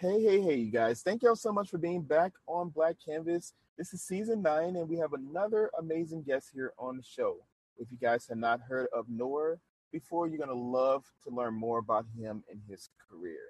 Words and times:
Hey, 0.00 0.22
hey, 0.22 0.40
hey, 0.40 0.54
you 0.54 0.70
guys. 0.70 1.02
Thank 1.02 1.24
y'all 1.24 1.34
so 1.34 1.52
much 1.52 1.70
for 1.70 1.78
being 1.78 2.02
back 2.02 2.30
on 2.46 2.68
Black 2.68 2.94
Canvas. 3.04 3.52
This 3.76 3.92
is 3.92 4.00
season 4.00 4.42
nine, 4.42 4.76
and 4.76 4.88
we 4.88 4.96
have 4.98 5.12
another 5.12 5.72
amazing 5.76 6.22
guest 6.22 6.50
here 6.54 6.72
on 6.78 6.96
the 6.96 7.02
show. 7.02 7.38
If 7.78 7.90
you 7.90 7.98
guys 7.98 8.24
have 8.28 8.38
not 8.38 8.60
heard 8.60 8.86
of 8.94 9.06
Noah 9.08 9.56
before, 9.90 10.28
you're 10.28 10.38
going 10.38 10.50
to 10.50 10.54
love 10.54 11.02
to 11.24 11.34
learn 11.34 11.54
more 11.54 11.80
about 11.80 12.06
him 12.16 12.44
and 12.48 12.60
his 12.70 12.90
career. 13.10 13.40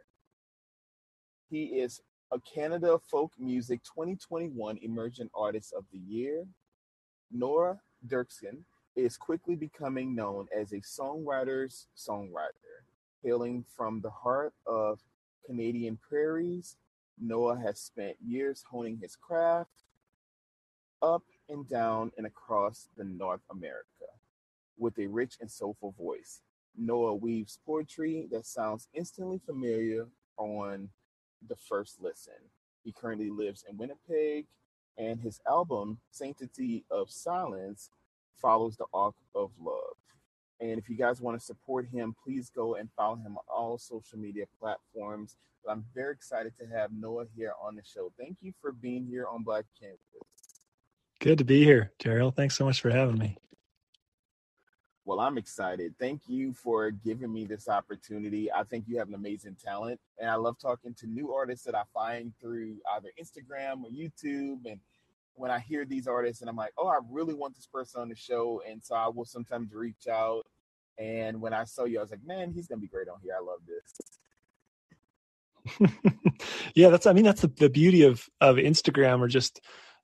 He 1.50 1.64
is 1.64 2.00
a 2.32 2.40
Canada 2.40 2.98
Folk 3.10 3.32
Music 3.38 3.82
2021 3.84 4.78
Emerging 4.80 5.28
Artist 5.34 5.74
of 5.76 5.84
the 5.92 5.98
Year. 5.98 6.46
Noah 7.30 7.78
Derksen 8.06 8.62
is 8.96 9.18
quickly 9.18 9.54
becoming 9.54 10.14
known 10.14 10.46
as 10.58 10.72
a 10.72 10.80
songwriter's 10.80 11.88
songwriter. 11.94 12.86
Hailing 13.22 13.66
from 13.76 14.00
the 14.00 14.10
heart 14.10 14.54
of 14.66 14.98
Canadian 15.48 15.96
prairies, 15.96 16.76
Noah 17.18 17.58
has 17.58 17.80
spent 17.80 18.16
years 18.22 18.62
honing 18.70 18.98
his 19.00 19.16
craft 19.16 19.84
up 21.00 21.22
and 21.48 21.66
down 21.66 22.12
and 22.18 22.26
across 22.26 22.88
the 22.98 23.04
North 23.04 23.40
America 23.50 23.86
with 24.76 24.98
a 24.98 25.06
rich 25.06 25.36
and 25.40 25.50
soulful 25.50 25.94
voice. 25.98 26.42
Noah 26.76 27.14
weaves 27.14 27.58
poetry 27.66 28.28
that 28.30 28.46
sounds 28.46 28.88
instantly 28.92 29.40
familiar 29.46 30.06
on 30.36 30.90
the 31.48 31.56
first 31.56 32.00
listen. 32.00 32.34
He 32.84 32.92
currently 32.92 33.30
lives 33.30 33.64
in 33.68 33.78
Winnipeg, 33.78 34.46
and 34.98 35.18
his 35.18 35.40
album, 35.48 35.98
Sanctity 36.10 36.84
of 36.90 37.10
Silence, 37.10 37.90
follows 38.36 38.76
the 38.76 38.86
arc 38.92 39.14
of 39.34 39.50
love. 39.58 39.96
And 40.60 40.78
if 40.78 40.88
you 40.88 40.96
guys 40.96 41.20
want 41.20 41.38
to 41.38 41.44
support 41.44 41.86
him, 41.86 42.14
please 42.22 42.50
go 42.54 42.74
and 42.74 42.88
follow 42.96 43.16
him 43.16 43.36
on 43.36 43.44
all 43.48 43.78
social 43.78 44.18
media 44.18 44.44
platforms. 44.60 45.36
But 45.64 45.72
I'm 45.72 45.84
very 45.94 46.12
excited 46.12 46.52
to 46.58 46.66
have 46.66 46.90
Noah 46.92 47.26
here 47.36 47.52
on 47.62 47.76
the 47.76 47.82
show. 47.84 48.12
Thank 48.18 48.38
you 48.40 48.52
for 48.60 48.72
being 48.72 49.06
here 49.06 49.26
on 49.26 49.42
Black 49.42 49.64
Canvas. 49.80 50.00
Good 51.20 51.38
to 51.38 51.44
be 51.44 51.64
here, 51.64 51.92
Daryl. 52.00 52.34
Thanks 52.34 52.56
so 52.56 52.64
much 52.64 52.80
for 52.80 52.90
having 52.90 53.18
me. 53.18 53.36
Well, 55.04 55.20
I'm 55.20 55.38
excited. 55.38 55.94
Thank 55.98 56.28
you 56.28 56.52
for 56.52 56.90
giving 56.90 57.32
me 57.32 57.46
this 57.46 57.66
opportunity. 57.66 58.52
I 58.52 58.62
think 58.64 58.84
you 58.86 58.98
have 58.98 59.08
an 59.08 59.14
amazing 59.14 59.56
talent, 59.64 59.98
and 60.18 60.28
I 60.28 60.34
love 60.34 60.58
talking 60.58 60.92
to 60.98 61.06
new 61.06 61.32
artists 61.32 61.64
that 61.64 61.74
I 61.74 61.84
find 61.94 62.32
through 62.40 62.76
either 62.94 63.08
Instagram 63.18 63.84
or 63.84 63.90
YouTube. 63.90 64.66
And 64.66 64.80
when 65.38 65.50
I 65.50 65.58
hear 65.58 65.84
these 65.84 66.06
artists, 66.06 66.40
and 66.40 66.50
I'm 66.50 66.56
like, 66.56 66.72
oh, 66.78 66.88
I 66.88 66.98
really 67.10 67.34
want 67.34 67.54
this 67.54 67.66
person 67.66 68.00
on 68.00 68.08
the 68.08 68.16
show, 68.16 68.62
and 68.68 68.82
so 68.82 68.94
I 68.94 69.08
will 69.08 69.24
sometimes 69.24 69.72
reach 69.72 70.06
out. 70.10 70.44
And 70.98 71.40
when 71.40 71.52
I 71.52 71.64
saw 71.64 71.84
you, 71.84 71.98
I 71.98 72.02
was 72.02 72.10
like, 72.10 72.24
man, 72.26 72.52
he's 72.52 72.66
gonna 72.66 72.80
be 72.80 72.88
great 72.88 73.08
on 73.08 73.20
here. 73.22 73.34
I 73.38 73.44
love 73.44 73.60
this. 73.66 73.92
yeah, 76.74 76.88
that's. 76.88 77.06
I 77.06 77.12
mean, 77.12 77.24
that's 77.24 77.42
the, 77.42 77.48
the 77.48 77.70
beauty 77.70 78.02
of 78.02 78.28
of 78.40 78.56
Instagram, 78.56 79.20
or 79.20 79.28
just 79.28 79.60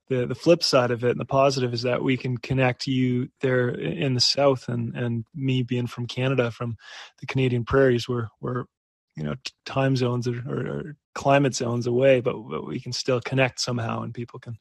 the 0.08 0.26
the 0.26 0.34
flip 0.34 0.62
side 0.62 0.90
of 0.90 1.04
it 1.04 1.10
and 1.10 1.20
the 1.20 1.24
positive 1.24 1.72
is 1.72 1.82
that 1.82 2.02
we 2.02 2.16
can 2.16 2.36
connect 2.36 2.86
you 2.86 3.28
there 3.40 3.68
in 3.70 4.14
the 4.14 4.20
south 4.20 4.68
and 4.68 4.94
and 4.96 5.24
me 5.34 5.62
being 5.62 5.86
from 5.86 6.06
Canada 6.06 6.50
from 6.50 6.76
the 7.20 7.26
Canadian 7.26 7.64
prairies 7.64 8.08
where 8.08 8.28
where 8.40 8.66
you 9.16 9.22
know 9.22 9.34
time 9.64 9.96
zones 9.96 10.28
or, 10.28 10.42
or, 10.48 10.66
or 10.66 10.96
climate 11.14 11.54
zones 11.54 11.86
away 11.86 12.20
but, 12.20 12.36
but 12.50 12.66
we 12.66 12.80
can 12.80 12.92
still 12.92 13.20
connect 13.20 13.60
somehow 13.60 14.02
and 14.02 14.12
people 14.12 14.38
can 14.38 14.56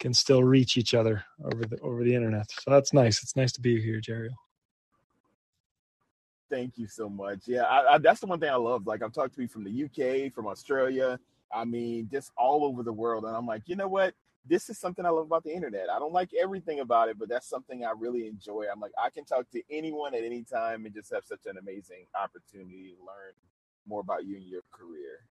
can 0.00 0.14
still 0.14 0.42
reach 0.42 0.76
each 0.76 0.94
other 0.94 1.22
over 1.44 1.64
the 1.64 1.78
over 1.80 2.02
the 2.02 2.14
internet 2.14 2.46
so 2.50 2.70
that's 2.70 2.92
nice 2.92 3.22
it's 3.22 3.36
nice 3.36 3.52
to 3.52 3.60
be 3.60 3.80
here 3.80 4.00
Jerry 4.00 4.30
thank 6.50 6.76
you 6.76 6.88
so 6.88 7.08
much 7.08 7.40
yeah 7.46 7.62
I, 7.62 7.94
I, 7.94 7.98
that's 7.98 8.20
the 8.20 8.26
one 8.26 8.40
thing 8.40 8.50
I 8.50 8.56
love 8.56 8.86
like 8.86 9.02
I've 9.02 9.12
talked 9.12 9.34
to 9.34 9.38
people 9.38 9.52
from 9.52 9.64
the 9.64 9.84
UK 9.84 10.32
from 10.32 10.46
Australia 10.46 11.18
I 11.54 11.64
mean 11.64 12.08
just 12.10 12.32
all 12.36 12.64
over 12.64 12.82
the 12.82 12.92
world 12.92 13.24
and 13.24 13.36
I'm 13.36 13.46
like 13.46 13.62
you 13.66 13.76
know 13.76 13.88
what 13.88 14.14
this 14.46 14.70
is 14.70 14.78
something 14.78 15.04
I 15.04 15.10
love 15.10 15.26
about 15.26 15.44
the 15.44 15.52
internet. 15.52 15.90
I 15.90 15.98
don't 15.98 16.12
like 16.12 16.30
everything 16.40 16.80
about 16.80 17.08
it, 17.08 17.18
but 17.18 17.28
that's 17.28 17.48
something 17.48 17.84
I 17.84 17.92
really 17.96 18.26
enjoy. 18.26 18.64
I'm 18.72 18.80
like, 18.80 18.92
I 18.98 19.10
can 19.10 19.24
talk 19.24 19.50
to 19.50 19.62
anyone 19.70 20.14
at 20.14 20.24
any 20.24 20.42
time 20.44 20.86
and 20.86 20.94
just 20.94 21.12
have 21.12 21.24
such 21.24 21.44
an 21.46 21.58
amazing 21.58 22.06
opportunity 22.20 22.94
to 22.96 23.04
learn 23.04 23.34
more 23.86 24.00
about 24.00 24.24
you 24.24 24.36
and 24.36 24.44
your 24.44 24.62
career. 24.72 25.26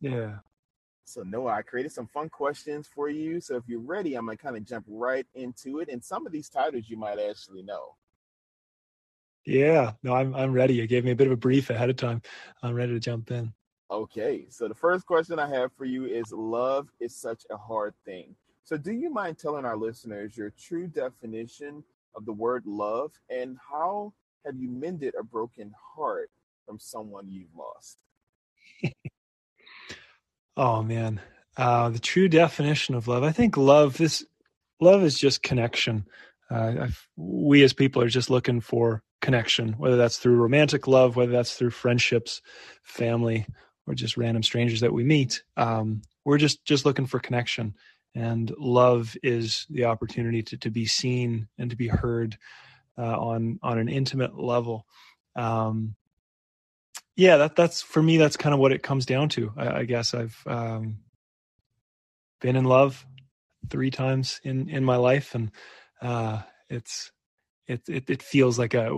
Yeah. 0.00 0.38
So 1.06 1.22
Noah, 1.22 1.52
I 1.52 1.62
created 1.62 1.92
some 1.92 2.08
fun 2.08 2.28
questions 2.28 2.88
for 2.92 3.08
you. 3.08 3.40
So 3.40 3.56
if 3.56 3.62
you're 3.68 3.80
ready, 3.80 4.14
I'm 4.14 4.26
gonna 4.26 4.36
kind 4.36 4.56
of 4.56 4.64
jump 4.64 4.84
right 4.88 5.26
into 5.34 5.78
it. 5.78 5.88
And 5.88 6.04
some 6.04 6.26
of 6.26 6.32
these 6.32 6.48
titles 6.48 6.88
you 6.88 6.96
might 6.96 7.18
actually 7.18 7.62
know. 7.62 7.94
Yeah, 9.44 9.92
no, 10.02 10.14
I'm 10.14 10.34
I'm 10.34 10.52
ready. 10.52 10.74
You 10.74 10.86
gave 10.88 11.04
me 11.04 11.12
a 11.12 11.16
bit 11.16 11.28
of 11.28 11.32
a 11.32 11.36
brief 11.36 11.70
ahead 11.70 11.90
of 11.90 11.96
time. 11.96 12.22
I'm 12.62 12.74
ready 12.74 12.92
to 12.92 13.00
jump 13.00 13.30
in. 13.30 13.52
Okay, 13.88 14.46
so 14.50 14.66
the 14.66 14.74
first 14.74 15.06
question 15.06 15.38
I 15.38 15.48
have 15.48 15.72
for 15.72 15.84
you 15.84 16.06
is 16.06 16.32
love 16.32 16.88
is 16.98 17.14
such 17.14 17.46
a 17.50 17.56
hard 17.56 17.94
thing. 18.04 18.34
So, 18.64 18.76
do 18.76 18.90
you 18.90 19.10
mind 19.10 19.38
telling 19.38 19.64
our 19.64 19.76
listeners 19.76 20.36
your 20.36 20.50
true 20.50 20.88
definition 20.88 21.84
of 22.16 22.26
the 22.26 22.32
word 22.32 22.64
love 22.66 23.12
and 23.30 23.56
how 23.70 24.12
have 24.44 24.56
you 24.56 24.68
mended 24.68 25.14
a 25.14 25.22
broken 25.22 25.72
heart 25.94 26.30
from 26.66 26.80
someone 26.80 27.30
you've 27.30 27.54
lost? 27.56 27.98
Oh 30.56 30.82
man, 30.82 31.20
uh, 31.56 31.90
the 31.90 31.98
true 31.98 32.28
definition 32.28 32.94
of 32.94 33.08
love. 33.08 33.22
I 33.22 33.32
think 33.32 33.56
love 33.56 34.00
is 34.00 34.26
love 34.80 35.02
is 35.02 35.18
just 35.18 35.42
connection. 35.42 36.06
Uh, 36.50 36.88
we 37.16 37.62
as 37.62 37.72
people 37.72 38.02
are 38.02 38.08
just 38.08 38.30
looking 38.30 38.60
for 38.60 39.02
connection, 39.20 39.72
whether 39.74 39.96
that's 39.96 40.18
through 40.18 40.36
romantic 40.36 40.86
love, 40.86 41.16
whether 41.16 41.32
that's 41.32 41.54
through 41.54 41.70
friendships, 41.70 42.40
family, 42.84 43.46
or 43.86 43.94
just 43.94 44.16
random 44.16 44.42
strangers 44.42 44.80
that 44.80 44.92
we 44.92 45.04
meet. 45.04 45.42
Um, 45.56 46.02
we're 46.24 46.38
just 46.38 46.64
just 46.64 46.84
looking 46.84 47.06
for 47.06 47.18
connection, 47.18 47.74
and 48.14 48.52
love 48.58 49.16
is 49.22 49.66
the 49.70 49.84
opportunity 49.84 50.42
to 50.44 50.56
to 50.58 50.70
be 50.70 50.86
seen 50.86 51.48
and 51.58 51.70
to 51.70 51.76
be 51.76 51.88
heard 51.88 52.36
uh, 52.98 53.18
on 53.18 53.58
on 53.62 53.78
an 53.78 53.88
intimate 53.88 54.38
level. 54.38 54.86
Um, 55.34 55.96
yeah, 57.16 57.38
that 57.38 57.56
that's 57.56 57.82
for 57.82 58.02
me. 58.02 58.18
That's 58.18 58.36
kind 58.36 58.52
of 58.52 58.60
what 58.60 58.72
it 58.72 58.82
comes 58.82 59.06
down 59.06 59.30
to. 59.30 59.52
I, 59.56 59.78
I 59.78 59.84
guess 59.84 60.12
I've 60.12 60.40
um, 60.46 60.98
been 62.40 62.56
in 62.56 62.64
love 62.64 63.04
three 63.70 63.90
times 63.90 64.38
in 64.44 64.68
in 64.68 64.84
my 64.84 64.96
life, 64.96 65.34
and 65.34 65.50
uh, 66.02 66.42
it's 66.68 67.10
it, 67.66 67.82
it 67.88 68.10
it 68.10 68.22
feels 68.22 68.58
like 68.58 68.74
a 68.74 68.90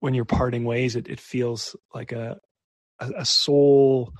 when 0.00 0.12
you're 0.12 0.26
parting 0.26 0.64
ways. 0.64 0.94
It 0.94 1.08
it 1.08 1.20
feels 1.20 1.74
like 1.94 2.12
a 2.12 2.38
a, 3.00 3.24
soul 3.24 4.12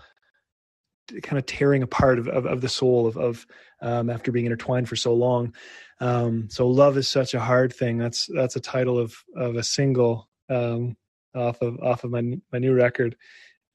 kind 1.22 1.38
of 1.38 1.47
tearing 1.47 1.83
apart 1.83 2.19
of, 2.19 2.28
of, 2.28 2.47
of 2.47 2.61
the 2.61 2.69
soul 2.69 3.06
of, 3.06 3.17
of 3.17 3.47
um, 3.83 4.09
after 4.09 4.31
being 4.31 4.47
intertwined 4.47 4.88
for 4.88 4.97
so 4.97 5.15
long. 5.15 5.53
Um, 6.00 6.49
so 6.49 6.69
love 6.69 6.97
is 6.97 7.09
such 7.09 7.34
a 7.34 7.41
hard 7.41 7.72
thing. 7.72 7.99
That's 7.99 8.28
that's 8.33 8.56
a 8.56 8.61
title 8.61 8.99
of 8.99 9.17
of 9.37 9.56
a 9.56 9.62
single 9.62 10.28
um, 10.49 10.97
off 11.38 11.62
of 11.62 11.78
off 11.81 12.04
of 12.04 12.10
my 12.10 12.38
my 12.53 12.59
new 12.59 12.75
record, 12.75 13.16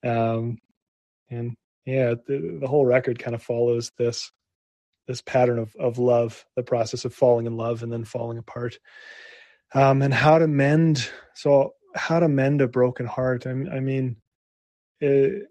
um, 0.03 0.57
and 1.29 1.56
yeah, 1.85 2.16
the, 2.28 2.57
the 2.62 2.68
whole 2.68 2.85
record 2.85 3.19
kind 3.19 3.35
of 3.35 3.44
follows 3.44 3.91
this 3.97 4.31
this 5.07 5.22
pattern 5.22 5.59
of 5.59 5.75
of 5.79 5.97
love, 5.97 6.46
the 6.56 6.63
process 6.63 7.06
of 7.06 7.13
falling 7.13 7.46
in 7.46 7.57
love 7.57 7.84
and 7.84 7.91
then 7.91 8.06
falling 8.06 8.38
apart, 8.38 8.79
um, 9.74 10.01
and 10.01 10.13
how 10.13 10.38
to 10.38 10.47
mend. 10.47 11.09
So 11.34 11.74
how 11.96 12.19
to 12.19 12.28
mend 12.28 12.62
a 12.62 12.68
broken 12.68 13.06
heart. 13.06 13.46
I, 13.46 13.51
I 13.51 13.80
mean, 13.80 14.18
it, 15.00 15.47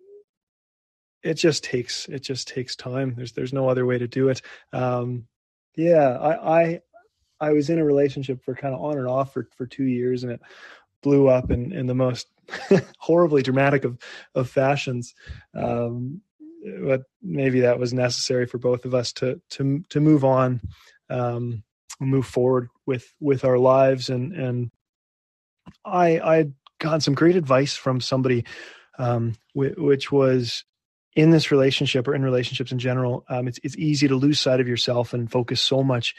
it 1.23 1.35
just 1.35 1.65
takes 1.65 2.09
it 2.09 2.21
just 2.21 2.49
takes 2.49 2.77
time. 2.77 3.15
There's 3.17 3.33
there's 3.33 3.53
no 3.53 3.69
other 3.69 3.87
way 3.87 3.99
to 3.99 4.09
do 4.09 4.29
it. 4.29 4.43
Um, 4.73 5.27
yeah, 5.77 6.17
I, 6.19 6.61
I 6.61 6.81
I 7.41 7.53
was 7.53 7.71
in 7.71 7.79
a 7.79 7.85
relationship 7.85 8.43
for 8.45 8.55
kind 8.55 8.75
of 8.75 8.81
on 8.81 8.99
and 8.99 9.09
off 9.09 9.33
for 9.33 9.49
for 9.57 9.67
two 9.67 9.85
years, 9.85 10.23
and 10.23 10.33
it 10.33 10.41
blew 11.03 11.29
up 11.29 11.51
in 11.51 11.73
in 11.73 11.87
the 11.87 11.95
most 11.95 12.27
horribly 12.99 13.43
dramatic 13.43 13.85
of 13.85 13.99
of 14.35 14.49
fashions. 14.49 15.15
Um, 15.55 16.23
but 16.85 17.03
maybe 17.21 17.61
that 17.61 17.79
was 17.79 17.93
necessary 17.93 18.47
for 18.47 18.59
both 18.59 18.85
of 18.85 18.95
us 18.95 19.13
to 19.15 19.41
to 19.51 19.85
to 19.91 20.01
move 20.01 20.25
on, 20.25 20.61
um, 21.11 21.63
move 22.01 22.27
forward 22.27 22.69
with 22.87 23.13
with 23.21 23.45
our 23.45 23.59
lives, 23.59 24.11
and 24.11 24.33
and 24.33 24.71
I 25.85 26.19
I 26.19 26.47
got 26.79 27.03
some 27.03 27.15
great 27.15 27.37
advice 27.37 27.77
from 27.77 28.01
somebody 28.01 28.45
um, 28.99 29.35
which 29.55 30.13
was 30.13 30.65
in 31.15 31.31
this 31.31 31.51
relationship 31.51 32.09
or 32.09 32.15
in 32.15 32.23
relationships 32.23 32.73
in 32.73 32.79
general, 32.79 33.25
um, 33.29 33.47
it's 33.49 33.59
it's 33.63 33.77
easy 33.77 34.09
to 34.09 34.17
lose 34.17 34.41
sight 34.41 34.61
of 34.61 34.69
yourself 34.69 35.13
and 35.13 35.31
focus 35.31 35.61
so 35.61 35.83
much 35.83 36.15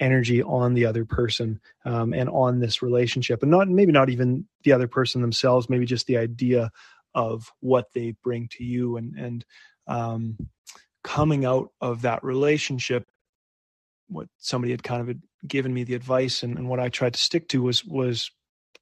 energy 0.00 0.42
on 0.42 0.74
the 0.74 0.86
other 0.86 1.04
person 1.04 1.60
um, 1.84 2.12
and 2.12 2.28
on 2.28 2.60
this 2.60 2.82
relationship, 2.82 3.42
and 3.42 3.50
not 3.50 3.68
maybe 3.68 3.92
not 3.92 4.10
even 4.10 4.46
the 4.64 4.72
other 4.72 4.88
person 4.88 5.20
themselves, 5.20 5.70
maybe 5.70 5.86
just 5.86 6.06
the 6.06 6.18
idea 6.18 6.70
of 7.14 7.50
what 7.60 7.86
they 7.94 8.14
bring 8.22 8.48
to 8.48 8.64
you 8.64 8.96
and 8.96 9.14
and 9.16 9.44
um, 9.86 10.36
coming 11.02 11.44
out 11.44 11.70
of 11.80 12.02
that 12.02 12.22
relationship. 12.24 13.04
What 14.08 14.28
somebody 14.38 14.72
had 14.72 14.82
kind 14.82 15.08
of 15.08 15.16
given 15.46 15.72
me 15.74 15.84
the 15.84 15.94
advice, 15.94 16.42
and, 16.42 16.56
and 16.56 16.68
what 16.68 16.80
I 16.80 16.88
tried 16.88 17.14
to 17.14 17.20
stick 17.20 17.48
to 17.48 17.62
was 17.62 17.84
was 17.84 18.30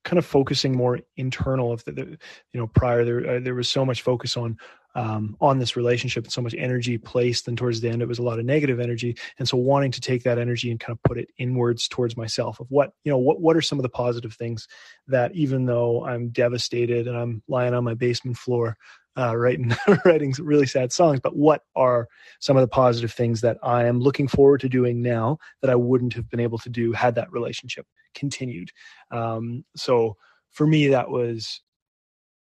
kind 0.05 0.19
of 0.19 0.27
focusing 0.27 0.77
more 0.77 1.01
internal 1.17 1.73
of 1.73 1.85
the, 1.85 1.93
the 1.93 2.05
you 2.53 2.61
know 2.61 2.67
prior 2.67 3.05
there 3.05 3.37
uh, 3.37 3.41
there 3.41 3.55
was 3.55 3.69
so 3.69 3.85
much 3.85 4.03
focus 4.03 4.37
on 4.37 4.59
um, 4.95 5.37
on 5.41 5.59
this 5.59 5.77
relationship 5.77 6.25
and 6.25 6.33
so 6.33 6.43
much 6.43 6.55
energy 6.57 6.99
placed 6.99 7.49
and 7.49 7.59
towards 7.59 7.81
the 7.81 7.89
end 7.89 8.03
it 8.03 8.09
was 8.09 8.19
a 8.19 8.23
lot 8.23 8.39
of 8.39 8.45
negative 8.45 8.81
energy. 8.81 9.17
And 9.39 9.49
so 9.49 9.57
wanting 9.57 9.93
to 9.93 10.01
take 10.01 10.23
that 10.25 10.39
energy 10.39 10.71
and 10.71 10.79
kind 10.79 10.97
of 10.97 11.03
put 11.03 11.19
it 11.19 11.29
inwards 11.39 11.89
towards 11.89 12.17
myself 12.17 12.61
of 12.61 12.67
what 12.71 12.93
you 13.05 13.11
know 13.11 13.19
what 13.19 13.41
what 13.41 13.57
are 13.57 13.63
some 13.63 13.79
of 13.79 13.83
the 13.83 13.89
positive 13.89 14.35
things 14.35 14.69
that 15.09 15.35
even 15.35 15.67
though 15.67 16.05
i'm 16.05 16.29
devastated 16.29 17.07
and 17.07 17.17
i'm 17.17 17.43
lying 17.49 17.75
on 17.75 17.85
my 17.85 17.95
basement 17.95 18.37
floor 18.37 18.77
uh, 19.17 19.37
writing 19.37 19.73
writing 20.05 20.35
really 20.39 20.67
sad 20.67 20.93
songs 20.93 21.21
but 21.21 21.37
what 21.37 21.63
are 21.77 22.09
some 22.41 22.57
of 22.57 22.63
the 22.63 22.69
positive 22.69 23.13
things 23.13 23.41
that 23.41 23.59
i 23.63 23.85
am 23.85 24.01
looking 24.01 24.29
forward 24.29 24.61
to 24.61 24.69
doing 24.69 25.03
now 25.03 25.39
that 25.61 25.71
i 25.71 25.75
wouldn't 25.75 26.15
have 26.15 26.29
been 26.29 26.41
able 26.41 26.59
to 26.59 26.69
do 26.69 26.93
had 26.93 27.15
that 27.15 27.31
relationship 27.33 27.87
continued? 28.15 28.71
Um, 29.11 29.65
so 29.77 30.17
for 30.51 30.67
me 30.67 30.89
that 30.89 31.11
was 31.11 31.61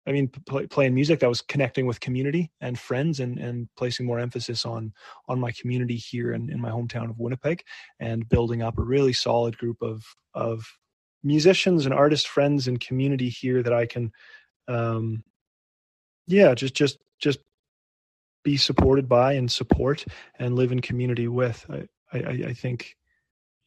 I 0.07 0.11
mean, 0.11 0.29
play, 0.29 0.65
playing 0.67 0.95
music 0.95 1.19
that 1.19 1.29
was 1.29 1.41
connecting 1.41 1.85
with 1.85 1.99
community 1.99 2.49
and 2.61 2.79
friends, 2.79 3.19
and 3.19 3.37
and 3.37 3.67
placing 3.75 4.05
more 4.05 4.19
emphasis 4.19 4.65
on 4.65 4.93
on 5.27 5.39
my 5.39 5.51
community 5.51 5.97
here 5.97 6.31
in, 6.33 6.49
in 6.49 6.61
my 6.61 6.69
hometown 6.69 7.09
of 7.09 7.19
Winnipeg, 7.19 7.63
and 7.99 8.27
building 8.27 8.61
up 8.61 8.77
a 8.77 8.83
really 8.83 9.13
solid 9.13 9.57
group 9.57 9.81
of 9.81 10.03
of 10.33 10.65
musicians 11.23 11.85
and 11.85 11.93
artist 11.93 12.27
friends 12.27 12.67
and 12.67 12.79
community 12.79 13.27
here 13.27 13.61
that 13.61 13.73
I 13.73 13.85
can, 13.85 14.11
um, 14.67 15.23
yeah, 16.25 16.55
just 16.55 16.73
just 16.73 16.99
just 17.19 17.39
be 18.43 18.55
supported 18.55 19.09
by 19.09 19.33
and 19.33 19.51
support 19.51 20.05
and 20.39 20.55
live 20.55 20.71
in 20.71 20.79
community 20.79 21.27
with. 21.27 21.65
I 21.69 21.87
I, 22.13 22.19
I 22.47 22.53
think 22.53 22.95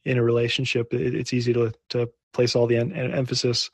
in 0.05 0.17
a 0.17 0.23
relationship, 0.23 0.93
it, 0.93 1.13
it's 1.13 1.33
easy 1.33 1.53
to 1.53 1.71
to 1.89 2.09
place 2.33 2.55
all 2.55 2.65
the 2.65 2.77
en- 2.77 2.93
emphasis 2.93 3.69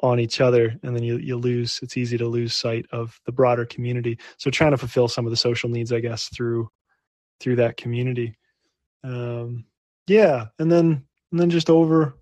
on 0.00 0.20
each 0.20 0.40
other 0.40 0.76
and 0.82 0.94
then 0.94 1.02
you 1.02 1.16
you 1.16 1.36
lose 1.36 1.80
it's 1.82 1.96
easy 1.96 2.16
to 2.18 2.28
lose 2.28 2.54
sight 2.54 2.86
of 2.92 3.20
the 3.26 3.32
broader 3.32 3.64
community. 3.64 4.18
So 4.36 4.50
trying 4.50 4.70
to 4.70 4.78
fulfill 4.78 5.08
some 5.08 5.26
of 5.26 5.30
the 5.30 5.36
social 5.36 5.68
needs 5.68 5.92
i 5.92 6.00
guess 6.00 6.28
through 6.28 6.70
through 7.40 7.56
that 7.56 7.76
community. 7.76 8.36
Um 9.04 9.64
yeah 10.06 10.46
and 10.58 10.70
then 10.70 11.04
and 11.32 11.40
then 11.40 11.50
just 11.50 11.70
over 11.70 12.16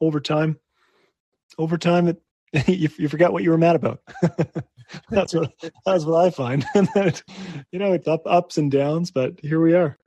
over 0.00 0.20
time 0.20 0.58
over 1.58 1.78
time 1.78 2.08
it 2.08 2.22
you, 2.68 2.88
you 2.96 3.08
forgot 3.08 3.32
what 3.32 3.42
you 3.42 3.50
were 3.50 3.58
mad 3.58 3.76
about. 3.76 4.00
That's 5.10 5.34
what 5.34 5.52
that's 5.84 6.04
what 6.04 6.24
i 6.24 6.30
find. 6.30 6.64
And 6.76 6.88
then 6.94 7.08
it, 7.08 7.22
you 7.72 7.80
know 7.80 7.92
it's 7.92 8.06
up 8.06 8.22
ups 8.24 8.56
and 8.56 8.70
downs 8.70 9.10
but 9.10 9.40
here 9.40 9.60
we 9.60 9.74
are 9.74 9.98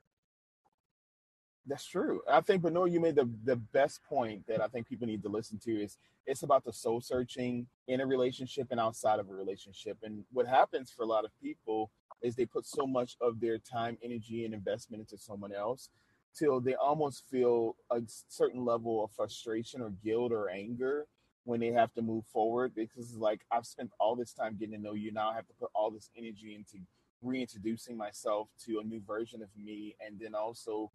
that's 1.70 1.86
true. 1.86 2.20
I 2.30 2.40
think, 2.40 2.64
no, 2.64 2.86
you 2.86 3.00
made 3.00 3.14
the 3.14 3.30
the 3.44 3.56
best 3.56 4.02
point 4.04 4.46
that 4.48 4.60
I 4.60 4.66
think 4.68 4.88
people 4.88 5.06
need 5.06 5.22
to 5.22 5.28
listen 5.28 5.58
to 5.64 5.72
is 5.72 5.98
it's 6.26 6.42
about 6.42 6.64
the 6.64 6.72
soul 6.72 7.00
searching 7.00 7.66
in 7.88 8.00
a 8.00 8.06
relationship 8.06 8.68
and 8.70 8.80
outside 8.80 9.20
of 9.20 9.30
a 9.30 9.34
relationship. 9.34 9.98
And 10.02 10.24
what 10.32 10.46
happens 10.48 10.90
for 10.90 11.02
a 11.02 11.06
lot 11.06 11.24
of 11.24 11.30
people 11.42 11.90
is 12.22 12.34
they 12.34 12.46
put 12.46 12.66
so 12.66 12.86
much 12.86 13.16
of 13.20 13.40
their 13.40 13.58
time, 13.58 13.96
energy, 14.02 14.44
and 14.44 14.54
investment 14.54 15.00
into 15.00 15.16
someone 15.16 15.52
else 15.52 15.90
till 16.36 16.60
they 16.60 16.74
almost 16.74 17.24
feel 17.30 17.76
a 17.90 18.00
certain 18.28 18.64
level 18.64 19.04
of 19.04 19.10
frustration 19.12 19.80
or 19.80 19.90
guilt 20.04 20.32
or 20.32 20.50
anger 20.50 21.06
when 21.44 21.60
they 21.60 21.72
have 21.72 21.92
to 21.94 22.02
move 22.02 22.24
forward 22.32 22.72
because 22.74 23.10
it's 23.10 23.16
like 23.18 23.40
I've 23.50 23.66
spent 23.66 23.90
all 23.98 24.16
this 24.16 24.32
time 24.32 24.56
getting 24.58 24.74
to 24.76 24.82
know 24.82 24.94
you. 24.94 25.12
Now 25.12 25.30
I 25.30 25.34
have 25.34 25.46
to 25.46 25.54
put 25.58 25.70
all 25.74 25.90
this 25.90 26.10
energy 26.16 26.54
into 26.54 26.84
reintroducing 27.22 27.96
myself 27.96 28.48
to 28.66 28.80
a 28.80 28.84
new 28.84 29.00
version 29.06 29.42
of 29.42 29.48
me 29.56 29.96
and 30.04 30.18
then 30.20 30.34
also 30.34 30.90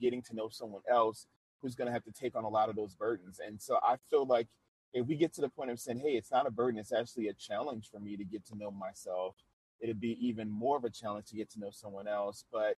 getting 0.00 0.22
to 0.22 0.34
know 0.34 0.48
someone 0.48 0.82
else 0.90 1.26
who's 1.60 1.74
going 1.74 1.86
to 1.86 1.92
have 1.92 2.04
to 2.04 2.12
take 2.12 2.36
on 2.36 2.44
a 2.44 2.48
lot 2.48 2.68
of 2.68 2.76
those 2.76 2.94
burdens. 2.94 3.40
And 3.44 3.60
so 3.60 3.78
I 3.82 3.96
feel 4.08 4.26
like 4.26 4.48
if 4.92 5.06
we 5.06 5.14
get 5.16 5.32
to 5.34 5.40
the 5.40 5.48
point 5.48 5.70
of 5.70 5.78
saying, 5.78 6.00
hey, 6.00 6.12
it's 6.12 6.32
not 6.32 6.46
a 6.46 6.50
burden, 6.50 6.80
it's 6.80 6.92
actually 6.92 7.28
a 7.28 7.34
challenge 7.34 7.88
for 7.90 8.00
me 8.00 8.16
to 8.16 8.24
get 8.24 8.46
to 8.46 8.56
know 8.56 8.70
myself, 8.70 9.36
it'd 9.80 10.00
be 10.00 10.18
even 10.26 10.50
more 10.50 10.76
of 10.76 10.84
a 10.84 10.90
challenge 10.90 11.26
to 11.26 11.36
get 11.36 11.50
to 11.50 11.60
know 11.60 11.70
someone 11.70 12.08
else. 12.08 12.44
But 12.50 12.76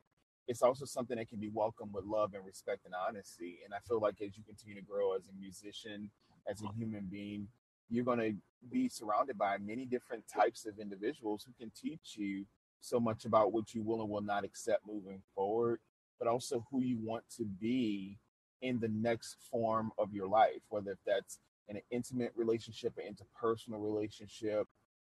it's 0.47 0.61
also 0.61 0.85
something 0.85 1.17
that 1.17 1.29
can 1.29 1.39
be 1.39 1.49
welcomed 1.53 1.93
with 1.93 2.05
love 2.05 2.33
and 2.33 2.45
respect 2.45 2.85
and 2.85 2.93
honesty. 3.07 3.59
And 3.63 3.73
I 3.73 3.77
feel 3.87 3.99
like 3.99 4.21
as 4.21 4.37
you 4.37 4.43
continue 4.43 4.75
to 4.75 4.85
grow 4.85 5.15
as 5.15 5.27
a 5.27 5.39
musician, 5.39 6.09
as 6.49 6.61
a 6.61 6.73
human 6.77 7.07
being, 7.09 7.47
you're 7.89 8.05
going 8.05 8.19
to 8.19 8.33
be 8.71 8.89
surrounded 8.89 9.37
by 9.37 9.57
many 9.57 9.85
different 9.85 10.23
types 10.33 10.65
of 10.65 10.79
individuals 10.79 11.45
who 11.45 11.53
can 11.59 11.71
teach 11.79 12.15
you 12.15 12.45
so 12.79 12.99
much 12.99 13.25
about 13.25 13.53
what 13.53 13.73
you 13.73 13.83
will 13.83 14.01
and 14.01 14.09
will 14.09 14.21
not 14.21 14.43
accept 14.43 14.87
moving 14.87 15.21
forward 15.35 15.79
but 16.21 16.29
also 16.29 16.63
who 16.69 16.83
you 16.83 16.99
want 17.01 17.23
to 17.35 17.43
be 17.43 18.15
in 18.61 18.79
the 18.79 18.89
next 18.89 19.37
form 19.49 19.91
of 19.97 20.13
your 20.13 20.27
life, 20.27 20.61
whether 20.69 20.91
if 20.91 20.99
that's 21.05 21.39
in 21.67 21.77
an 21.77 21.81
intimate 21.89 22.31
relationship, 22.35 22.93
an 22.97 23.11
interpersonal 23.11 23.81
relationship, 23.81 24.67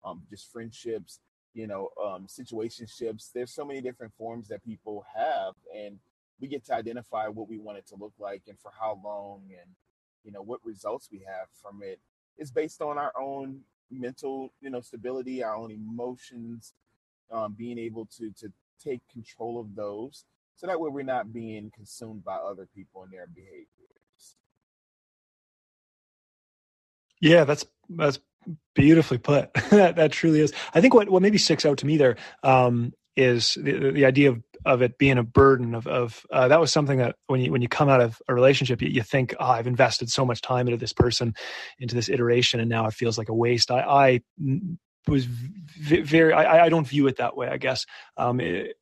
um, 0.05 0.23
just 0.29 0.51
friendships, 0.51 1.21
you 1.55 1.69
know, 1.69 1.91
um, 2.05 2.27
situationships. 2.27 3.31
There's 3.33 3.55
so 3.55 3.65
many 3.65 3.81
different 3.81 4.13
forms 4.19 4.49
that 4.49 4.65
people 4.65 5.05
have, 5.15 5.55
and 5.73 6.01
we 6.41 6.49
get 6.49 6.65
to 6.67 6.75
identify 6.75 7.29
what 7.29 7.49
we 7.49 7.59
want 7.59 7.79
it 7.79 7.87
to 7.89 7.95
look 7.95 8.15
like 8.19 8.43
and 8.49 8.59
for 8.59 8.73
how 8.79 9.01
long, 9.05 9.43
and 9.51 9.71
you 10.25 10.33
know 10.33 10.43
what 10.43 10.59
results 10.65 11.09
we 11.13 11.19
have 11.19 11.47
from 11.63 11.83
it. 11.85 12.01
It's 12.37 12.51
based 12.51 12.83
on 12.83 12.99
our 12.99 13.13
own 13.21 13.61
mental, 13.93 14.53
you 14.61 14.71
know, 14.71 14.81
stability, 14.81 15.45
our 15.45 15.55
own 15.55 15.71
emotions, 15.71 16.73
um, 17.31 17.55
being 17.57 17.79
able 17.79 18.07
to 18.19 18.33
to 18.41 18.53
take 18.83 19.03
control 19.13 19.61
of 19.61 19.77
those 19.77 20.25
so 20.57 20.67
that 20.67 20.81
way 20.81 20.91
we're 20.91 21.03
not 21.03 21.33
being 21.33 21.71
consumed 21.75 22.25
by 22.25 22.35
other 22.35 22.67
people 22.75 23.03
and 23.03 23.13
their 23.13 23.27
behaviors. 23.27 23.67
Yeah, 27.21 27.45
that's 27.45 27.65
that's 27.89 28.19
beautifully 28.75 29.19
put. 29.19 29.53
that 29.71 29.97
that 29.97 30.13
truly 30.13 30.41
is. 30.41 30.53
I 30.75 30.81
think 30.81 30.95
what 30.95 31.09
what 31.09 31.23
maybe 31.23 31.39
sticks 31.39 31.67
out 31.67 31.79
to 31.79 31.87
me 31.87 31.97
there 31.97 32.17
um, 32.43 32.93
is 33.17 33.55
the, 33.61 33.91
the 33.93 34.05
idea 34.07 34.31
of 34.31 34.43
of 34.65 34.83
it 34.83 34.99
being 34.99 35.19
a 35.19 35.23
burden 35.23 35.75
of 35.75 35.87
of 35.87 36.27
uh, 36.31 36.49
that 36.49 36.61
was 36.61 36.73
something 36.73 36.99
that 36.99 37.17
when 37.27 37.41
you 37.41 37.53
when 37.53 37.63
you 37.63 37.69
come 37.69 37.89
out 37.89 38.01
of 38.01 38.21
a 38.29 38.35
relationship 38.35 38.83
you, 38.83 38.89
you 38.89 39.03
think 39.03 39.35
oh, 39.39 39.47
I've 39.47 39.67
invested 39.67 40.11
so 40.11 40.25
much 40.25 40.43
time 40.43 40.67
into 40.67 40.77
this 40.77 40.93
person 40.93 41.35
into 41.79 41.95
this 41.95 42.09
iteration 42.09 42.59
and 42.61 42.69
now 42.69 42.87
it 42.87 42.95
feels 42.95 43.17
like 43.17 43.29
a 43.29 43.35
waste 43.35 43.71
I 43.71 43.81
I 43.81 44.21
was 45.07 45.25
very 45.25 46.33
I, 46.33 46.67
I 46.67 46.69
don't 46.69 46.87
view 46.87 47.07
it 47.07 47.19
that 47.19 47.37
way 47.37 47.49
I 47.49 47.59
guess 47.59 47.87
um, 48.17 48.41
it, 48.41 48.77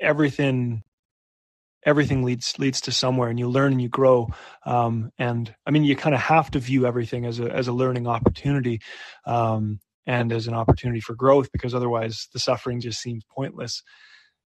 everything 0.00 0.84
everything 1.86 2.24
leads 2.24 2.58
leads 2.58 2.82
to 2.82 2.92
somewhere 2.92 3.30
and 3.30 3.38
you 3.38 3.48
learn 3.48 3.72
and 3.72 3.80
you 3.80 3.88
grow. 3.88 4.28
Um, 4.66 5.12
and 5.18 5.54
i 5.64 5.70
mean 5.70 5.84
you 5.84 5.96
kind 5.96 6.14
of 6.14 6.20
have 6.20 6.50
to 6.50 6.58
view 6.58 6.86
everything 6.86 7.24
as 7.24 7.40
a 7.40 7.50
as 7.50 7.68
a 7.68 7.72
learning 7.72 8.06
opportunity 8.06 8.80
um, 9.24 9.80
and 10.06 10.32
as 10.32 10.48
an 10.48 10.54
opportunity 10.54 11.00
for 11.00 11.14
growth 11.14 11.50
because 11.52 11.74
otherwise 11.74 12.28
the 12.32 12.38
suffering 12.38 12.80
just 12.80 13.00
seems 13.00 13.24
pointless. 13.34 13.82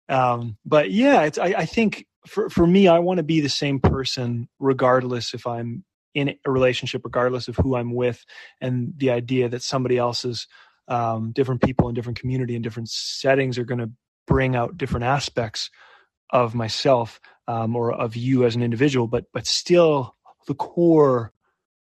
Um, 0.10 0.58
but 0.66 0.92
yeah 0.92 1.24
it's 1.24 1.38
I, 1.38 1.54
I 1.58 1.66
think 1.66 2.06
for 2.28 2.50
for 2.50 2.68
me 2.68 2.88
i 2.88 3.00
want 3.00 3.18
to 3.18 3.24
be 3.24 3.40
the 3.42 3.50
same 3.50 3.80
person 3.80 4.50
regardless 4.60 5.34
if 5.34 5.48
i'm 5.48 5.86
in 6.14 6.36
a 6.46 6.52
relationship 6.52 7.02
regardless 7.06 7.48
of 7.48 7.56
who 7.56 7.76
i'm 7.76 7.94
with 7.94 8.24
and 8.60 8.94
the 8.98 9.12
idea 9.12 9.48
that 9.50 9.64
somebody 9.64 9.98
else's 9.98 10.48
um, 10.88 11.32
different 11.32 11.62
people 11.62 11.88
in 11.88 11.96
different 11.96 12.20
community 12.20 12.56
and 12.56 12.64
different 12.64 12.90
settings 12.90 13.60
are 13.60 13.64
going 13.64 13.80
to 13.80 13.92
bring 14.28 14.56
out 14.56 14.78
different 14.78 15.06
aspects 15.06 15.70
of 16.32 16.56
myself 16.56 17.20
um, 17.48 17.76
or 17.76 17.92
of 17.92 18.16
you 18.16 18.46
as 18.46 18.56
an 18.56 18.64
individual, 18.64 19.08
but 19.08 19.26
but 19.34 19.48
still 19.48 20.16
the 20.48 20.54
core 20.54 21.32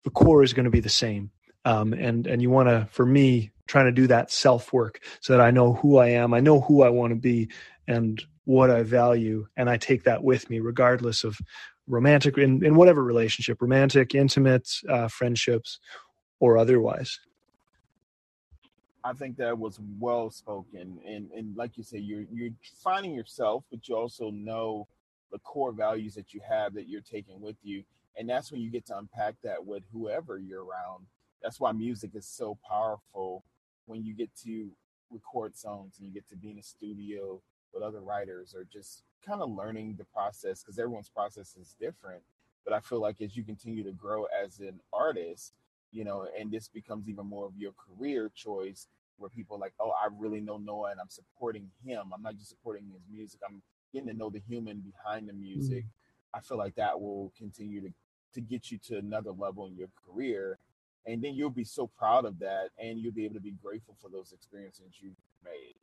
the 0.04 0.10
core 0.10 0.42
is 0.42 0.52
going 0.52 0.64
to 0.64 0.70
be 0.70 0.80
the 0.80 0.88
same. 0.88 1.30
Um, 1.64 1.92
and 1.92 2.26
and 2.26 2.40
you 2.40 2.50
want 2.50 2.68
to, 2.68 2.88
for 2.90 3.04
me, 3.04 3.50
trying 3.66 3.86
to 3.86 3.92
do 3.92 4.06
that 4.06 4.30
self 4.30 4.72
work 4.72 5.00
so 5.20 5.34
that 5.34 5.42
I 5.42 5.50
know 5.50 5.74
who 5.74 5.98
I 5.98 6.08
am, 6.08 6.32
I 6.32 6.40
know 6.40 6.60
who 6.60 6.82
I 6.82 6.88
want 6.88 7.10
to 7.12 7.18
be, 7.18 7.50
and 7.86 8.22
what 8.44 8.70
I 8.70 8.82
value, 8.82 9.46
and 9.56 9.68
I 9.68 9.76
take 9.76 10.04
that 10.04 10.24
with 10.24 10.48
me, 10.48 10.60
regardless 10.60 11.22
of 11.22 11.38
romantic 11.86 12.38
in, 12.38 12.64
in 12.64 12.76
whatever 12.76 13.02
relationship, 13.02 13.60
romantic, 13.60 14.14
intimate, 14.14 14.68
uh, 14.88 15.08
friendships, 15.08 15.78
or 16.38 16.56
otherwise. 16.56 17.20
I 19.04 19.12
think 19.14 19.36
that 19.38 19.58
was 19.58 19.80
well 19.98 20.30
spoken, 20.30 20.98
and 21.06 21.30
and 21.32 21.56
like 21.56 21.76
you 21.76 21.82
say, 21.82 21.98
you're 21.98 22.24
you're 22.30 22.50
finding 22.82 23.14
yourself, 23.14 23.64
but 23.70 23.88
you 23.88 23.96
also 23.96 24.30
know 24.30 24.88
the 25.32 25.38
core 25.38 25.72
values 25.72 26.14
that 26.14 26.34
you 26.34 26.40
have 26.48 26.74
that 26.74 26.88
you're 26.88 27.00
taking 27.00 27.40
with 27.40 27.56
you, 27.62 27.82
and 28.16 28.28
that's 28.28 28.52
when 28.52 28.60
you 28.60 28.70
get 28.70 28.86
to 28.86 28.98
unpack 28.98 29.36
that 29.42 29.64
with 29.64 29.82
whoever 29.92 30.38
you're 30.38 30.64
around. 30.64 31.06
That's 31.42 31.58
why 31.58 31.72
music 31.72 32.10
is 32.14 32.26
so 32.26 32.58
powerful 32.68 33.44
when 33.86 34.04
you 34.04 34.14
get 34.14 34.30
to 34.44 34.70
record 35.10 35.56
songs 35.56 35.96
and 35.98 36.06
you 36.06 36.12
get 36.12 36.28
to 36.28 36.36
be 36.36 36.50
in 36.50 36.58
a 36.58 36.62
studio 36.62 37.40
with 37.72 37.82
other 37.82 38.00
writers 38.00 38.54
or 38.54 38.64
just 38.64 39.02
kind 39.26 39.40
of 39.40 39.50
learning 39.50 39.96
the 39.96 40.04
process 40.04 40.62
because 40.62 40.78
everyone's 40.78 41.08
process 41.08 41.56
is 41.60 41.74
different. 41.80 42.22
But 42.64 42.74
I 42.74 42.80
feel 42.80 43.00
like 43.00 43.20
as 43.20 43.36
you 43.36 43.42
continue 43.42 43.82
to 43.84 43.92
grow 43.92 44.26
as 44.44 44.60
an 44.60 44.80
artist, 44.92 45.54
you 45.92 46.04
know, 46.04 46.26
and 46.38 46.50
this 46.50 46.68
becomes 46.68 47.08
even 47.08 47.26
more 47.26 47.46
of 47.46 47.52
your 47.56 47.72
career 47.72 48.30
choice 48.34 48.88
where 49.18 49.30
people 49.30 49.56
are 49.56 49.60
like, 49.60 49.74
oh, 49.80 49.90
I 49.90 50.08
really 50.18 50.40
know 50.40 50.56
Noah 50.56 50.92
and 50.92 51.00
I'm 51.00 51.10
supporting 51.10 51.68
him. 51.84 52.10
I'm 52.14 52.22
not 52.22 52.36
just 52.36 52.50
supporting 52.50 52.84
his 52.92 53.02
music, 53.12 53.40
I'm 53.46 53.62
getting 53.92 54.08
to 54.08 54.14
know 54.14 54.30
the 54.30 54.42
human 54.48 54.80
behind 54.80 55.28
the 55.28 55.32
music. 55.32 55.84
Mm-hmm. 55.84 56.38
I 56.38 56.40
feel 56.40 56.58
like 56.58 56.76
that 56.76 57.00
will 57.00 57.32
continue 57.36 57.80
to, 57.80 57.92
to 58.34 58.40
get 58.40 58.70
you 58.70 58.78
to 58.86 58.98
another 58.98 59.32
level 59.32 59.66
in 59.66 59.76
your 59.76 59.88
career. 60.06 60.58
And 61.06 61.22
then 61.22 61.34
you'll 61.34 61.50
be 61.50 61.64
so 61.64 61.86
proud 61.86 62.24
of 62.24 62.38
that 62.38 62.68
and 62.78 62.98
you'll 62.98 63.12
be 63.12 63.24
able 63.24 63.34
to 63.34 63.40
be 63.40 63.56
grateful 63.62 63.96
for 64.00 64.08
those 64.08 64.32
experiences 64.32 64.92
you've 65.00 65.14
made. 65.44 65.74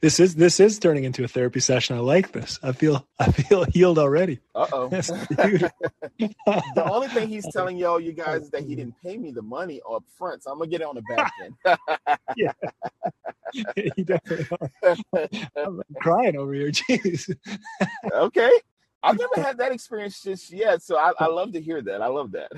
This 0.00 0.20
is 0.20 0.34
this 0.34 0.60
is 0.60 0.78
turning 0.78 1.04
into 1.04 1.24
a 1.24 1.28
therapy 1.28 1.60
session. 1.60 1.96
I 1.96 2.00
like 2.00 2.32
this. 2.32 2.58
I 2.62 2.72
feel 2.72 3.06
I 3.18 3.30
feel 3.30 3.64
healed 3.72 3.98
already. 3.98 4.40
Uh 4.54 4.66
oh. 4.72 4.88
the 4.88 5.72
only 6.84 7.08
thing 7.08 7.28
he's 7.28 7.50
telling 7.52 7.76
y'all, 7.76 8.00
you 8.00 8.12
guys, 8.24 8.42
is 8.42 8.50
that 8.50 8.64
he 8.64 8.74
didn't 8.74 8.94
pay 9.02 9.16
me 9.16 9.30
the 9.30 9.42
money 9.42 9.80
up 9.90 10.04
front, 10.18 10.42
so 10.42 10.50
I'm 10.52 10.58
gonna 10.58 10.70
get 10.70 10.80
it 10.80 10.86
on 10.86 10.96
the 10.96 11.02
back 11.02 11.32
end. 11.42 11.54
yeah, 12.36 12.52
you 13.96 14.04
definitely 14.04 14.46
are. 15.14 15.28
I'm 15.56 15.82
crying 16.00 16.36
over 16.36 16.52
here. 16.52 16.70
Jeez. 16.70 17.34
okay. 18.12 18.50
I've 19.04 19.18
never 19.18 19.42
had 19.44 19.58
that 19.58 19.72
experience 19.72 20.22
just 20.22 20.52
yet, 20.52 20.80
so 20.80 20.96
I, 20.96 21.12
I 21.18 21.26
love 21.26 21.52
to 21.54 21.60
hear 21.60 21.82
that. 21.82 22.02
I 22.02 22.06
love 22.06 22.30
that. 22.32 22.52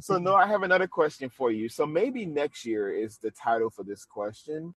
so 0.00 0.16
no, 0.16 0.34
I 0.34 0.46
have 0.46 0.62
another 0.62 0.86
question 0.86 1.28
for 1.28 1.50
you. 1.50 1.68
So 1.68 1.84
maybe 1.84 2.24
next 2.24 2.64
year 2.64 2.90
is 2.90 3.18
the 3.18 3.30
title 3.32 3.68
for 3.68 3.82
this 3.84 4.06
question. 4.06 4.74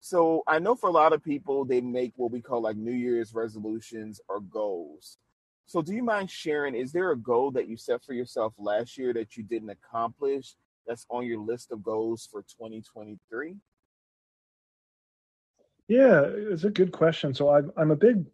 So 0.00 0.42
I 0.46 0.58
know 0.58 0.74
for 0.74 0.88
a 0.88 0.92
lot 0.92 1.12
of 1.12 1.22
people, 1.22 1.64
they 1.64 1.80
make 1.80 2.12
what 2.16 2.30
we 2.30 2.40
call 2.40 2.62
like 2.62 2.76
New 2.76 2.92
Year's 2.92 3.34
resolutions 3.34 4.20
or 4.28 4.40
goals. 4.40 5.18
So 5.66 5.82
do 5.82 5.94
you 5.94 6.02
mind 6.02 6.30
sharing? 6.30 6.74
Is 6.74 6.92
there 6.92 7.10
a 7.10 7.16
goal 7.16 7.50
that 7.52 7.68
you 7.68 7.76
set 7.76 8.02
for 8.04 8.14
yourself 8.14 8.54
last 8.58 8.96
year 8.96 9.12
that 9.12 9.36
you 9.36 9.42
didn't 9.42 9.70
accomplish 9.70 10.54
that's 10.86 11.04
on 11.10 11.26
your 11.26 11.40
list 11.40 11.72
of 11.72 11.82
goals 11.82 12.26
for 12.30 12.42
2023? 12.42 13.56
Yeah, 15.88 16.22
it's 16.24 16.64
a 16.64 16.70
good 16.70 16.92
question. 16.92 17.34
So 17.34 17.50
I'm 17.50 17.72
I'm 17.76 17.90
a 17.90 17.96
big 17.96 18.24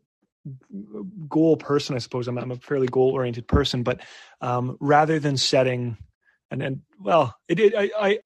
goal 1.28 1.56
person, 1.56 1.96
I 1.96 1.98
suppose. 1.98 2.28
I'm 2.28 2.38
I'm 2.38 2.50
a 2.50 2.56
fairly 2.56 2.88
goal 2.88 3.10
oriented 3.10 3.48
person, 3.48 3.82
but 3.82 4.00
um, 4.40 4.76
rather 4.80 5.18
than 5.18 5.36
setting 5.36 5.96
and 6.50 6.62
and 6.62 6.82
well, 7.00 7.34
it, 7.48 7.58
it 7.58 7.74
I, 7.76 7.90
I 7.98 8.18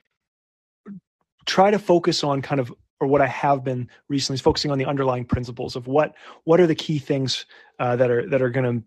try 1.46 1.70
to 1.70 1.78
focus 1.78 2.24
on 2.24 2.42
kind 2.42 2.60
of 2.60 2.72
or 3.00 3.06
what 3.06 3.20
I 3.20 3.26
have 3.26 3.64
been 3.64 3.88
recently 4.08 4.34
is 4.34 4.40
focusing 4.40 4.70
on 4.70 4.78
the 4.78 4.86
underlying 4.86 5.24
principles 5.24 5.76
of 5.76 5.86
what 5.86 6.14
what 6.44 6.60
are 6.60 6.66
the 6.66 6.74
key 6.74 6.98
things 6.98 7.46
uh, 7.78 7.96
that 7.96 8.10
are 8.10 8.28
that 8.28 8.42
are 8.42 8.50
going 8.50 8.80
to 8.80 8.84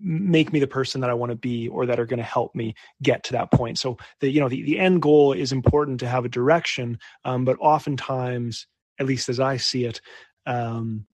make 0.00 0.52
me 0.52 0.60
the 0.60 0.66
person 0.66 1.00
that 1.00 1.10
I 1.10 1.14
want 1.14 1.30
to 1.30 1.36
be 1.36 1.68
or 1.68 1.86
that 1.86 1.98
are 1.98 2.06
going 2.06 2.18
to 2.18 2.24
help 2.24 2.54
me 2.54 2.74
get 3.02 3.24
to 3.24 3.32
that 3.32 3.50
point. 3.50 3.78
So 3.78 3.98
the 4.20 4.30
you 4.30 4.40
know 4.40 4.48
the, 4.48 4.62
the 4.62 4.78
end 4.78 5.02
goal 5.02 5.32
is 5.32 5.52
important 5.52 6.00
to 6.00 6.08
have 6.08 6.24
a 6.24 6.30
direction, 6.30 6.98
um, 7.24 7.44
but 7.44 7.56
oftentimes, 7.60 8.66
at 8.98 9.06
least 9.06 9.28
as 9.28 9.40
I 9.40 9.56
see 9.56 9.84
it, 9.84 10.00
um, 10.46 11.06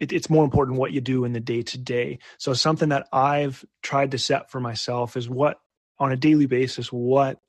it, 0.00 0.12
it's 0.12 0.30
more 0.30 0.44
important 0.44 0.78
what 0.78 0.92
you 0.92 1.00
do 1.00 1.24
in 1.24 1.32
the 1.32 1.40
day 1.40 1.62
to 1.62 1.78
day. 1.78 2.18
So 2.38 2.54
something 2.54 2.90
that 2.90 3.08
I've 3.12 3.64
tried 3.82 4.12
to 4.12 4.18
set 4.18 4.50
for 4.50 4.60
myself 4.60 5.16
is 5.16 5.28
what 5.28 5.58
on 5.98 6.12
a 6.12 6.16
daily 6.16 6.46
basis 6.46 6.92
what 6.92 7.40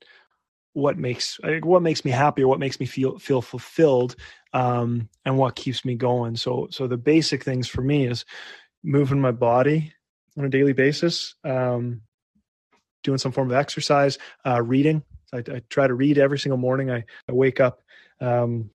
what 0.78 0.96
makes 0.96 1.38
what 1.62 1.82
makes 1.82 2.04
me 2.04 2.10
happy 2.10 2.42
or 2.42 2.48
what 2.48 2.60
makes 2.60 2.78
me 2.78 2.86
feel 2.86 3.18
feel 3.18 3.42
fulfilled 3.42 4.14
um, 4.52 5.08
and 5.24 5.36
what 5.36 5.56
keeps 5.56 5.84
me 5.84 5.94
going. 5.94 6.36
So 6.36 6.68
so 6.70 6.86
the 6.86 6.96
basic 6.96 7.42
things 7.42 7.68
for 7.68 7.82
me 7.82 8.06
is 8.06 8.24
moving 8.82 9.20
my 9.20 9.32
body 9.32 9.92
on 10.38 10.44
a 10.44 10.48
daily 10.48 10.72
basis 10.72 11.34
um, 11.44 12.02
doing 13.02 13.18
some 13.18 13.32
form 13.32 13.50
of 13.50 13.56
exercise 13.56 14.18
uh, 14.46 14.62
reading. 14.62 15.02
I, 15.34 15.38
I, 15.38 15.62
try 15.68 15.86
to 15.86 15.94
read 15.94 16.16
every 16.16 16.38
single 16.38 16.56
morning. 16.56 16.90
I, 16.90 17.04
I 17.28 17.32
wake 17.32 17.60
up 17.60 17.82
um, 18.20 18.70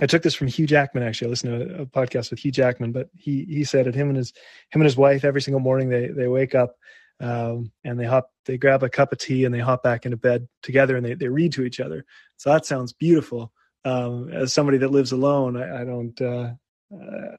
I 0.00 0.06
took 0.06 0.22
this 0.22 0.34
from 0.34 0.46
Hugh 0.46 0.66
Jackman. 0.66 1.02
Actually, 1.02 1.26
I 1.26 1.30
listened 1.30 1.68
to 1.68 1.82
a 1.82 1.86
podcast 1.86 2.30
with 2.30 2.38
Hugh 2.38 2.52
Jackman, 2.52 2.92
but 2.92 3.08
he 3.16 3.44
he 3.44 3.64
said 3.64 3.86
that 3.86 3.94
him 3.96 4.08
and 4.08 4.16
his 4.16 4.32
him 4.70 4.80
and 4.80 4.84
his 4.84 4.96
wife 4.96 5.24
every 5.24 5.42
single 5.42 5.60
morning 5.60 5.88
they 5.88 6.08
they 6.08 6.28
wake 6.28 6.54
up 6.54 6.76
um, 7.20 7.72
and 7.84 7.98
they 7.98 8.04
hop 8.04 8.30
they 8.46 8.58
grab 8.58 8.82
a 8.82 8.88
cup 8.88 9.12
of 9.12 9.18
tea 9.18 9.44
and 9.44 9.54
they 9.54 9.58
hop 9.58 9.82
back 9.82 10.04
into 10.04 10.16
bed 10.16 10.48
together 10.62 10.96
and 10.96 11.04
they, 11.04 11.14
they 11.14 11.28
read 11.28 11.52
to 11.52 11.64
each 11.64 11.80
other. 11.80 12.04
So 12.36 12.50
that 12.50 12.66
sounds 12.66 12.92
beautiful. 12.92 13.52
Um, 13.84 14.30
as 14.30 14.52
somebody 14.52 14.78
that 14.78 14.90
lives 14.90 15.12
alone 15.12 15.56
i, 15.56 15.82
I 15.82 15.84
don't 15.84 16.20
uh, 16.20 16.50
uh, 16.92 17.36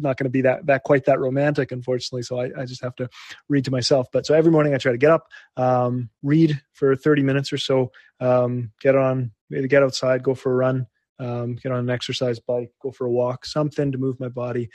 not 0.00 0.16
going 0.16 0.24
to 0.24 0.30
be 0.30 0.42
that 0.42 0.66
that 0.66 0.82
quite 0.82 1.04
that 1.04 1.18
romantic 1.18 1.72
unfortunately 1.72 2.22
so 2.22 2.38
I, 2.38 2.50
I 2.56 2.64
just 2.64 2.82
have 2.82 2.94
to 2.96 3.08
read 3.48 3.64
to 3.64 3.70
myself. 3.70 4.08
But 4.12 4.26
so 4.26 4.34
every 4.34 4.50
morning 4.52 4.74
i 4.74 4.78
try 4.78 4.92
to 4.92 4.98
get 4.98 5.10
up 5.10 5.28
um, 5.56 6.10
read 6.22 6.60
for 6.72 6.94
30 6.96 7.22
minutes 7.22 7.52
or 7.52 7.58
so 7.58 7.92
um, 8.20 8.72
get 8.80 8.96
on 8.96 9.32
maybe 9.50 9.68
get 9.68 9.82
outside 9.82 10.22
go 10.22 10.34
for 10.34 10.52
a 10.52 10.56
run 10.56 10.86
um, 11.18 11.56
get 11.56 11.72
on 11.72 11.80
an 11.80 11.90
exercise 11.90 12.38
bike 12.38 12.70
go 12.80 12.90
for 12.90 13.06
a 13.06 13.10
walk 13.10 13.44
something 13.44 13.92
to 13.92 13.98
move 13.98 14.18
my 14.20 14.28
body 14.28 14.70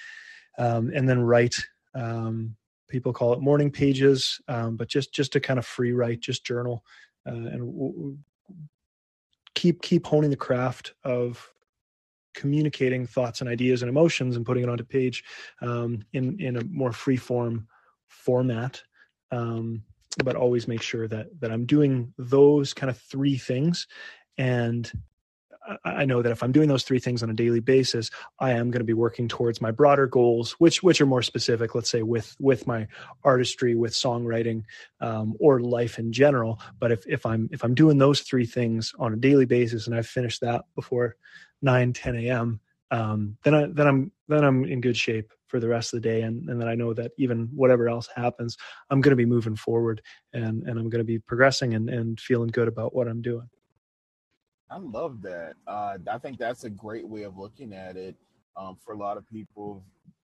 um, 0.58 0.92
and 0.94 1.08
then 1.08 1.20
write 1.20 1.56
um, 1.96 2.56
people 2.88 3.14
call 3.14 3.34
it 3.34 3.42
morning 3.42 3.72
pages, 3.72 4.40
um, 4.48 4.76
but 4.78 4.88
just 4.88 5.14
just 5.14 5.34
to 5.34 5.40
kind 5.40 5.60
of 5.60 5.66
free 5.66 5.92
write, 5.92 6.20
just 6.20 6.46
journal, 6.46 6.84
uh, 7.28 7.32
and 7.32 7.60
w- 7.60 8.18
keep 9.56 9.82
keep 9.82 10.06
honing 10.06 10.30
the 10.30 10.36
craft 10.36 10.94
of 11.04 11.50
communicating 12.34 13.06
thoughts 13.06 13.42
and 13.42 13.50
ideas 13.50 13.82
and 13.82 13.90
emotions 13.90 14.36
and 14.36 14.46
putting 14.46 14.64
it 14.64 14.70
onto 14.70 14.84
page 14.84 15.24
um, 15.62 16.04
in 16.14 16.40
in 16.40 16.58
a 16.58 16.64
more 16.66 16.92
free 16.92 17.18
form 17.18 17.68
format. 18.08 18.82
Um, 19.32 19.84
but 20.24 20.36
always 20.36 20.68
make 20.68 20.82
sure 20.82 21.08
that 21.08 21.28
that 21.40 21.52
I'm 21.52 21.66
doing 21.66 22.14
those 22.18 22.74
kind 22.74 22.90
of 22.90 22.98
three 22.98 23.38
things 23.38 23.88
and 24.38 24.92
I 25.84 26.06
know 26.06 26.22
that 26.22 26.32
if 26.32 26.44
I'm 26.44 26.52
doing 26.52 26.68
those 26.68 26.84
three 26.84 27.00
things 27.00 27.24
on 27.24 27.30
a 27.30 27.34
daily 27.34 27.60
basis, 27.60 28.10
I 28.40 28.52
am 28.52 28.72
going 28.72 28.82
to 28.82 28.86
be 28.86 28.94
working 28.94 29.28
towards 29.28 29.62
my 29.62 29.72
broader 29.72 30.08
goals, 30.08 30.54
which 30.54 30.84
which 30.84 31.00
are 31.00 31.06
more 31.06 31.22
specific. 31.22 31.74
Let's 31.76 31.90
say 31.90 32.02
with 32.02 32.36
with 32.40 32.68
my 32.68 32.88
artistry, 33.24 33.76
with 33.76 33.94
songwriting, 33.94 34.64
um, 35.00 35.36
or 35.40 35.62
life 35.62 36.00
in 36.00 36.12
general. 36.12 36.60
But 36.80 36.92
if 36.92 37.08
if 37.08 37.26
I'm 37.26 37.50
if 37.52 37.64
I'm 37.64 37.76
doing 37.76 37.98
those 37.98 38.22
three 38.22 38.46
things 38.46 38.94
on 39.00 39.14
a 39.14 39.18
daily 39.18 39.46
basis, 39.46 39.88
and 39.88 39.96
I've 39.96 40.08
finished 40.08 40.42
that 40.42 40.66
before 40.76 41.16
9 41.62 41.94
10 41.94 42.16
a.m., 42.18 42.60
um, 42.92 43.38
then 43.44 43.56
I 43.56 43.68
then 43.68 43.88
I'm 43.88 44.12
then 44.28 44.44
I'm 44.44 44.66
in 44.66 44.82
good 44.82 44.98
shape 44.98 45.32
for 45.48 45.60
the 45.60 45.70
rest 45.70 45.94
of 45.94 46.02
the 46.02 46.10
day, 46.10 46.22
and 46.22 46.50
and 46.50 46.60
then 46.60 46.68
I 46.68 46.76
know 46.76 46.94
that 46.94 47.12
even 47.18 47.50
whatever 47.56 47.88
else 47.88 48.10
happens, 48.14 48.58
I'm 48.90 49.02
going 49.02 49.12
to 49.12 49.16
be 49.16 49.26
moving 49.26 49.56
forward, 49.56 50.02
and 50.34 50.64
and 50.64 50.80
I'm 50.80 50.90
going 50.90 51.00
to 51.00 51.06
be 51.06 51.20
progressing 51.20 51.74
and 51.74 51.90
and 51.90 52.20
feeling 52.20 52.50
good 52.50 52.68
about 52.68 52.94
what 52.94 53.08
I'm 53.08 53.22
doing. 53.22 53.50
I 54.74 54.78
love 54.78 55.22
that. 55.22 55.54
Uh, 55.68 55.98
I 56.12 56.18
think 56.18 56.40
that's 56.40 56.64
a 56.64 56.70
great 56.70 57.08
way 57.08 57.24
of 57.24 57.38
looking 57.38 57.74
at 57.74 57.96
it 57.96 58.16
um, 58.58 58.76
for 58.84 58.96
a 58.96 58.98
lot 58.98 59.18
of 59.18 59.30
people. 59.30 59.84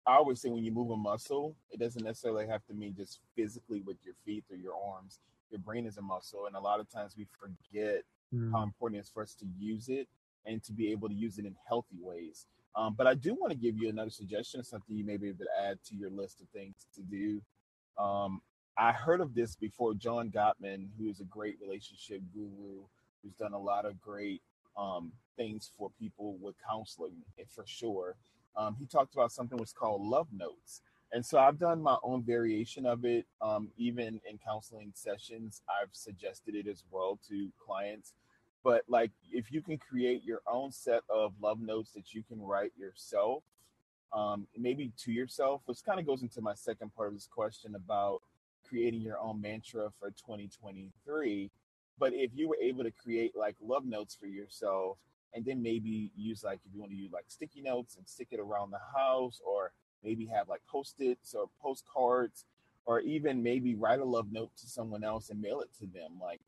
I 0.06 0.14
always 0.18 0.40
say 0.40 0.50
when 0.50 0.64
you 0.64 0.72
move 0.72 0.92
a 0.92 0.98
muscle, 0.98 1.56
it 1.72 1.80
doesn't 1.80 2.04
necessarily 2.04 2.46
have 2.46 2.64
to 2.68 2.76
mean 2.76 2.94
just 2.96 3.22
physically 3.36 3.82
with 3.82 3.98
your 4.06 4.14
feet 4.24 4.44
or 4.52 4.56
your 4.56 4.74
arms. 4.76 5.20
Your 5.50 5.60
brain 5.60 5.88
is 5.88 5.98
a 5.98 6.02
muscle, 6.04 6.46
and 6.46 6.56
a 6.56 6.60
lot 6.60 6.80
of 6.80 6.88
times 6.92 7.16
we 7.18 7.26
forget 7.40 8.04
mm. 8.32 8.52
how 8.52 8.62
important 8.62 9.00
it 9.00 9.06
is 9.06 9.10
for 9.12 9.24
us 9.24 9.34
to 9.36 9.48
use 9.58 9.90
it 9.90 10.08
and 10.46 10.64
to 10.64 10.74
be 10.74 10.92
able 10.92 11.10
to 11.10 11.16
use 11.16 11.40
it 11.40 11.46
in 11.46 11.56
healthy 11.68 11.98
ways. 12.00 12.46
Um, 12.76 12.94
but 12.96 13.08
I 13.08 13.16
do 13.16 13.34
want 13.34 13.52
to 13.52 13.58
give 13.58 13.76
you 13.78 13.90
another 13.90 14.12
suggestion, 14.12 14.64
something 14.64 14.96
you 14.96 15.06
may 15.06 15.18
be 15.18 15.30
able 15.30 15.40
to 15.40 15.68
add 15.68 15.80
to 15.86 15.96
your 15.96 16.12
list 16.12 16.40
of 16.42 16.48
things 16.50 16.76
to 16.94 17.02
do. 17.02 17.42
Um, 17.98 18.42
I 18.78 18.92
heard 18.92 19.22
of 19.22 19.34
this 19.34 19.56
before. 19.56 19.96
John 19.96 20.30
Gottman, 20.30 20.90
who 21.00 21.10
is 21.10 21.20
a 21.20 21.24
great 21.24 21.56
relationship 21.60 22.22
guru, 22.32 22.84
who's 23.26 23.34
done 23.34 23.54
a 23.54 23.60
lot 23.60 23.86
of 23.86 24.00
great 24.00 24.42
um, 24.78 25.12
things 25.36 25.72
for 25.78 25.90
people 26.00 26.38
with 26.40 26.56
counseling, 26.68 27.16
eh, 27.40 27.44
for 27.50 27.66
sure. 27.66 28.16
Um, 28.56 28.76
he 28.80 28.86
talked 28.86 29.14
about 29.14 29.32
something 29.32 29.58
was 29.58 29.74
called 29.74 30.02
love 30.02 30.28
notes. 30.32 30.82
And 31.12 31.26
so 31.26 31.38
I've 31.40 31.60
done 31.60 31.82
my 31.82 31.98
own 32.04 32.24
variation 32.24 32.86
of 32.86 33.06
it. 33.06 33.26
Um, 33.42 33.70
even 33.78 34.20
in 34.30 34.38
counseling 34.38 34.92
sessions, 34.94 35.62
I've 35.70 35.90
suggested 35.92 36.56
it 36.56 36.68
as 36.68 36.84
well 36.92 37.20
to 37.30 37.50
clients. 37.64 38.14
But 38.64 38.84
like, 38.88 39.12
if 39.32 39.52
you 39.52 39.62
can 39.62 39.78
create 39.78 40.24
your 40.24 40.42
own 40.48 40.72
set 40.72 41.02
of 41.10 41.34
love 41.42 41.62
notes 41.62 41.92
that 41.92 42.14
you 42.14 42.24
can 42.24 42.42
write 42.42 42.72
yourself, 42.78 43.44
um, 44.12 44.48
maybe 44.58 44.92
to 45.04 45.12
yourself, 45.12 45.62
which 45.66 45.84
kind 45.86 46.00
of 46.00 46.06
goes 46.06 46.22
into 46.22 46.42
my 46.42 46.54
second 46.54 46.94
part 46.96 47.10
of 47.10 47.14
this 47.14 47.28
question 47.28 47.76
about 47.76 48.22
creating 48.68 49.02
your 49.02 49.20
own 49.20 49.40
mantra 49.40 49.90
for 50.00 50.10
2023 50.10 51.52
but 52.00 52.14
if 52.14 52.32
you 52.34 52.48
were 52.48 52.58
able 52.62 52.84
to 52.84 52.92
create 52.92 53.36
like 53.36 53.56
love 53.62 53.86
notes 53.86 54.16
for 54.20 54.28
yourself 54.28 54.98
and 55.34 55.46
then 55.46 55.62
maybe 55.62 56.12
use 56.16 56.44
like 56.44 56.60
if 56.66 56.74
you 56.74 56.80
want 56.80 56.92
to 56.92 56.98
use 56.98 57.12
like 57.12 57.26
sticky 57.28 57.62
notes 57.62 57.96
and 57.98 58.08
stick 58.08 58.30
it 58.32 58.40
around 58.40 58.72
the 58.72 58.80
house 58.96 59.42
or 59.46 59.72
maybe 60.04 60.26
have 60.26 60.48
like 60.48 60.62
post-its 60.70 61.34
or 61.34 61.48
postcards 61.62 62.46
or 62.86 63.00
even 63.02 63.42
maybe 63.42 63.76
write 63.76 64.00
a 64.00 64.06
love 64.06 64.32
note 64.32 64.52
to 64.58 64.68
someone 64.68 65.04
else 65.04 65.30
and 65.30 65.42
mail 65.42 65.62
it 65.62 65.70
to 65.80 65.86
them 65.88 66.12
like 66.22 66.42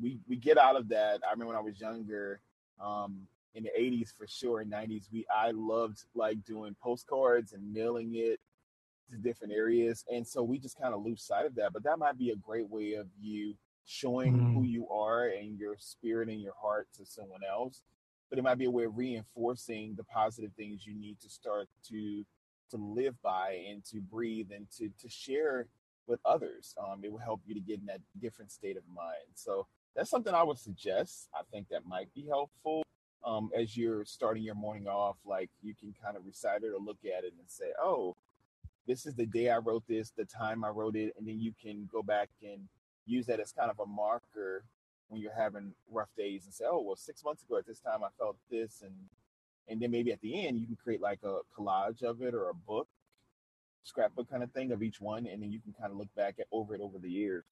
we 0.00 0.18
we 0.28 0.36
get 0.36 0.58
out 0.58 0.76
of 0.76 0.88
that. 0.88 1.20
I 1.26 1.30
remember 1.30 1.52
when 1.52 1.56
i 1.56 1.60
was 1.60 1.80
younger 1.80 2.40
um 2.82 3.26
in 3.54 3.62
the 3.62 3.70
80s 3.78 4.12
for 4.16 4.26
sure 4.26 4.60
and 4.60 4.72
90s 4.72 5.04
we 5.12 5.24
i 5.34 5.52
loved 5.52 6.04
like 6.14 6.44
doing 6.44 6.74
postcards 6.82 7.52
and 7.52 7.72
mailing 7.72 8.12
it 8.14 8.40
to 9.10 9.16
different 9.16 9.52
areas 9.52 10.04
and 10.12 10.26
so 10.26 10.42
we 10.42 10.58
just 10.58 10.78
kind 10.78 10.92
of 10.94 11.04
lose 11.04 11.22
sight 11.22 11.46
of 11.46 11.54
that 11.54 11.72
but 11.72 11.84
that 11.84 11.98
might 11.98 12.18
be 12.18 12.30
a 12.30 12.36
great 12.36 12.68
way 12.68 12.94
of 12.94 13.06
you 13.20 13.54
showing 13.84 14.34
mm. 14.34 14.54
who 14.54 14.62
you 14.64 14.88
are 14.88 15.28
and 15.28 15.58
your 15.58 15.76
spirit 15.78 16.28
and 16.28 16.40
your 16.40 16.54
heart 16.60 16.88
to 16.96 17.04
someone 17.04 17.40
else 17.48 17.82
but 18.30 18.38
it 18.38 18.42
might 18.42 18.58
be 18.58 18.64
a 18.64 18.70
way 18.70 18.84
of 18.84 18.96
reinforcing 18.96 19.94
the 19.96 20.04
positive 20.04 20.50
things 20.56 20.86
you 20.86 20.94
need 20.94 21.20
to 21.20 21.28
start 21.28 21.68
to 21.88 22.24
to 22.70 22.76
live 22.76 23.14
by 23.22 23.62
and 23.70 23.84
to 23.84 24.00
breathe 24.00 24.48
and 24.52 24.66
to 24.76 24.90
to 25.00 25.08
share 25.08 25.68
with 26.06 26.20
others. 26.24 26.74
Um, 26.78 27.00
it 27.02 27.12
will 27.12 27.18
help 27.18 27.40
you 27.46 27.54
to 27.54 27.60
get 27.60 27.80
in 27.80 27.86
that 27.86 28.00
different 28.20 28.50
state 28.50 28.76
of 28.76 28.82
mind. 28.94 29.34
So 29.34 29.66
that's 29.94 30.10
something 30.10 30.34
i 30.34 30.42
would 30.42 30.58
suggest. 30.58 31.28
I 31.34 31.42
think 31.52 31.68
that 31.68 31.86
might 31.86 32.12
be 32.12 32.26
helpful. 32.28 32.82
Um, 33.24 33.50
as 33.56 33.76
you're 33.76 34.04
starting 34.04 34.42
your 34.42 34.54
morning 34.54 34.86
off, 34.86 35.16
like 35.24 35.48
you 35.62 35.74
can 35.78 35.94
kind 36.02 36.16
of 36.16 36.26
recite 36.26 36.62
it 36.62 36.72
or 36.74 36.78
look 36.78 36.98
at 37.04 37.24
it 37.24 37.32
and 37.38 37.48
say, 37.48 37.66
oh, 37.80 38.16
this 38.86 39.06
is 39.06 39.14
the 39.14 39.24
day 39.24 39.48
I 39.48 39.58
wrote 39.58 39.84
this, 39.88 40.10
the 40.10 40.26
time 40.26 40.62
I 40.62 40.68
wrote 40.68 40.96
it, 40.96 41.14
and 41.16 41.26
then 41.26 41.40
you 41.40 41.52
can 41.62 41.88
go 41.90 42.02
back 42.02 42.28
and 42.42 42.68
use 43.06 43.26
that 43.26 43.40
as 43.40 43.52
kind 43.52 43.70
of 43.70 43.78
a 43.80 43.86
marker 43.86 44.64
when 45.08 45.20
you're 45.20 45.34
having 45.34 45.72
rough 45.90 46.08
days 46.16 46.44
and 46.44 46.54
say, 46.54 46.64
oh, 46.68 46.80
well, 46.80 46.96
six 46.96 47.24
months 47.24 47.42
ago 47.42 47.58
at 47.58 47.66
this 47.66 47.80
time 47.80 48.02
I 48.04 48.08
felt 48.18 48.36
this, 48.50 48.82
and 48.82 48.94
and 49.68 49.80
then 49.80 49.90
maybe 49.90 50.12
at 50.12 50.20
the 50.20 50.46
end 50.46 50.60
you 50.60 50.66
can 50.66 50.76
create 50.76 51.00
like 51.00 51.20
a 51.22 51.38
collage 51.58 52.02
of 52.02 52.22
it 52.22 52.34
or 52.34 52.50
a 52.50 52.54
book, 52.54 52.88
scrapbook 53.82 54.30
kind 54.30 54.42
of 54.42 54.52
thing 54.52 54.72
of 54.72 54.82
each 54.82 55.00
one, 55.00 55.26
and 55.26 55.42
then 55.42 55.52
you 55.52 55.60
can 55.60 55.72
kind 55.72 55.90
of 55.92 55.98
look 55.98 56.12
back 56.16 56.36
at 56.38 56.46
over 56.52 56.74
it 56.74 56.80
over 56.80 56.98
the 56.98 57.10
years. 57.10 57.44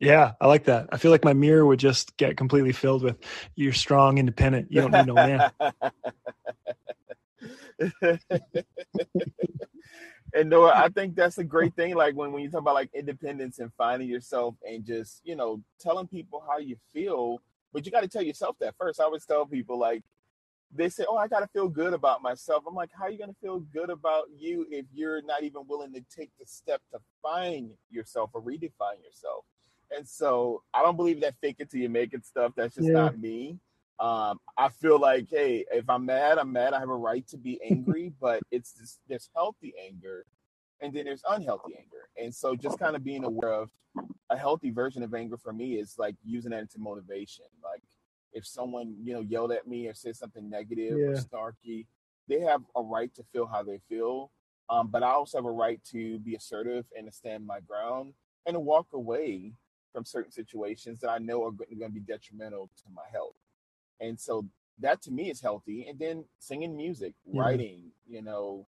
Yeah, 0.00 0.32
I 0.40 0.48
like 0.48 0.64
that. 0.64 0.88
I 0.92 0.98
feel 0.98 1.12
like 1.12 1.24
my 1.24 1.32
mirror 1.32 1.64
would 1.64 1.78
just 1.78 2.16
get 2.16 2.36
completely 2.36 2.72
filled 2.72 3.02
with 3.02 3.16
you're 3.54 3.72
strong, 3.72 4.18
independent. 4.18 4.70
You 4.70 4.82
don't 4.82 4.90
need 4.90 5.06
no 5.06 5.14
man. 5.14 5.50
and 10.34 10.50
Noah, 10.50 10.72
I 10.74 10.88
think 10.88 11.14
that's 11.14 11.38
a 11.38 11.44
great 11.44 11.74
thing. 11.76 11.94
Like 11.94 12.14
when, 12.14 12.32
when 12.32 12.42
you 12.42 12.50
talk 12.50 12.62
about 12.62 12.74
like 12.74 12.90
independence 12.92 13.60
and 13.60 13.70
finding 13.78 14.08
yourself 14.08 14.56
and 14.68 14.84
just, 14.84 15.20
you 15.24 15.36
know, 15.36 15.62
telling 15.78 16.08
people 16.08 16.42
how 16.46 16.58
you 16.58 16.76
feel, 16.92 17.40
but 17.72 17.86
you 17.86 17.92
got 17.92 18.02
to 18.02 18.08
tell 18.08 18.22
yourself 18.22 18.56
that 18.60 18.74
first. 18.78 19.00
I 19.00 19.04
always 19.04 19.24
tell 19.24 19.46
people 19.46 19.78
like, 19.78 20.02
they 20.74 20.88
say, 20.88 21.04
Oh, 21.08 21.16
I 21.16 21.28
got 21.28 21.40
to 21.40 21.46
feel 21.46 21.68
good 21.68 21.92
about 21.92 22.20
myself. 22.20 22.64
I'm 22.66 22.74
like, 22.74 22.90
How 22.92 23.04
are 23.04 23.10
you 23.10 23.18
going 23.18 23.30
to 23.30 23.36
feel 23.40 23.60
good 23.60 23.90
about 23.90 24.24
you 24.36 24.66
if 24.70 24.86
you're 24.92 25.22
not 25.22 25.44
even 25.44 25.62
willing 25.68 25.92
to 25.92 26.04
take 26.14 26.30
the 26.40 26.46
step 26.46 26.80
to 26.92 26.98
find 27.22 27.70
yourself 27.90 28.30
or 28.32 28.42
redefine 28.42 29.02
yourself? 29.04 29.44
And 29.96 30.08
so 30.08 30.62
I 30.72 30.82
don't 30.82 30.96
believe 30.96 31.20
that 31.20 31.36
fake 31.40 31.56
it 31.60 31.70
till 31.70 31.80
you 31.80 31.88
make 31.88 32.12
it 32.12 32.26
stuff. 32.26 32.52
That's 32.56 32.74
just 32.74 32.88
yeah. 32.88 32.94
not 32.94 33.18
me. 33.20 33.58
Um, 34.00 34.40
I 34.58 34.68
feel 34.68 34.98
like, 34.98 35.28
hey, 35.30 35.64
if 35.72 35.88
I'm 35.88 36.06
mad, 36.06 36.38
I'm 36.38 36.52
mad. 36.52 36.74
I 36.74 36.80
have 36.80 36.88
a 36.88 36.96
right 36.96 37.26
to 37.28 37.36
be 37.36 37.60
angry, 37.62 38.12
but 38.20 38.42
it's 38.50 38.72
this, 38.72 38.98
there's 39.08 39.30
healthy 39.34 39.72
anger 39.84 40.26
and 40.80 40.92
then 40.92 41.04
there's 41.04 41.22
unhealthy 41.28 41.74
anger. 41.78 42.08
And 42.16 42.34
so 42.34 42.54
just 42.54 42.78
kind 42.78 42.96
of 42.96 43.04
being 43.04 43.24
aware 43.24 43.52
of 43.52 43.70
a 44.30 44.36
healthy 44.36 44.70
version 44.70 45.02
of 45.02 45.14
anger 45.14 45.36
for 45.36 45.52
me 45.52 45.74
is 45.74 45.94
like 45.98 46.16
using 46.24 46.50
that 46.50 46.60
into 46.60 46.78
motivation. 46.78 47.46
Like 47.62 47.82
if 48.32 48.46
someone, 48.46 48.94
you 49.02 49.14
know, 49.14 49.20
yelled 49.20 49.52
at 49.52 49.66
me 49.66 49.86
or 49.86 49.94
said 49.94 50.16
something 50.16 50.48
negative 50.48 50.98
yeah. 50.98 51.06
or 51.06 51.14
snarky, 51.16 51.86
they 52.28 52.40
have 52.40 52.62
a 52.76 52.82
right 52.82 53.14
to 53.14 53.22
feel 53.32 53.46
how 53.46 53.62
they 53.62 53.80
feel. 53.88 54.30
Um, 54.68 54.88
but 54.88 55.02
I 55.02 55.10
also 55.10 55.38
have 55.38 55.44
a 55.44 55.50
right 55.50 55.80
to 55.92 56.18
be 56.18 56.34
assertive 56.34 56.86
and 56.96 57.06
to 57.06 57.12
stand 57.12 57.46
my 57.46 57.60
ground 57.60 58.14
and 58.46 58.54
to 58.54 58.60
walk 58.60 58.88
away 58.92 59.52
from 59.92 60.04
certain 60.04 60.32
situations 60.32 61.00
that 61.00 61.08
I 61.10 61.18
know 61.18 61.44
are 61.44 61.52
going 61.52 61.80
to 61.80 61.88
be 61.88 62.00
detrimental 62.00 62.70
to 62.76 62.84
my 62.92 63.02
health. 63.12 63.36
And 64.00 64.18
so 64.18 64.46
that 64.80 65.02
to 65.02 65.10
me 65.10 65.30
is 65.30 65.40
healthy. 65.40 65.86
And 65.88 65.98
then 65.98 66.24
singing 66.38 66.76
music, 66.76 67.14
mm-hmm. 67.28 67.38
writing, 67.38 67.82
you 68.08 68.22
know, 68.22 68.66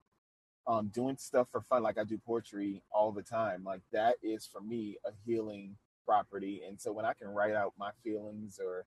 um, 0.68 0.88
doing 0.88 1.18
stuff 1.18 1.48
for 1.52 1.62
fun, 1.62 1.84
like 1.84 1.98
I 1.98 2.04
do 2.04 2.20
poetry 2.26 2.82
all 2.92 3.12
the 3.12 3.22
time. 3.22 3.64
Like 3.64 3.82
that 3.92 4.16
is 4.24 4.50
for 4.52 4.62
me 4.62 4.98
a 5.06 5.12
healing 5.26 5.76
property. 6.06 6.62
And 6.68 6.80
so 6.80 6.92
when 6.92 7.06
I 7.06 7.14
can 7.14 7.28
write 7.28 7.54
out 7.54 7.74
my 7.78 7.92
feelings 8.04 8.60
or 8.64 8.86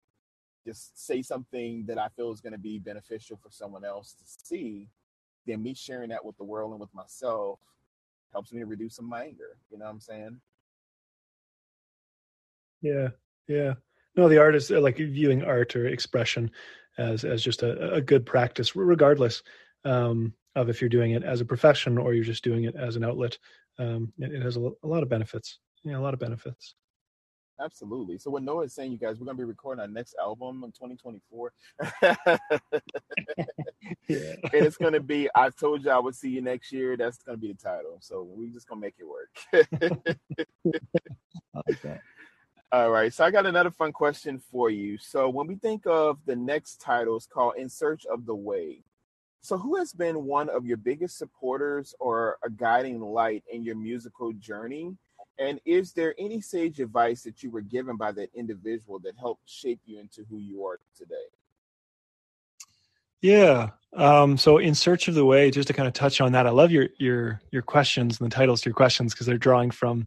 just 0.66 1.06
say 1.06 1.22
something 1.22 1.84
that 1.86 1.98
I 1.98 2.08
feel 2.08 2.32
is 2.32 2.40
going 2.40 2.52
to 2.52 2.58
be 2.58 2.78
beneficial 2.78 3.38
for 3.42 3.50
someone 3.50 3.84
else 3.84 4.14
to 4.14 4.24
see, 4.26 4.88
then 5.46 5.62
me 5.62 5.74
sharing 5.74 6.10
that 6.10 6.24
with 6.24 6.36
the 6.36 6.44
world 6.44 6.72
and 6.72 6.80
with 6.80 6.92
myself 6.94 7.60
helps 8.32 8.52
me 8.52 8.60
to 8.60 8.66
reduce 8.66 8.96
some 8.96 9.06
of 9.06 9.10
my 9.10 9.24
anger. 9.24 9.56
You 9.70 9.78
know 9.78 9.86
what 9.86 9.92
I'm 9.92 10.00
saying? 10.00 10.40
Yeah, 12.82 13.08
yeah. 13.46 13.74
No, 14.18 14.28
the 14.28 14.38
artist 14.38 14.72
uh, 14.72 14.80
like 14.80 14.96
viewing 14.96 15.44
art 15.44 15.76
or 15.76 15.86
expression 15.86 16.50
as 16.98 17.24
as 17.24 17.40
just 17.40 17.62
a, 17.62 17.94
a 17.94 18.00
good 18.00 18.26
practice, 18.26 18.74
regardless 18.74 19.44
um, 19.84 20.34
of 20.56 20.68
if 20.68 20.80
you're 20.80 20.90
doing 20.90 21.12
it 21.12 21.22
as 21.22 21.40
a 21.40 21.44
profession 21.44 21.96
or 21.96 22.14
you're 22.14 22.24
just 22.24 22.42
doing 22.42 22.64
it 22.64 22.74
as 22.74 22.96
an 22.96 23.04
outlet. 23.04 23.38
Um, 23.78 24.12
it, 24.18 24.32
it 24.32 24.42
has 24.42 24.56
a, 24.56 24.72
a, 24.82 24.88
lot 24.88 25.04
of 25.04 25.08
benefits. 25.08 25.60
Yeah, 25.84 25.98
a 25.98 26.00
lot 26.00 26.14
of 26.14 26.20
benefits. 26.20 26.74
Absolutely. 27.60 28.18
So 28.18 28.32
what 28.32 28.42
Noah 28.42 28.64
is 28.64 28.74
saying, 28.74 28.90
you 28.90 28.98
guys, 28.98 29.20
we're 29.20 29.26
gonna 29.26 29.38
be 29.38 29.44
recording 29.44 29.82
our 29.82 29.86
next 29.86 30.16
album 30.20 30.64
in 30.64 30.72
2024. 30.72 31.52
yeah. 32.02 32.26
And 34.52 34.66
it's 34.66 34.78
gonna 34.78 34.98
be 34.98 35.28
I 35.36 35.50
told 35.50 35.84
you 35.84 35.92
I 35.92 35.98
would 36.00 36.16
see 36.16 36.30
you 36.30 36.40
next 36.40 36.72
year. 36.72 36.96
That's 36.96 37.18
gonna 37.18 37.38
be 37.38 37.52
the 37.52 37.54
title. 37.54 37.98
So 38.00 38.26
we're 38.28 38.52
just 38.52 38.66
gonna 38.66 38.80
make 38.80 38.96
it 38.98 39.06
work. 39.06 39.30
I 41.54 41.60
like 41.68 41.82
that. 41.82 42.00
All 42.70 42.90
right. 42.90 43.12
So 43.12 43.24
I 43.24 43.30
got 43.30 43.46
another 43.46 43.70
fun 43.70 43.92
question 43.92 44.38
for 44.38 44.68
you. 44.68 44.98
So 44.98 45.30
when 45.30 45.46
we 45.46 45.54
think 45.54 45.86
of 45.86 46.18
the 46.26 46.36
next 46.36 46.82
titles 46.82 47.26
called 47.32 47.54
In 47.56 47.68
Search 47.68 48.04
of 48.04 48.26
the 48.26 48.34
Way, 48.34 48.82
so 49.40 49.56
who 49.56 49.76
has 49.76 49.92
been 49.92 50.24
one 50.24 50.50
of 50.50 50.66
your 50.66 50.76
biggest 50.76 51.16
supporters 51.16 51.94
or 51.98 52.38
a 52.44 52.50
guiding 52.50 53.00
light 53.00 53.44
in 53.50 53.62
your 53.62 53.76
musical 53.76 54.32
journey? 54.34 54.96
And 55.38 55.60
is 55.64 55.92
there 55.92 56.14
any 56.18 56.40
sage 56.40 56.80
advice 56.80 57.22
that 57.22 57.42
you 57.42 57.50
were 57.50 57.60
given 57.62 57.96
by 57.96 58.12
that 58.12 58.28
individual 58.34 58.98
that 59.00 59.14
helped 59.18 59.48
shape 59.48 59.80
you 59.86 60.00
into 60.00 60.24
who 60.28 60.38
you 60.38 60.66
are 60.66 60.80
today? 60.96 61.14
Yeah. 63.22 63.70
Um, 63.94 64.36
so 64.36 64.58
in 64.58 64.74
search 64.74 65.08
of 65.08 65.14
the 65.14 65.24
way, 65.24 65.50
just 65.50 65.68
to 65.68 65.74
kind 65.74 65.88
of 65.88 65.94
touch 65.94 66.20
on 66.20 66.32
that, 66.32 66.46
I 66.46 66.50
love 66.50 66.70
your 66.70 66.88
your 66.98 67.40
your 67.50 67.62
questions 67.62 68.20
and 68.20 68.30
the 68.30 68.34
titles 68.34 68.60
to 68.60 68.68
your 68.68 68.74
questions 68.74 69.14
because 69.14 69.26
they're 69.26 69.38
drawing 69.38 69.70
from 69.70 70.06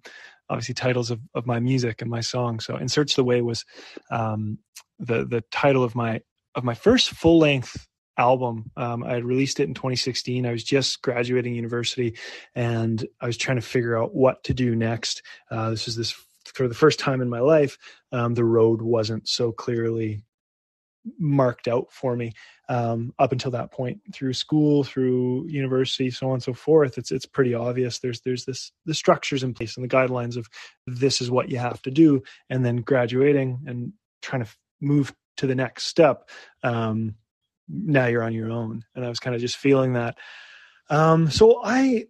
obviously 0.52 0.76
titles 0.76 1.10
of, 1.10 1.20
of 1.34 1.48
my 1.48 1.60
music 1.60 2.02
and 2.02 2.12
my 2.12 2.22
song. 2.22 2.60
So 2.60 2.76
"In 2.76 2.88
Search 2.88 3.16
the 3.16 3.24
Way" 3.24 3.42
was 3.42 3.66
um, 4.12 4.60
the 5.00 5.26
the 5.26 5.44
title 5.52 5.84
of 5.84 5.96
my 5.96 6.22
of 6.56 6.64
my 6.64 6.74
first 6.74 7.12
full 7.12 7.40
length 7.40 7.88
album. 8.18 8.70
Um, 8.76 9.04
I 9.04 9.14
had 9.14 9.26
released 9.26 9.60
it 9.60 9.68
in 9.68 9.74
2016. 9.74 10.46
I 10.46 10.52
was 10.52 10.64
just 10.64 11.02
graduating 11.02 11.56
university, 11.56 12.18
and 12.54 13.06
I 13.22 13.26
was 13.26 13.38
trying 13.38 13.58
to 13.58 13.62
figure 13.62 13.98
out 13.98 14.14
what 14.14 14.44
to 14.44 14.54
do 14.54 14.76
next. 14.76 15.24
Uh, 15.50 15.72
this 15.72 15.86
was 15.86 15.96
this 15.96 16.14
for 16.54 16.68
the 16.68 16.76
first 16.76 17.00
time 17.00 17.22
in 17.22 17.30
my 17.30 17.40
life. 17.40 17.78
Um, 18.12 18.34
the 18.34 18.46
road 18.46 18.82
wasn't 18.82 19.28
so 19.28 19.52
clearly 19.52 20.24
marked 21.18 21.68
out 21.68 21.92
for 21.92 22.16
me 22.16 22.32
um, 22.72 23.14
up 23.20 23.34
until 23.34 23.52
that 23.52 23.70
point 23.70 24.00
through 24.14 24.32
school 24.32 24.86
through 24.86 25.46
university 25.48 26.10
so 26.10 26.28
on 26.28 26.36
and 26.36 26.44
so 26.44 26.54
forth 26.54 26.98
it's 26.98 27.12
it's 27.12 27.26
pretty 27.26 27.54
obvious 27.54 28.00
there's 28.00 28.22
there's 28.22 28.46
this 28.46 28.72
the 28.86 28.94
structures 28.94 29.44
in 29.44 29.54
place 29.54 29.76
and 29.76 29.84
the 29.84 29.94
guidelines 29.94 30.38
of 30.38 30.48
this 30.88 31.20
is 31.20 31.30
what 31.30 31.50
you 31.50 31.58
have 31.58 31.82
to 31.82 31.92
do 31.92 32.24
and 32.50 32.66
then 32.66 32.78
graduating 32.78 33.60
and 33.68 33.92
trying 34.22 34.44
to 34.44 34.50
move 34.80 35.14
to 35.36 35.48
the 35.48 35.56
next 35.56 35.86
step 35.86 36.30
um, 36.64 37.16
now 37.68 38.06
you're 38.06 38.24
on 38.24 38.34
your 38.34 38.52
own. 38.52 38.84
And 38.96 39.06
i 39.06 39.10
was 39.10 39.20
kind 39.20 39.36
of 39.36 39.42
just 39.42 39.58
feeling 39.58 39.94
that. 39.94 40.18
Um, 40.90 41.30
so 41.30 41.62
i 41.64 42.06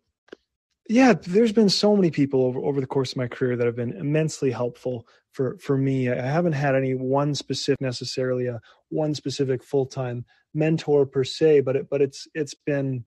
yeah 0.89 1.13
there's 1.13 1.53
been 1.53 1.69
so 1.69 1.95
many 1.95 2.11
people 2.11 2.43
over 2.43 2.59
over 2.59 2.81
the 2.81 2.87
course 2.87 3.11
of 3.11 3.17
my 3.17 3.27
career 3.27 3.55
that 3.55 3.65
have 3.65 3.75
been 3.75 3.93
immensely 3.93 4.51
helpful 4.51 5.07
for 5.31 5.57
for 5.59 5.77
me. 5.77 6.09
I 6.09 6.21
haven't 6.21 6.53
had 6.53 6.75
any 6.75 6.95
one 6.95 7.35
specific 7.35 7.81
necessarily 7.81 8.47
a 8.47 8.59
one 8.89 9.15
specific 9.15 9.63
full-time 9.63 10.25
mentor 10.53 11.05
per 11.05 11.23
se 11.23 11.61
but 11.61 11.75
it 11.75 11.89
but 11.89 12.01
it's 12.01 12.27
it's 12.33 12.53
been 12.53 13.05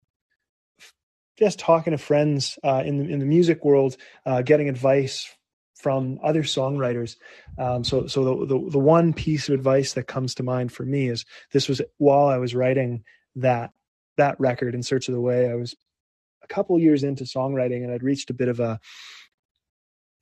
just 1.38 1.58
talking 1.58 1.90
to 1.90 1.98
friends 1.98 2.58
uh, 2.62 2.82
in 2.84 2.98
the 2.98 3.12
in 3.12 3.18
the 3.18 3.26
music 3.26 3.64
world 3.64 3.96
uh, 4.24 4.42
getting 4.42 4.68
advice 4.68 5.28
from 5.74 6.20
other 6.22 6.44
songwriters. 6.44 7.16
Um, 7.58 7.82
so 7.82 8.06
so 8.06 8.24
the, 8.24 8.46
the 8.46 8.70
the 8.70 8.78
one 8.78 9.12
piece 9.12 9.48
of 9.48 9.54
advice 9.54 9.94
that 9.94 10.06
comes 10.06 10.36
to 10.36 10.42
mind 10.42 10.72
for 10.72 10.84
me 10.84 11.08
is 11.08 11.24
this 11.52 11.68
was 11.68 11.82
while 11.98 12.28
i 12.28 12.38
was 12.38 12.54
writing 12.54 13.02
that 13.36 13.72
that 14.16 14.38
record 14.38 14.74
in 14.74 14.82
search 14.82 15.08
of 15.08 15.14
the 15.14 15.20
way 15.20 15.50
i 15.50 15.54
was 15.54 15.74
a 16.42 16.46
couple 16.46 16.78
years 16.78 17.02
into 17.02 17.24
songwriting 17.24 17.82
and 17.82 17.92
i'd 17.92 18.02
reached 18.02 18.30
a 18.30 18.34
bit 18.34 18.48
of 18.48 18.60
a 18.60 18.78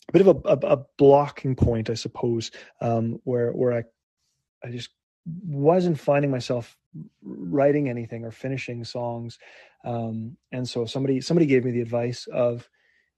a 0.09 0.13
bit 0.13 0.27
of 0.27 0.37
a, 0.45 0.49
a, 0.49 0.75
a 0.75 0.85
blocking 0.99 1.55
point, 1.55 1.91
I 1.91 1.95
suppose, 1.95 2.51
um, 2.81 3.21
where 3.25 3.53
where 3.53 3.73
I 3.73 3.85
I 4.67 4.71
just 4.71 4.91
wasn't 5.27 5.99
finding 5.99 6.31
myself 6.31 6.77
writing 7.23 7.89
anything 7.89 8.25
or 8.25 8.31
finishing 8.31 8.85
songs, 8.85 9.39
um, 9.85 10.37
and 10.51 10.69
so 10.69 10.85
somebody 10.85 11.21
somebody 11.21 11.47
gave 11.47 11.65
me 11.65 11.71
the 11.71 11.81
advice 11.81 12.27
of 12.33 12.69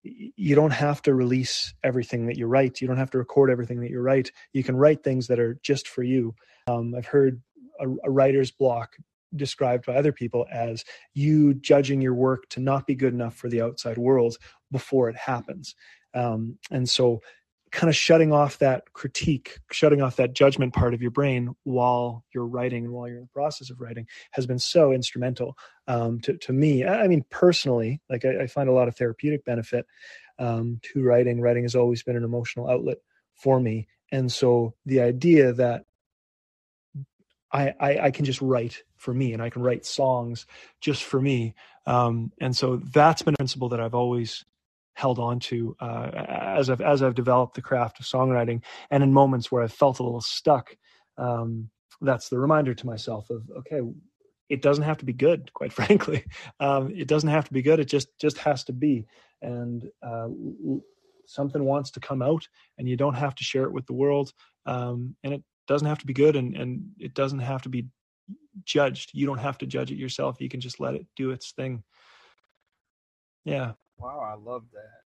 you 0.04 0.54
don't 0.54 0.72
have 0.72 1.00
to 1.02 1.14
release 1.14 1.72
everything 1.82 2.26
that 2.26 2.36
you 2.36 2.46
write. 2.46 2.80
You 2.80 2.86
don't 2.86 2.98
have 2.98 3.10
to 3.12 3.18
record 3.18 3.50
everything 3.50 3.80
that 3.80 3.90
you 3.90 4.00
write. 4.00 4.32
You 4.52 4.62
can 4.62 4.76
write 4.76 5.02
things 5.02 5.28
that 5.28 5.40
are 5.40 5.58
just 5.62 5.88
for 5.88 6.02
you. 6.02 6.34
Um, 6.66 6.94
I've 6.94 7.06
heard 7.06 7.40
a, 7.80 7.88
a 8.04 8.10
writer's 8.10 8.50
block 8.50 8.96
described 9.34 9.86
by 9.86 9.94
other 9.96 10.12
people 10.12 10.46
as 10.52 10.84
you 11.14 11.54
judging 11.54 12.00
your 12.00 12.14
work 12.14 12.48
to 12.50 12.60
not 12.60 12.86
be 12.86 12.94
good 12.94 13.12
enough 13.12 13.34
for 13.34 13.48
the 13.48 13.62
outside 13.62 13.98
world 13.98 14.36
before 14.70 15.08
it 15.08 15.16
happens. 15.16 15.74
Um, 16.12 16.58
and 16.70 16.88
so, 16.88 17.20
kind 17.74 17.88
of 17.88 17.96
shutting 17.96 18.32
off 18.32 18.58
that 18.58 18.92
critique, 18.92 19.58
shutting 19.72 20.00
off 20.00 20.16
that 20.16 20.32
judgment 20.32 20.72
part 20.72 20.94
of 20.94 21.02
your 21.02 21.10
brain 21.10 21.54
while 21.64 22.24
you're 22.32 22.46
writing 22.46 22.84
and 22.84 22.94
while 22.94 23.08
you're 23.08 23.18
in 23.18 23.24
the 23.24 23.28
process 23.28 23.68
of 23.68 23.80
writing 23.80 24.06
has 24.30 24.46
been 24.46 24.60
so 24.60 24.92
instrumental 24.92 25.58
um, 25.88 26.20
to, 26.20 26.36
to 26.38 26.52
me. 26.52 26.86
I 26.86 27.08
mean, 27.08 27.24
personally, 27.30 28.00
like 28.08 28.24
I, 28.24 28.44
I 28.44 28.46
find 28.46 28.68
a 28.68 28.72
lot 28.72 28.86
of 28.86 28.96
therapeutic 28.96 29.44
benefit 29.44 29.86
um, 30.38 30.78
to 30.82 31.02
writing. 31.02 31.40
Writing 31.40 31.64
has 31.64 31.74
always 31.74 32.04
been 32.04 32.16
an 32.16 32.22
emotional 32.22 32.70
outlet 32.70 32.98
for 33.34 33.58
me. 33.58 33.88
And 34.12 34.30
so 34.30 34.74
the 34.86 35.00
idea 35.00 35.52
that 35.54 35.84
I, 37.52 37.74
I, 37.80 37.98
I 37.98 38.10
can 38.12 38.24
just 38.24 38.40
write 38.40 38.84
for 38.96 39.12
me 39.12 39.32
and 39.32 39.42
I 39.42 39.50
can 39.50 39.62
write 39.62 39.84
songs 39.84 40.46
just 40.80 41.02
for 41.02 41.20
me. 41.20 41.54
Um, 41.86 42.30
and 42.40 42.56
so 42.56 42.76
that's 42.76 43.22
been 43.22 43.34
a 43.34 43.38
principle 43.38 43.70
that 43.70 43.80
I've 43.80 43.94
always 43.94 44.44
held 44.94 45.18
on 45.18 45.40
to 45.40 45.76
uh, 45.80 46.10
as 46.56 46.70
I've 46.70 46.80
as 46.80 47.02
I've 47.02 47.14
developed 47.14 47.54
the 47.54 47.62
craft 47.62 48.00
of 48.00 48.06
songwriting, 48.06 48.62
and 48.90 49.02
in 49.02 49.12
moments 49.12 49.50
where 49.50 49.62
I've 49.62 49.72
felt 49.72 49.98
a 49.98 50.02
little 50.02 50.20
stuck, 50.20 50.76
um, 51.18 51.68
that's 52.00 52.28
the 52.28 52.38
reminder 52.38 52.74
to 52.74 52.86
myself 52.86 53.28
of 53.30 53.42
okay, 53.58 53.80
it 54.48 54.62
doesn't 54.62 54.84
have 54.84 54.98
to 54.98 55.04
be 55.04 55.12
good. 55.12 55.52
Quite 55.52 55.72
frankly, 55.80 56.24
um, 56.60 56.90
it 56.94 57.08
doesn't 57.08 57.28
have 57.28 57.46
to 57.46 57.52
be 57.52 57.62
good. 57.62 57.80
It 57.80 57.86
just 57.86 58.08
just 58.20 58.38
has 58.38 58.64
to 58.64 58.72
be, 58.72 59.06
and 59.42 59.84
uh, 60.02 60.28
something 61.26 61.64
wants 61.64 61.90
to 61.92 62.00
come 62.00 62.22
out, 62.22 62.46
and 62.78 62.88
you 62.88 62.96
don't 62.96 63.14
have 63.14 63.34
to 63.34 63.44
share 63.44 63.64
it 63.64 63.72
with 63.72 63.86
the 63.86 63.92
world, 63.92 64.32
um, 64.66 65.16
and 65.24 65.34
it 65.34 65.42
doesn't 65.66 65.88
have 65.88 65.98
to 65.98 66.06
be 66.06 66.14
good, 66.14 66.36
and 66.36 66.56
and 66.56 66.84
it 66.98 67.14
doesn't 67.14 67.40
have 67.40 67.62
to 67.62 67.68
be 67.68 67.86
judged. 68.64 69.10
You 69.12 69.26
don't 69.26 69.38
have 69.38 69.58
to 69.58 69.66
judge 69.66 69.90
it 69.90 69.98
yourself. 69.98 70.40
You 70.40 70.48
can 70.48 70.60
just 70.60 70.80
let 70.80 70.94
it 70.94 71.06
do 71.16 71.30
its 71.30 71.52
thing. 71.52 71.82
Yeah. 73.44 73.72
Wow, 73.98 74.20
I 74.20 74.34
love 74.34 74.64
that. 74.74 75.02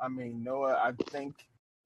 I 0.00 0.08
mean, 0.08 0.42
Noah, 0.42 0.74
I 0.82 0.92
think 1.10 1.34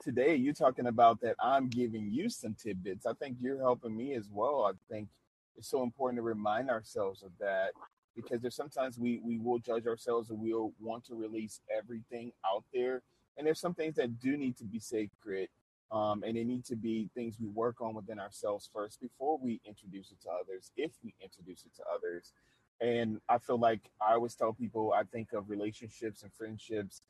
today 0.03 0.35
you're 0.37 0.55
talking 0.55 0.87
about 0.87 1.21
that 1.23 1.37
I'm 1.43 1.69
giving 1.69 2.11
you 2.11 2.29
some 2.29 2.55
tidbits. 2.55 3.07
I 3.07 3.13
think 3.15 3.37
you're 3.41 3.59
helping 3.61 3.97
me 3.97 4.15
as 4.15 4.29
well. 4.33 4.65
I 4.65 4.73
think 4.93 5.09
it's 5.57 5.69
so 5.71 5.83
important 5.83 6.19
to 6.19 6.23
remind 6.23 6.71
ourselves 6.71 7.23
of 7.23 7.31
that 7.41 7.73
because 8.17 8.41
there's 8.41 8.57
sometimes 8.57 8.99
we 8.99 9.21
we 9.25 9.39
will 9.39 9.59
judge 9.59 9.87
ourselves 9.87 10.31
and 10.31 10.41
we'll 10.41 10.73
want 10.81 11.05
to 11.07 11.15
release 11.15 11.61
everything 11.77 12.33
out 12.51 12.65
there 12.75 13.03
and 13.37 13.47
there's 13.47 13.61
some 13.61 13.75
things 13.75 13.97
that 13.97 14.19
do 14.21 14.37
need 14.37 14.57
to 14.59 14.65
be 14.65 14.81
sacred 14.81 15.49
um, 15.93 16.23
and 16.25 16.37
they 16.37 16.45
need 16.45 16.65
to 16.67 16.77
be 16.77 17.09
things 17.15 17.37
we 17.41 17.49
work 17.49 17.81
on 17.81 17.95
within 17.95 18.19
ourselves 18.19 18.69
first 18.73 19.01
before 19.01 19.39
we 19.39 19.61
introduce 19.67 20.11
it 20.11 20.21
to 20.23 20.29
others 20.31 20.73
if 20.77 20.93
we 21.05 21.15
introduce 21.23 21.65
it 21.65 21.75
to 21.77 21.83
others 21.95 22.33
and 22.81 23.21
i 23.29 23.39
feel 23.39 23.59
like 23.59 23.81
i 24.01 24.13
always 24.13 24.35
tell 24.35 24.53
people 24.53 24.93
i 24.93 25.03
think 25.03 25.33
of 25.33 25.49
relationships 25.49 26.23
and 26.23 26.33
friendships 26.35 27.03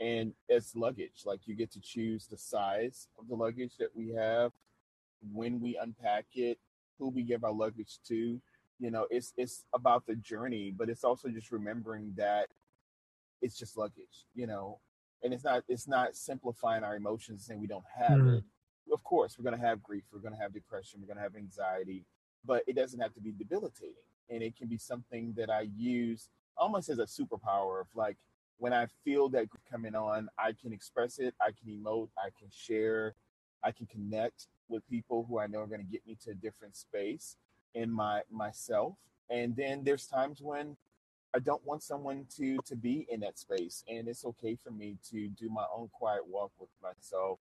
and 0.00 0.32
it's 0.48 0.74
luggage. 0.74 1.22
Like 1.24 1.40
you 1.46 1.54
get 1.54 1.72
to 1.72 1.80
choose 1.80 2.26
the 2.26 2.36
size 2.36 3.08
of 3.18 3.28
the 3.28 3.34
luggage 3.34 3.76
that 3.78 3.94
we 3.94 4.10
have 4.10 4.52
when 5.32 5.60
we 5.60 5.78
unpack 5.80 6.26
it 6.34 6.58
who 6.98 7.08
we 7.08 7.22
give 7.22 7.44
our 7.44 7.52
luggage 7.52 7.98
to. 8.08 8.40
You 8.80 8.90
know 8.90 9.06
it's 9.10 9.32
it's 9.36 9.64
about 9.72 10.04
the 10.06 10.16
journey 10.16 10.72
but 10.76 10.88
it's 10.88 11.04
also 11.04 11.28
just 11.28 11.52
remembering 11.52 12.12
that 12.16 12.48
it's 13.40 13.58
just 13.58 13.76
luggage 13.76 14.26
you 14.34 14.46
know? 14.46 14.80
And 15.22 15.32
it's 15.32 15.44
not 15.44 15.62
it's 15.68 15.88
not 15.88 16.16
simplifying 16.16 16.84
our 16.84 16.96
emotions 16.96 17.30
and 17.30 17.40
saying 17.40 17.60
we 17.60 17.66
don't 17.66 17.84
have 17.96 18.18
mm. 18.18 18.38
it. 18.38 18.44
Of 18.92 19.02
course 19.04 19.38
we're 19.38 19.48
going 19.48 19.58
to 19.58 19.66
have 19.66 19.82
grief 19.82 20.02
we're 20.12 20.20
going 20.20 20.34
to 20.34 20.40
have 20.40 20.52
depression 20.52 21.00
we're 21.00 21.06
going 21.06 21.16
to 21.16 21.22
have 21.22 21.36
anxiety 21.36 22.04
but 22.44 22.62
it 22.66 22.76
doesn't 22.76 23.00
have 23.00 23.14
to 23.14 23.20
be 23.20 23.32
debilitating 23.32 23.94
and 24.30 24.42
it 24.42 24.56
can 24.56 24.68
be 24.68 24.78
something 24.78 25.32
that 25.36 25.50
i 25.50 25.66
use 25.76 26.28
almost 26.56 26.88
as 26.88 26.98
a 26.98 27.04
superpower 27.04 27.80
of 27.80 27.86
like 27.94 28.16
when 28.58 28.72
i 28.72 28.86
feel 29.04 29.28
that 29.28 29.46
coming 29.70 29.94
on 29.94 30.28
i 30.38 30.52
can 30.52 30.72
express 30.72 31.18
it 31.18 31.34
i 31.40 31.46
can 31.46 31.68
emote 31.68 32.08
i 32.18 32.28
can 32.38 32.48
share 32.50 33.14
i 33.62 33.70
can 33.70 33.86
connect 33.86 34.46
with 34.68 34.88
people 34.88 35.26
who 35.28 35.38
i 35.38 35.46
know 35.46 35.60
are 35.60 35.66
going 35.66 35.80
to 35.80 35.92
get 35.92 36.06
me 36.06 36.16
to 36.22 36.30
a 36.30 36.34
different 36.34 36.76
space 36.76 37.36
in 37.74 37.90
my 37.90 38.22
myself. 38.30 38.94
And 39.30 39.54
then 39.56 39.82
there's 39.84 40.06
times 40.06 40.40
when 40.40 40.76
i 41.34 41.38
don't 41.38 41.64
want 41.66 41.82
someone 41.82 42.26
to 42.36 42.58
to 42.64 42.76
be 42.76 43.06
in 43.10 43.20
that 43.20 43.38
space 43.38 43.82
and 43.88 44.06
it's 44.06 44.24
okay 44.24 44.56
for 44.62 44.70
me 44.70 44.96
to 45.10 45.28
do 45.28 45.48
my 45.48 45.64
own 45.74 45.88
quiet 45.92 46.22
walk 46.26 46.52
with 46.58 46.68
myself 46.82 47.40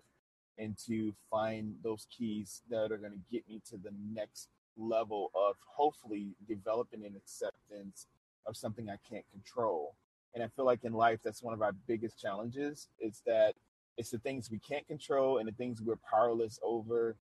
and 0.58 0.78
to 0.78 1.14
find 1.30 1.76
those 1.84 2.08
keys 2.16 2.62
that 2.70 2.92
are 2.92 2.98
going 2.98 3.12
to 3.12 3.20
get 3.32 3.48
me 3.48 3.62
to 3.70 3.78
the 3.78 3.92
next 4.14 4.50
level 4.78 5.32
of 5.36 5.56
hopefully 5.66 6.36
developing 6.48 7.06
an 7.06 7.16
acceptance 7.16 8.08
of 8.46 8.58
something 8.58 8.90
i 8.90 8.98
can't 9.10 9.26
control 9.32 9.96
and 10.34 10.44
i 10.44 10.48
feel 10.56 10.66
like 10.66 10.84
in 10.84 10.94
life 10.94 11.20
that's 11.24 11.44
one 11.44 11.54
of 11.54 11.62
our 11.62 11.74
biggest 11.88 12.20
challenges 12.20 12.88
is 13.00 13.22
that 13.26 13.54
it's 13.98 14.10
the 14.10 14.18
things 14.20 14.50
we 14.50 14.60
can't 14.60 14.88
control 14.88 15.38
and 15.38 15.48
the 15.48 15.54
things 15.54 15.82
we're 15.82 16.00
powerless 16.10 16.60
over 16.64 17.16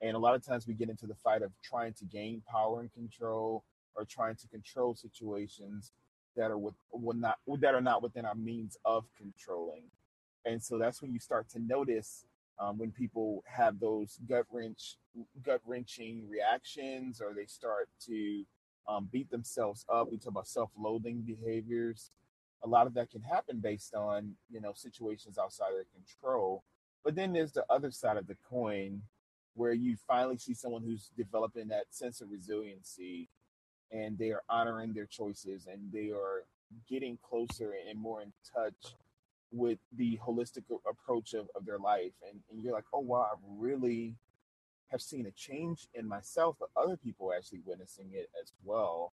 and 0.00 0.14
a 0.14 0.18
lot 0.18 0.34
of 0.34 0.44
times 0.44 0.66
we 0.66 0.74
get 0.74 0.88
into 0.88 1.06
the 1.06 1.14
fight 1.14 1.42
of 1.42 1.50
trying 1.62 1.92
to 1.94 2.04
gain 2.04 2.42
power 2.50 2.80
and 2.80 2.92
control 2.92 3.64
or 3.96 4.04
trying 4.04 4.36
to 4.36 4.48
control 4.48 4.94
situations 4.94 5.92
that 6.36 6.50
are 6.50 6.58
with 6.58 6.74
will 6.92 7.16
not 7.16 7.38
that 7.60 7.74
are 7.74 7.80
not 7.80 8.02
within 8.02 8.24
our 8.24 8.34
means 8.34 8.76
of 8.84 9.04
controlling. 9.16 9.82
And 10.44 10.62
so 10.62 10.78
that's 10.78 11.02
when 11.02 11.12
you 11.12 11.18
start 11.18 11.48
to 11.50 11.58
notice 11.58 12.24
um, 12.60 12.78
when 12.78 12.90
people 12.90 13.42
have 13.46 13.78
those 13.78 14.18
gut 14.28 14.44
wrench 14.50 14.96
gut 15.42 15.60
wrenching 15.64 16.28
reactions 16.28 17.20
or 17.20 17.34
they 17.34 17.46
start 17.46 17.88
to 18.06 18.44
um, 18.88 19.08
beat 19.12 19.30
themselves 19.30 19.84
up. 19.92 20.10
We 20.10 20.18
talk 20.18 20.28
about 20.30 20.48
self 20.48 20.70
loathing 20.78 21.22
behaviors. 21.22 22.10
A 22.64 22.68
lot 22.68 22.86
of 22.86 22.94
that 22.94 23.10
can 23.10 23.22
happen 23.22 23.60
based 23.60 23.94
on 23.94 24.34
you 24.50 24.60
know 24.60 24.72
situations 24.74 25.38
outside 25.38 25.68
of 25.68 25.74
their 25.74 25.84
control. 25.94 26.64
But 27.04 27.14
then 27.14 27.32
there's 27.32 27.52
the 27.52 27.64
other 27.70 27.90
side 27.90 28.16
of 28.16 28.26
the 28.26 28.36
coin 28.50 29.02
where 29.54 29.72
you 29.72 29.96
finally 30.06 30.38
see 30.38 30.54
someone 30.54 30.82
who's 30.82 31.10
developing 31.16 31.68
that 31.68 31.86
sense 31.90 32.20
of 32.20 32.30
resiliency 32.30 33.28
and 33.90 34.18
they 34.18 34.30
are 34.30 34.42
honoring 34.48 34.92
their 34.92 35.06
choices 35.06 35.66
and 35.66 35.90
they 35.92 36.10
are 36.10 36.44
getting 36.88 37.18
closer 37.22 37.74
and 37.88 37.98
more 37.98 38.22
in 38.22 38.32
touch 38.54 38.94
with 39.52 39.78
the 39.96 40.18
holistic 40.26 40.64
approach 40.90 41.34
of, 41.34 41.48
of 41.54 41.66
their 41.66 41.78
life. 41.78 42.12
And, 42.28 42.40
and 42.50 42.62
you're 42.62 42.74
like 42.74 42.84
oh 42.92 43.00
wow 43.00 43.28
i 43.32 43.36
really 43.58 44.16
have 44.88 45.02
seen 45.02 45.26
a 45.26 45.30
change 45.32 45.86
in 45.94 46.08
myself 46.08 46.56
but 46.58 46.70
other 46.76 46.96
people 46.96 47.30
are 47.30 47.36
actually 47.36 47.60
witnessing 47.64 48.10
it 48.12 48.30
as 48.42 48.52
well. 48.64 49.12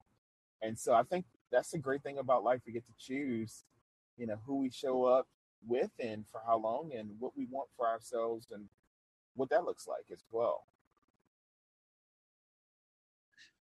And 0.62 0.78
so 0.78 0.94
i 0.94 1.04
think 1.04 1.26
that's 1.52 1.72
the 1.72 1.80
great 1.80 2.04
thing 2.04 2.18
about 2.18 2.44
life. 2.44 2.62
We 2.66 2.74
get 2.74 2.86
to 2.88 2.94
choose 3.00 3.64
you 4.18 4.28
know 4.28 4.38
who 4.46 4.58
we 4.58 4.70
show 4.70 5.06
up 5.06 5.28
with 5.68 5.92
and 6.00 6.26
for 6.32 6.42
how 6.46 6.58
long 6.58 6.92
and 6.98 7.12
what 7.20 7.38
we 7.38 7.48
want 7.50 7.70
for 7.78 7.88
ourselves 7.88 8.48
and 8.52 8.66
what 9.36 9.50
that 9.50 9.66
looks 9.66 9.88
like 9.88 10.06
as 10.12 10.24
well. 10.32 10.66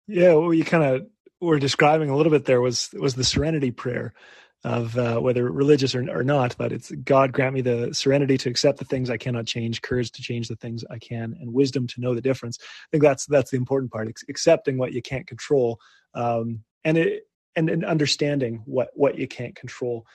Yeah, 0.06 0.34
what 0.34 0.50
you 0.50 0.64
kind 0.64 0.84
of 0.84 1.06
were 1.40 1.58
describing 1.58 2.10
a 2.10 2.16
little 2.16 2.32
bit 2.32 2.44
there 2.44 2.60
was 2.60 2.90
was 2.94 3.14
the 3.14 3.24
serenity 3.24 3.70
prayer 3.70 4.14
of 4.64 4.96
uh, 4.96 5.18
whether 5.18 5.50
religious 5.50 5.94
or, 5.94 6.08
or 6.10 6.24
not, 6.24 6.56
but 6.56 6.72
it's 6.72 6.90
God 6.90 7.32
grant 7.32 7.54
me 7.54 7.60
the 7.60 7.92
serenity 7.92 8.38
to 8.38 8.48
accept 8.48 8.78
the 8.78 8.84
things 8.84 9.10
I 9.10 9.18
cannot 9.18 9.46
change, 9.46 9.82
courage 9.82 10.10
to 10.12 10.22
change 10.22 10.48
the 10.48 10.56
things 10.56 10.84
I 10.90 10.98
can, 10.98 11.36
and 11.38 11.52
wisdom 11.52 11.86
to 11.88 12.00
know 12.00 12.14
the 12.14 12.22
difference. 12.22 12.58
I 12.60 12.86
think 12.90 13.02
that's 13.02 13.26
that's 13.26 13.50
the 13.50 13.58
important 13.58 13.92
part: 13.92 14.08
accepting 14.28 14.78
what 14.78 14.92
you 14.92 15.02
can't 15.02 15.26
control, 15.26 15.78
um, 16.14 16.64
and 16.82 16.96
it 16.96 17.24
and, 17.56 17.68
and 17.68 17.84
understanding 17.84 18.62
what 18.64 18.88
what 18.94 19.18
you 19.18 19.28
can't 19.28 19.54
control. 19.54 20.06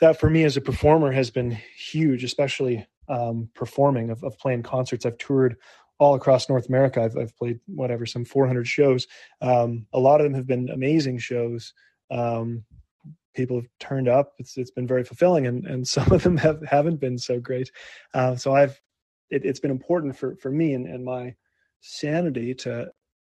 That 0.00 0.20
for 0.20 0.30
me 0.30 0.44
as 0.44 0.56
a 0.56 0.60
performer 0.60 1.10
has 1.10 1.30
been 1.30 1.58
huge, 1.76 2.22
especially 2.22 2.86
um, 3.08 3.48
performing, 3.54 4.10
of, 4.10 4.22
of 4.22 4.38
playing 4.38 4.62
concerts. 4.62 5.04
I've 5.04 5.18
toured 5.18 5.56
all 5.98 6.14
across 6.14 6.48
North 6.48 6.68
America. 6.68 7.02
I've, 7.02 7.16
I've 7.16 7.36
played 7.36 7.58
whatever, 7.66 8.06
some 8.06 8.24
400 8.24 8.66
shows. 8.66 9.06
Um, 9.40 9.86
a 9.92 9.98
lot 9.98 10.20
of 10.20 10.24
them 10.24 10.34
have 10.34 10.46
been 10.46 10.68
amazing 10.70 11.18
shows. 11.18 11.74
Um, 12.10 12.64
people 13.38 13.56
have 13.56 13.68
turned 13.80 14.08
up. 14.08 14.32
It's 14.38 14.58
it's 14.58 14.70
been 14.70 14.86
very 14.86 15.04
fulfilling, 15.04 15.46
and 15.46 15.64
and 15.66 15.86
some 15.96 16.12
of 16.12 16.22
them 16.22 16.36
have 16.36 16.62
haven't 16.62 17.00
been 17.00 17.16
so 17.16 17.40
great. 17.40 17.70
Uh, 18.12 18.36
so 18.36 18.52
I've 18.54 18.78
it, 19.30 19.44
has 19.44 19.60
been 19.60 19.70
important 19.70 20.16
for 20.16 20.36
for 20.36 20.50
me 20.50 20.74
and, 20.74 20.86
and 20.86 21.04
my 21.04 21.34
sanity 21.80 22.54
to 22.54 22.90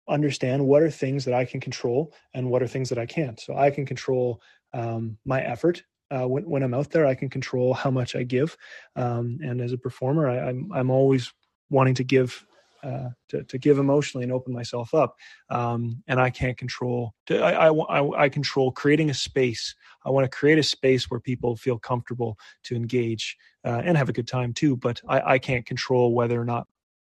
understand 0.08 0.64
what 0.64 0.82
are 0.82 0.90
things 0.90 1.24
that 1.24 1.34
I 1.34 1.44
can 1.44 1.60
control 1.60 2.14
and 2.32 2.48
what 2.48 2.62
are 2.62 2.68
things 2.68 2.88
that 2.90 2.98
I 2.98 3.06
can't. 3.06 3.40
So 3.40 3.56
I 3.56 3.70
can 3.70 3.84
control 3.84 4.40
um, 4.72 5.18
my 5.24 5.42
effort 5.42 5.82
uh, 6.10 6.28
when, 6.28 6.44
when 6.48 6.62
I'm 6.62 6.74
out 6.74 6.90
there, 6.90 7.06
I 7.06 7.14
can 7.14 7.28
control 7.28 7.74
how 7.74 7.90
much 7.90 8.14
I 8.14 8.22
give. 8.22 8.56
Um, 8.94 9.38
and 9.42 9.60
as 9.60 9.72
a 9.72 9.78
performer, 9.78 10.28
I, 10.28 10.48
I'm, 10.48 10.70
I'm 10.72 10.90
always 10.90 11.32
wanting 11.70 11.94
to 11.94 12.04
give, 12.04 12.46
uh, 12.86 13.08
to, 13.28 13.42
to 13.44 13.58
give 13.58 13.78
emotionally 13.78 14.22
and 14.24 14.32
open 14.32 14.52
myself 14.52 14.94
up. 14.94 15.16
Um, 15.50 16.02
and 16.06 16.20
I 16.20 16.30
can't 16.30 16.56
control, 16.56 17.14
I, 17.30 17.34
I, 17.34 17.70
I, 17.70 18.24
I 18.24 18.28
control 18.28 18.70
creating 18.70 19.10
a 19.10 19.14
space. 19.14 19.74
I 20.04 20.10
want 20.10 20.24
to 20.24 20.36
create 20.36 20.58
a 20.58 20.62
space 20.62 21.10
where 21.10 21.20
people 21.20 21.56
feel 21.56 21.78
comfortable 21.78 22.38
to 22.64 22.76
engage 22.76 23.36
uh, 23.64 23.82
and 23.84 23.96
have 23.96 24.08
a 24.08 24.12
good 24.12 24.28
time 24.28 24.52
too. 24.52 24.76
But 24.76 25.00
I, 25.08 25.34
I 25.34 25.38
can't 25.38 25.66
control 25.66 26.14
whether 26.14 26.40
or 26.40 26.44
not 26.44 26.66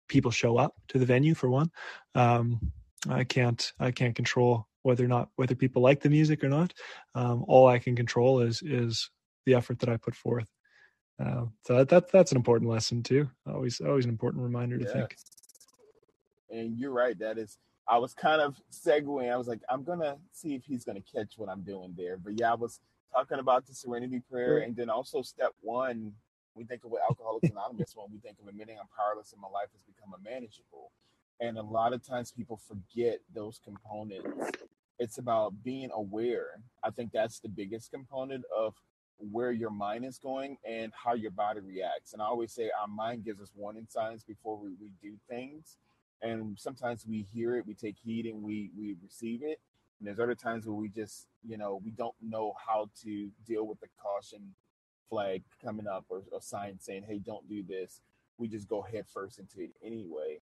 people 0.08 0.30
show 0.32 0.56
up 0.56 0.74
to 0.88 0.98
the 0.98 1.06
venue 1.06 1.34
for 1.34 1.48
one. 1.48 1.70
Um, 2.14 2.72
I 3.08 3.22
can't, 3.24 3.72
I 3.78 3.92
can't 3.92 4.16
control 4.16 4.66
whether 4.82 5.04
or 5.04 5.08
not 5.08 5.28
whether 5.36 5.54
people 5.54 5.82
like 5.82 6.00
the 6.00 6.10
music 6.10 6.42
or 6.42 6.48
not. 6.48 6.72
Um, 7.14 7.44
all 7.46 7.68
I 7.68 7.78
can 7.78 7.94
control 7.94 8.40
is 8.40 8.62
is 8.62 9.10
the 9.46 9.54
effort 9.54 9.78
that 9.80 9.88
I 9.88 9.96
put 9.96 10.14
forth. 10.14 10.48
Uh, 11.22 11.46
so 11.66 11.84
that 11.84 12.10
that's 12.10 12.32
an 12.32 12.36
important 12.36 12.70
lesson 12.70 13.02
too. 13.02 13.28
Always 13.46 13.80
always 13.80 14.04
an 14.04 14.10
important 14.10 14.42
reminder 14.42 14.78
to 14.78 14.84
yes. 14.84 14.92
think. 14.92 15.16
And 16.50 16.78
you're 16.78 16.92
right. 16.92 17.18
That 17.18 17.38
is. 17.38 17.58
I 17.88 17.98
was 17.98 18.14
kind 18.14 18.42
of 18.42 18.56
segueing. 18.72 19.32
I 19.32 19.36
was 19.36 19.48
like, 19.48 19.62
I'm 19.68 19.84
gonna 19.84 20.18
see 20.32 20.54
if 20.54 20.64
he's 20.64 20.84
gonna 20.84 21.02
catch 21.14 21.34
what 21.38 21.48
I'm 21.48 21.62
doing 21.62 21.94
there. 21.96 22.18
But 22.18 22.38
yeah, 22.38 22.52
I 22.52 22.54
was 22.56 22.80
talking 23.14 23.38
about 23.38 23.66
the 23.66 23.74
Serenity 23.74 24.20
Prayer, 24.30 24.58
and 24.58 24.76
then 24.76 24.90
also 24.90 25.22
step 25.22 25.52
one 25.62 26.12
We 26.54 26.64
think 26.64 26.84
of 26.84 26.90
what 26.90 27.02
Alcoholics 27.08 27.50
Anonymous 27.50 27.94
when 27.96 28.08
we 28.12 28.18
think 28.18 28.38
of 28.40 28.48
admitting 28.48 28.76
I'm 28.78 28.88
powerless 28.96 29.32
and 29.32 29.40
my 29.40 29.48
life 29.48 29.68
has 29.72 29.82
become 29.86 30.14
unmanageable. 30.18 30.92
And 31.40 31.58
a 31.58 31.62
lot 31.62 31.92
of 31.92 32.06
times 32.06 32.32
people 32.32 32.58
forget 32.68 33.20
those 33.34 33.60
components. 33.64 34.52
It's 34.98 35.18
about 35.18 35.62
being 35.64 35.90
aware. 35.94 36.62
I 36.84 36.90
think 36.90 37.12
that's 37.12 37.40
the 37.40 37.48
biggest 37.48 37.92
component 37.92 38.44
of 38.56 38.74
where 39.18 39.52
your 39.52 39.70
mind 39.70 40.04
is 40.04 40.18
going 40.18 40.58
and 40.68 40.92
how 40.94 41.14
your 41.14 41.30
body 41.30 41.60
reacts. 41.60 42.12
And 42.12 42.22
I 42.22 42.26
always 42.26 42.52
say 42.52 42.70
our 42.80 42.88
mind 42.88 43.24
gives 43.24 43.40
us 43.40 43.52
warning 43.56 43.86
signs 43.88 44.24
before 44.24 44.58
we, 44.58 44.70
we 44.80 44.92
do 45.02 45.14
things. 45.30 45.76
And 46.22 46.58
sometimes 46.58 47.06
we 47.06 47.26
hear 47.32 47.56
it, 47.56 47.66
we 47.66 47.74
take 47.74 47.96
heed, 48.02 48.26
and 48.26 48.42
we 48.42 48.70
we 48.76 48.96
receive 49.02 49.42
it. 49.42 49.60
And 49.98 50.06
there's 50.06 50.20
other 50.20 50.34
times 50.34 50.66
where 50.66 50.74
we 50.74 50.88
just, 50.88 51.26
you 51.46 51.56
know, 51.56 51.80
we 51.84 51.90
don't 51.90 52.14
know 52.22 52.54
how 52.66 52.88
to 53.02 53.30
deal 53.46 53.66
with 53.66 53.80
the 53.80 53.88
caution 54.00 54.54
flag 55.10 55.42
coming 55.64 55.86
up 55.86 56.04
or 56.08 56.22
a 56.36 56.40
sign 56.40 56.78
saying, 56.78 57.04
hey, 57.08 57.18
don't 57.18 57.48
do 57.48 57.62
this. 57.62 58.00
We 58.36 58.48
just 58.48 58.68
go 58.68 58.82
head 58.82 59.06
first 59.12 59.38
into 59.38 59.60
it 59.60 59.70
anyway. 59.84 60.38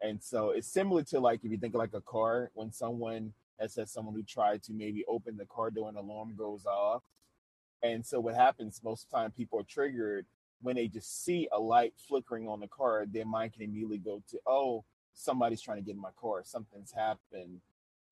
And 0.00 0.22
so 0.22 0.50
it's 0.50 0.68
similar 0.68 1.02
to 1.04 1.20
like 1.20 1.44
if 1.44 1.50
you 1.50 1.58
think 1.58 1.74
of 1.74 1.80
like 1.80 1.94
a 1.94 2.00
car, 2.00 2.50
when 2.54 2.72
someone 2.72 3.32
has 3.58 3.74
said 3.74 3.88
someone 3.88 4.14
who 4.14 4.22
tried 4.22 4.62
to 4.64 4.72
maybe 4.72 5.04
open 5.08 5.36
the 5.36 5.44
car 5.46 5.70
door 5.70 5.88
and 5.88 5.98
alarm 5.98 6.34
goes 6.36 6.64
off. 6.64 7.02
And 7.82 8.04
so 8.04 8.20
what 8.20 8.34
happens 8.34 8.80
most 8.84 9.04
of 9.04 9.10
the 9.10 9.16
time 9.16 9.30
people 9.32 9.60
are 9.60 9.64
triggered 9.64 10.26
when 10.62 10.76
they 10.76 10.88
just 10.88 11.24
see 11.24 11.48
a 11.52 11.58
light 11.58 11.94
flickering 12.08 12.48
on 12.48 12.60
the 12.60 12.68
car, 12.68 13.06
their 13.10 13.24
mind 13.24 13.52
can 13.54 13.62
immediately 13.62 13.98
go 13.98 14.22
to, 14.30 14.38
oh, 14.46 14.84
somebody's 15.14 15.60
trying 15.60 15.78
to 15.78 15.82
get 15.82 15.94
in 15.94 16.00
my 16.00 16.10
car, 16.20 16.42
something's 16.44 16.92
happened. 16.92 17.60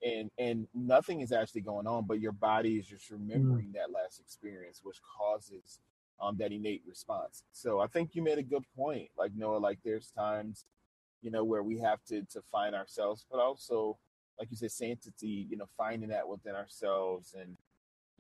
And 0.01 0.31
and 0.39 0.69
nothing 0.75 1.23
is 1.23 1.33
actually 1.33 1.63
going 1.63 1.89
on, 1.89 2.07
but 2.07 2.21
your 2.21 2.33
body 2.33 2.77
is 2.77 2.87
just 2.87 3.11
mm. 3.11 3.19
remembering 3.19 3.73
that 3.73 3.91
last 3.91 4.21
experience, 4.21 4.81
which 4.85 4.99
causes 5.03 5.81
um, 6.21 6.37
that 6.39 6.53
innate 6.53 6.83
response. 6.87 7.43
So 7.53 7.81
I 7.81 7.87
think 7.87 8.15
you 8.15 8.23
made 8.23 8.39
a 8.39 8.43
good 8.43 8.65
point. 8.77 9.09
Like 9.17 9.33
Noah, 9.35 9.59
like 9.59 9.79
there's 9.85 10.11
times, 10.11 10.65
you 11.23 11.31
know, 11.31 11.45
where 11.45 11.63
we 11.63 11.79
have 11.79 12.03
to 12.07 12.23
to 12.23 12.43
find 12.53 12.75
ourselves, 12.75 13.27
but 13.31 13.41
also, 13.41 13.99
like 14.39 14.49
you 14.51 14.57
said, 14.57 14.71
sanctity. 14.71 15.47
You 15.51 15.57
know, 15.57 15.69
finding 15.77 16.11
that 16.11 16.29
within 16.29 16.55
ourselves, 16.55 17.35
and 17.35 17.57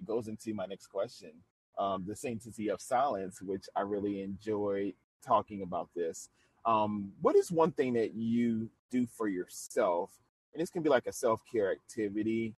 it 0.01 0.05
goes 0.05 0.27
into 0.27 0.55
my 0.55 0.67
next 0.67 0.88
question, 0.88 1.31
um, 1.79 2.05
the 2.07 2.17
sanctity 2.17 2.71
of 2.71 2.81
silence, 2.81 3.41
which 3.41 3.67
I 3.77 3.83
really 3.83 4.23
enjoy 4.23 4.95
talking 5.25 5.62
about 5.62 5.91
this. 5.95 6.29
Um, 6.64 7.12
what 7.21 7.37
is 7.37 7.51
one 7.51 7.73
thing 7.73 7.94
that 7.94 8.14
you 8.14 8.68
do 8.90 9.07
for 9.07 9.29
yourself, 9.29 10.11
and 10.53 10.61
this 10.61 10.71
can 10.71 10.83
be 10.83 10.90
like 10.90 11.07
a 11.07 11.12
self 11.12 11.40
care 11.51 11.73
activity 11.73 12.55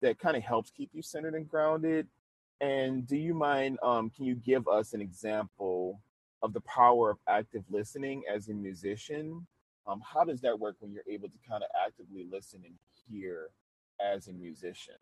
that 0.00 0.18
kind 0.18 0.36
of 0.36 0.42
helps 0.42 0.70
keep 0.70 0.90
you 0.92 1.02
centered 1.02 1.34
and 1.34 1.48
grounded 1.48 2.06
and 2.60 3.06
do 3.06 3.16
you 3.16 3.34
mind, 3.34 3.78
um, 3.82 4.10
can 4.10 4.24
you 4.24 4.34
give 4.34 4.66
us 4.66 4.92
an 4.92 5.00
example 5.00 6.00
of 6.42 6.52
the 6.52 6.60
power 6.62 7.10
of 7.10 7.18
active 7.28 7.62
listening 7.70 8.22
as 8.32 8.48
a 8.48 8.54
musician? 8.54 9.46
Um, 9.86 10.02
how 10.04 10.24
does 10.24 10.40
that 10.40 10.58
work 10.58 10.76
when 10.80 10.92
you're 10.92 11.04
able 11.08 11.28
to 11.28 11.38
kind 11.48 11.62
of 11.62 11.70
actively 11.84 12.26
listen 12.30 12.62
and 12.64 12.74
hear 13.08 13.50
as 14.00 14.28
a 14.28 14.32
musician? 14.32 14.94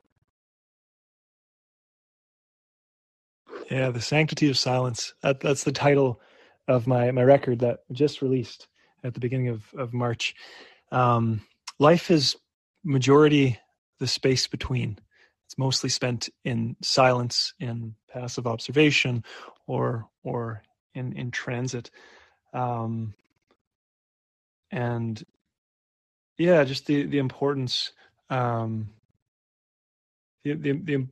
Yeah, 3.71 3.91
the 3.91 4.01
sanctity 4.01 4.51
of 4.51 4.59
silence. 4.59 5.15
That, 5.23 5.41
that's 5.41 5.65
the 5.65 5.73
title 5.73 6.21
of 6.69 6.87
my 6.87 7.11
my 7.11 7.23
record 7.23 7.61
that 7.61 7.81
just 7.93 8.23
released 8.23 8.69
at 9.05 9.15
the 9.15 9.21
beginning 9.21 9.49
of 9.49 9.63
of 9.75 9.93
March. 9.93 10.35
Um, 10.93 11.43
life 11.79 12.11
is 12.11 12.37
majority 12.85 13.59
the 13.99 14.07
space 14.07 14.47
between. 14.47 14.99
It's 15.47 15.59
mostly 15.59 15.91
spent 15.91 16.29
in 16.45 16.77
silence, 16.83 17.55
in 17.61 17.95
passive 18.13 18.47
observation, 18.47 19.25
or 19.67 20.09
or 20.23 20.63
in 20.95 21.13
in 21.13 21.31
transit, 21.31 21.91
um, 22.53 23.15
and 24.71 25.23
yeah, 26.39 26.65
just 26.65 26.87
the 26.87 27.05
the 27.07 27.19
importance, 27.19 27.93
um, 28.29 28.89
the, 30.45 30.55
the 30.55 30.73
the 30.73 31.07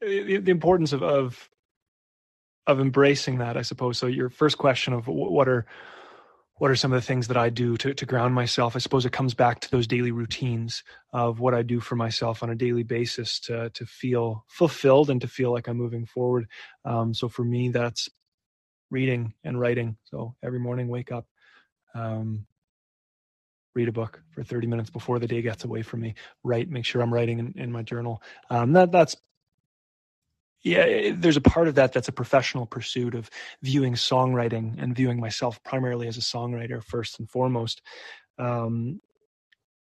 the, 0.00 0.50
importance 0.50 0.92
of, 0.92 1.02
of 1.02 1.48
of 2.68 2.80
embracing 2.80 3.38
that, 3.38 3.56
I 3.56 3.62
suppose. 3.62 3.98
So 3.98 4.06
your 4.06 4.28
first 4.28 4.58
question 4.58 4.92
of 4.92 5.08
what 5.08 5.48
are 5.48 5.66
what 6.56 6.72
are 6.72 6.76
some 6.76 6.92
of 6.92 7.00
the 7.00 7.06
things 7.06 7.28
that 7.28 7.36
I 7.36 7.50
do 7.50 7.76
to, 7.76 7.94
to 7.94 8.06
ground 8.06 8.34
myself? 8.34 8.74
I 8.74 8.80
suppose 8.80 9.06
it 9.06 9.12
comes 9.12 9.32
back 9.32 9.60
to 9.60 9.70
those 9.70 9.86
daily 9.86 10.10
routines 10.10 10.82
of 11.12 11.38
what 11.38 11.54
I 11.54 11.62
do 11.62 11.78
for 11.78 11.94
myself 11.94 12.42
on 12.42 12.50
a 12.50 12.54
daily 12.54 12.82
basis 12.82 13.40
to 13.40 13.70
to 13.70 13.86
feel 13.86 14.44
fulfilled 14.48 15.08
and 15.08 15.20
to 15.22 15.28
feel 15.28 15.52
like 15.52 15.66
I'm 15.66 15.78
moving 15.78 16.04
forward. 16.04 16.46
Um, 16.84 17.14
so 17.14 17.28
for 17.28 17.42
me, 17.44 17.70
that's 17.70 18.08
reading 18.90 19.34
and 19.42 19.58
writing. 19.58 19.96
So 20.04 20.34
every 20.42 20.60
morning, 20.60 20.88
wake 20.88 21.10
up, 21.10 21.26
um, 21.94 22.46
read 23.74 23.88
a 23.88 23.92
book 23.92 24.22
for 24.30 24.42
30 24.42 24.66
minutes 24.66 24.90
before 24.90 25.18
the 25.18 25.28
day 25.28 25.40
gets 25.40 25.64
away 25.64 25.82
from 25.82 26.00
me. 26.00 26.14
Write, 26.42 26.68
make 26.68 26.84
sure 26.84 27.00
I'm 27.00 27.14
writing 27.14 27.38
in, 27.38 27.54
in 27.56 27.72
my 27.72 27.82
journal. 27.82 28.22
Um, 28.50 28.72
that 28.72 28.92
that's 28.92 29.16
yeah, 30.62 31.12
there's 31.14 31.36
a 31.36 31.42
part 31.42 31.68
of 31.68 31.76
that 31.76 31.92
that's 31.92 32.08
a 32.08 32.12
professional 32.12 32.66
pursuit 32.66 33.14
of 33.14 33.30
viewing 33.62 33.94
songwriting 33.94 34.82
and 34.82 34.94
viewing 34.94 35.20
myself 35.20 35.62
primarily 35.62 36.08
as 36.08 36.16
a 36.16 36.20
songwriter 36.20 36.82
first 36.82 37.18
and 37.18 37.30
foremost. 37.30 37.80
Um, 38.38 39.00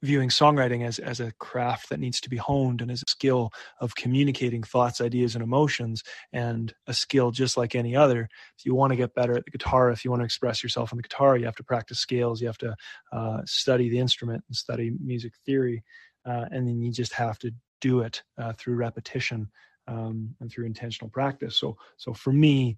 viewing 0.01 0.27
songwriting 0.27 0.85
as 0.85 0.99
as 0.99 1.21
a 1.21 1.31
craft 1.39 1.89
that 1.89 1.99
needs 1.99 2.19
to 2.19 2.29
be 2.29 2.35
honed 2.35 2.81
and 2.81 2.91
as 2.91 3.01
a 3.01 3.09
skill 3.09 3.51
of 3.79 3.95
communicating 3.95 4.61
thoughts, 4.61 4.99
ideas, 4.99 5.35
and 5.35 5.43
emotions, 5.43 6.03
and 6.33 6.73
a 6.87 6.93
skill 6.93 7.31
just 7.31 7.55
like 7.55 7.73
any 7.73 7.95
other. 7.95 8.27
If 8.57 8.65
you 8.65 8.75
want 8.75 8.91
to 8.91 8.97
get 8.97 9.15
better 9.15 9.37
at 9.37 9.45
the 9.45 9.51
guitar, 9.51 9.91
if 9.91 10.03
you 10.03 10.11
want 10.11 10.21
to 10.21 10.25
express 10.25 10.61
yourself 10.61 10.91
on 10.91 10.97
the 10.97 11.03
guitar, 11.03 11.37
you 11.37 11.45
have 11.45 11.55
to 11.55 11.63
practice 11.63 11.99
scales, 11.99 12.41
you 12.41 12.47
have 12.47 12.57
to 12.59 12.75
uh, 13.13 13.41
study 13.45 13.89
the 13.89 13.99
instrument 13.99 14.43
and 14.49 14.55
study 14.55 14.91
music 15.01 15.33
theory, 15.45 15.83
uh, 16.25 16.45
and 16.51 16.67
then 16.67 16.81
you 16.81 16.91
just 16.91 17.13
have 17.13 17.39
to 17.39 17.51
do 17.79 18.01
it 18.01 18.23
uh, 18.37 18.53
through 18.53 18.75
repetition 18.75 19.49
um, 19.87 20.35
and 20.39 20.51
through 20.51 20.65
intentional 20.65 21.09
practice. 21.09 21.55
So, 21.55 21.77
so 21.97 22.13
for 22.13 22.31
me, 22.31 22.77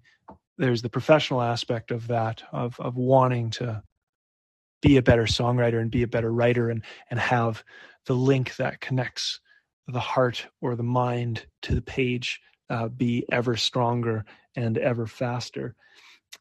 there's 0.58 0.82
the 0.82 0.88
professional 0.88 1.42
aspect 1.42 1.90
of 1.90 2.06
that 2.08 2.42
of 2.52 2.78
of 2.80 2.96
wanting 2.96 3.50
to 3.50 3.82
be 4.82 4.96
a 4.96 5.02
better 5.02 5.24
songwriter 5.24 5.80
and 5.80 5.90
be 5.90 6.02
a 6.02 6.08
better 6.08 6.32
writer 6.32 6.70
and 6.70 6.82
and 7.10 7.20
have 7.20 7.62
the 8.06 8.14
link 8.14 8.56
that 8.56 8.80
connects 8.80 9.40
the 9.88 10.00
heart 10.00 10.46
or 10.60 10.74
the 10.74 10.82
mind 10.82 11.46
to 11.62 11.74
the 11.74 11.82
page 11.82 12.40
uh, 12.70 12.88
be 12.88 13.24
ever 13.30 13.56
stronger 13.56 14.24
and 14.56 14.78
ever 14.78 15.06
faster. 15.06 15.74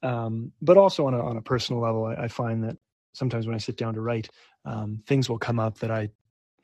Um, 0.01 0.51
but 0.61 0.77
also 0.77 1.07
on 1.07 1.13
a 1.13 1.23
on 1.23 1.37
a 1.37 1.41
personal 1.41 1.81
level, 1.81 2.05
I, 2.05 2.23
I, 2.23 2.27
find 2.27 2.63
that 2.63 2.77
sometimes 3.13 3.47
when 3.47 3.55
I 3.55 3.59
sit 3.59 3.77
down 3.77 3.93
to 3.93 4.01
write, 4.01 4.29
um, 4.65 5.01
things 5.07 5.29
will 5.29 5.37
come 5.37 5.59
up 5.59 5.79
that 5.79 5.91
I 5.91 6.09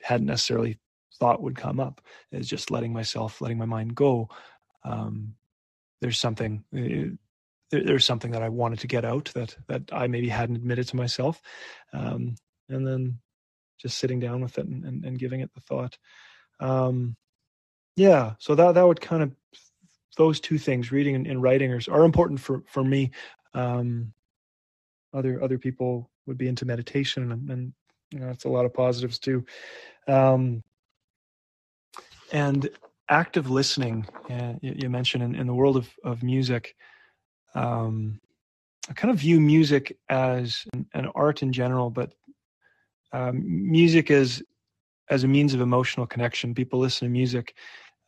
hadn't 0.01 0.27
necessarily 0.27 0.77
thought 1.19 1.41
would 1.41 1.55
come 1.55 1.79
up 1.79 2.01
is 2.31 2.47
just 2.47 2.71
letting 2.71 2.93
myself 2.93 3.41
letting 3.41 3.57
my 3.57 3.65
mind 3.65 3.95
go 3.95 4.29
um, 4.83 5.33
there's 6.01 6.19
something 6.19 6.63
uh, 6.75 7.15
there's 7.71 8.05
something 8.05 8.31
that 8.31 8.43
i 8.43 8.49
wanted 8.49 8.79
to 8.79 8.87
get 8.87 9.05
out 9.05 9.31
that 9.35 9.55
that 9.67 9.83
i 9.91 10.07
maybe 10.07 10.29
hadn't 10.29 10.55
admitted 10.55 10.87
to 10.87 10.95
myself 10.95 11.41
um, 11.93 12.35
and 12.69 12.85
then 12.85 13.19
just 13.81 13.97
sitting 13.97 14.19
down 14.19 14.41
with 14.41 14.57
it 14.57 14.67
and, 14.67 14.85
and, 14.85 15.03
and 15.03 15.19
giving 15.19 15.41
it 15.41 15.51
the 15.53 15.61
thought. 15.61 15.97
Um, 16.59 17.15
yeah 17.97 18.35
so 18.39 18.55
that 18.55 18.75
that 18.75 18.87
would 18.87 19.01
kind 19.01 19.21
of 19.21 19.35
those 20.15 20.39
two 20.39 20.57
things 20.57 20.91
reading 20.91 21.15
and, 21.15 21.27
and 21.27 21.41
writing 21.41 21.71
are, 21.71 21.81
are 21.91 22.05
important 22.05 22.39
for 22.39 22.63
for 22.67 22.83
me. 22.83 23.11
Um, 23.53 24.13
other 25.13 25.43
other 25.43 25.57
people 25.57 26.09
would 26.25 26.37
be 26.37 26.47
into 26.47 26.65
meditation 26.65 27.31
and, 27.31 27.49
and 27.49 27.73
you 28.11 28.19
know, 28.19 28.27
that's 28.27 28.45
a 28.45 28.49
lot 28.49 28.65
of 28.65 28.73
positives 28.73 29.19
too. 29.19 29.45
Um, 30.07 30.63
and 32.31 32.69
active 33.09 33.49
listening 33.49 34.05
uh, 34.29 34.53
you, 34.61 34.89
mentioned 34.89 35.23
in, 35.23 35.35
in, 35.35 35.47
the 35.47 35.53
world 35.53 35.75
of, 35.75 35.89
of 36.03 36.23
music 36.23 36.75
um, 37.55 38.19
i 38.89 38.93
kind 38.93 39.11
of 39.11 39.19
view 39.19 39.39
music 39.39 39.97
as 40.09 40.63
an, 40.73 40.85
an 40.93 41.07
art 41.15 41.41
in 41.43 41.51
general 41.51 41.89
but 41.89 42.13
um, 43.13 43.43
music 43.45 44.09
as 44.11 44.41
as 45.11 45.23
a 45.23 45.27
means 45.27 45.53
of 45.53 45.61
emotional 45.61 46.07
connection. 46.07 46.55
People 46.55 46.79
listen 46.79 47.07
to 47.07 47.11
music 47.11 47.55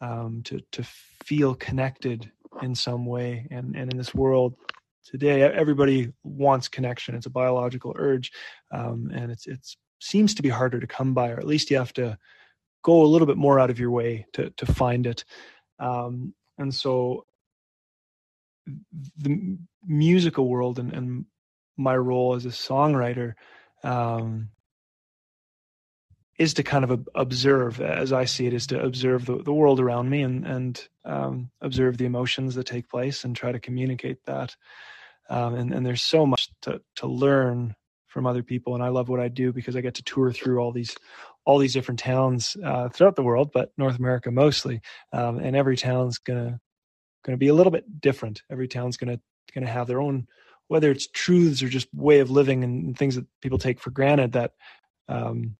um, 0.01 0.41
to 0.45 0.59
to 0.71 0.83
feel 1.23 1.53
connected 1.53 2.31
in 2.61 2.73
some 2.73 3.05
way. 3.05 3.47
And 3.51 3.75
and 3.75 3.91
in 3.91 3.97
this 3.97 4.15
world 4.15 4.55
today 5.05 5.43
everybody 5.43 6.11
wants 6.23 6.67
connection. 6.67 7.13
It's 7.13 7.25
a 7.25 7.29
biological 7.29 7.93
urge 7.97 8.31
um, 8.71 9.11
and 9.13 9.31
it's 9.31 9.45
it 9.45 9.59
seems 9.99 10.33
to 10.35 10.41
be 10.41 10.49
harder 10.49 10.79
to 10.79 10.87
come 10.87 11.13
by 11.13 11.29
or 11.29 11.37
at 11.37 11.47
least 11.47 11.69
you 11.69 11.77
have 11.77 11.93
to 11.93 12.17
go 12.83 13.03
a 13.03 13.07
little 13.07 13.27
bit 13.27 13.37
more 13.37 13.59
out 13.59 13.71
of 13.71 13.79
your 13.79 13.91
way 13.91 14.27
to 14.33 14.51
to 14.51 14.67
find 14.67 15.07
it 15.07 15.25
um, 15.79 16.33
and 16.59 16.73
so 16.75 17.25
the 19.17 19.57
musical 19.85 20.47
world 20.49 20.79
and, 20.79 20.93
and 20.93 21.25
my 21.77 21.95
role 21.97 22.35
as 22.35 22.45
a 22.45 22.49
songwriter 22.49 23.33
um, 23.83 24.49
is 26.39 26.55
to 26.55 26.63
kind 26.63 26.83
of 26.85 27.07
observe, 27.15 27.81
as 27.81 28.13
I 28.13 28.25
see 28.25 28.47
it, 28.47 28.53
is 28.53 28.67
to 28.67 28.81
observe 28.83 29.25
the, 29.25 29.37
the 29.43 29.53
world 29.53 29.79
around 29.79 30.09
me 30.09 30.23
and 30.23 30.45
and 30.45 30.89
um, 31.05 31.51
observe 31.61 31.97
the 31.97 32.05
emotions 32.05 32.55
that 32.55 32.65
take 32.67 32.89
place 32.89 33.23
and 33.25 33.35
try 33.35 33.51
to 33.53 33.59
communicate 33.59 34.19
that. 34.25 34.55
um, 35.29 35.55
and 35.55 35.73
and 35.73 35.85
there's 35.85 36.03
so 36.03 36.25
much 36.25 36.49
to 36.63 36.81
to 36.97 37.07
learn 37.07 37.75
from 38.07 38.25
other 38.27 38.43
people, 38.43 38.75
and 38.75 38.83
I 38.83 38.89
love 38.89 39.09
what 39.09 39.19
I 39.19 39.27
do 39.27 39.51
because 39.51 39.75
I 39.75 39.81
get 39.81 39.95
to 39.95 40.03
tour 40.03 40.31
through 40.31 40.59
all 40.59 40.71
these 40.71 40.95
all 41.45 41.57
these 41.57 41.73
different 41.73 41.99
towns 41.99 42.55
uh, 42.63 42.89
throughout 42.89 43.15
the 43.15 43.23
world, 43.23 43.51
but 43.53 43.71
North 43.77 43.97
America 43.97 44.31
mostly, 44.31 44.81
um, 45.11 45.39
and 45.39 45.55
every 45.55 45.77
town's 45.77 46.17
gonna 46.17 46.59
gonna 47.25 47.37
be 47.37 47.47
a 47.47 47.53
little 47.53 47.71
bit 47.71 48.01
different. 48.01 48.41
Every 48.49 48.67
town's 48.67 48.97
gonna 48.97 49.19
gonna 49.53 49.67
have 49.67 49.87
their 49.87 50.01
own 50.01 50.27
whether 50.67 50.89
it's 50.89 51.07
truths 51.07 51.61
or 51.61 51.67
just 51.67 51.87
way 51.93 52.19
of 52.19 52.31
living 52.31 52.63
and 52.63 52.97
things 52.97 53.15
that 53.15 53.25
people 53.41 53.57
take 53.57 53.79
for 53.79 53.91
granted 53.91 54.31
that 54.31 54.53
um, 55.07 55.55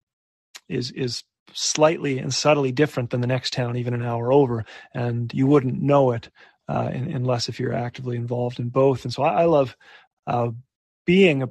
is 0.69 0.91
is 0.91 1.23
slightly 1.53 2.17
and 2.19 2.33
subtly 2.33 2.71
different 2.71 3.09
than 3.09 3.21
the 3.21 3.27
next 3.27 3.53
town, 3.53 3.77
even 3.77 3.93
an 3.93 4.03
hour 4.03 4.31
over, 4.31 4.65
and 4.93 5.31
you 5.33 5.45
wouldn't 5.45 5.81
know 5.81 6.11
it 6.11 6.29
uh, 6.67 6.89
unless 6.91 7.49
if 7.49 7.59
you're 7.59 7.73
actively 7.73 8.15
involved 8.15 8.59
in 8.59 8.69
both. 8.69 9.03
And 9.03 9.13
so 9.13 9.23
I, 9.23 9.41
I 9.41 9.45
love 9.45 9.75
uh, 10.25 10.49
being 11.05 11.43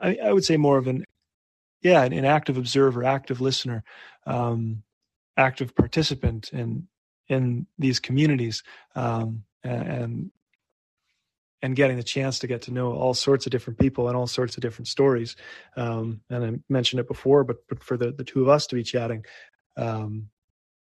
I, 0.00 0.32
would 0.32 0.44
say 0.44 0.56
more 0.56 0.78
of 0.78 0.86
an 0.86 1.04
yeah 1.82 2.02
an, 2.02 2.12
an 2.12 2.24
active 2.24 2.56
observer, 2.56 3.04
active 3.04 3.40
listener, 3.40 3.84
um, 4.26 4.82
active 5.36 5.74
participant 5.74 6.50
in 6.52 6.88
in 7.28 7.66
these 7.78 8.00
communities, 8.00 8.62
um, 8.94 9.44
and 9.62 10.30
and 11.62 11.74
getting 11.76 11.96
the 11.96 12.02
chance 12.02 12.38
to 12.38 12.46
get 12.46 12.62
to 12.62 12.72
know 12.72 12.92
all 12.92 13.14
sorts 13.14 13.46
of 13.46 13.52
different 13.52 13.78
people 13.78 14.08
and 14.08 14.16
all 14.16 14.26
sorts 14.26 14.56
of 14.56 14.62
different 14.62 14.86
stories. 14.88 15.36
Um, 15.76 16.20
and 16.30 16.44
I 16.44 16.52
mentioned 16.68 17.00
it 17.00 17.08
before, 17.08 17.44
but 17.44 17.58
but 17.68 17.82
for 17.82 17.96
the 17.96 18.12
the 18.12 18.24
two 18.24 18.42
of 18.42 18.48
us 18.48 18.66
to 18.68 18.74
be 18.74 18.82
chatting, 18.82 19.24
um, 19.76 20.28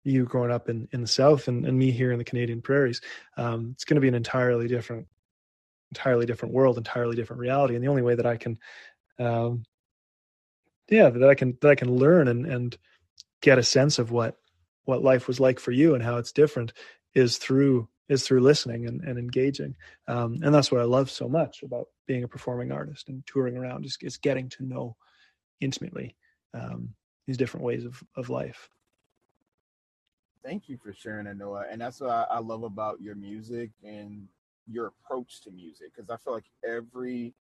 you 0.03 0.25
growing 0.25 0.51
up 0.51 0.69
in 0.69 0.87
in 0.91 1.01
the 1.01 1.07
South 1.07 1.47
and, 1.47 1.65
and 1.65 1.77
me 1.77 1.91
here 1.91 2.11
in 2.11 2.17
the 2.17 2.23
Canadian 2.23 2.61
prairies, 2.61 3.01
um, 3.37 3.71
it's 3.73 3.85
going 3.85 3.95
to 3.95 4.01
be 4.01 4.07
an 4.07 4.15
entirely 4.15 4.67
different, 4.67 5.07
entirely 5.91 6.25
different 6.25 6.53
world, 6.53 6.77
entirely 6.77 7.15
different 7.15 7.41
reality. 7.41 7.75
And 7.75 7.83
the 7.83 7.89
only 7.89 8.01
way 8.01 8.15
that 8.15 8.25
I 8.25 8.37
can, 8.37 8.59
um, 9.19 9.63
yeah, 10.89 11.09
that 11.09 11.29
I 11.29 11.35
can 11.35 11.57
that 11.61 11.69
I 11.69 11.75
can 11.75 11.91
learn 11.95 12.27
and 12.27 12.45
and 12.45 12.77
get 13.41 13.57
a 13.57 13.63
sense 13.63 13.99
of 13.99 14.11
what 14.11 14.37
what 14.85 15.03
life 15.03 15.27
was 15.27 15.39
like 15.39 15.59
for 15.59 15.71
you 15.71 15.95
and 15.95 16.03
how 16.03 16.17
it's 16.17 16.31
different 16.31 16.73
is 17.13 17.37
through 17.37 17.87
is 18.09 18.25
through 18.27 18.41
listening 18.41 18.85
and, 18.85 19.01
and 19.01 19.17
engaging. 19.17 19.75
Um, 20.07 20.39
and 20.43 20.53
that's 20.53 20.71
what 20.71 20.81
I 20.81 20.85
love 20.85 21.09
so 21.09 21.29
much 21.29 21.63
about 21.63 21.87
being 22.05 22.23
a 22.23 22.27
performing 22.27 22.71
artist 22.71 23.07
and 23.07 23.25
touring 23.25 23.57
around 23.57 23.85
is, 23.85 23.97
is 24.01 24.17
getting 24.17 24.49
to 24.49 24.65
know 24.65 24.95
intimately 25.61 26.15
um, 26.53 26.89
these 27.25 27.37
different 27.37 27.65
ways 27.65 27.85
of, 27.85 28.03
of 28.17 28.29
life. 28.29 28.69
Thank 30.43 30.67
you 30.67 30.77
for 30.77 30.93
sharing 30.93 31.25
that, 31.25 31.37
Noah. 31.37 31.65
And 31.71 31.79
that's 31.79 32.01
what 32.01 32.09
I, 32.09 32.25
I 32.29 32.39
love 32.39 32.63
about 32.63 33.01
your 33.01 33.15
music 33.15 33.71
and 33.83 34.27
your 34.69 34.87
approach 34.87 35.39
to 35.41 35.51
music. 35.51 35.91
Because 35.95 36.09
I 36.09 36.17
feel 36.17 36.33
like 36.33 36.49
every 36.67 37.33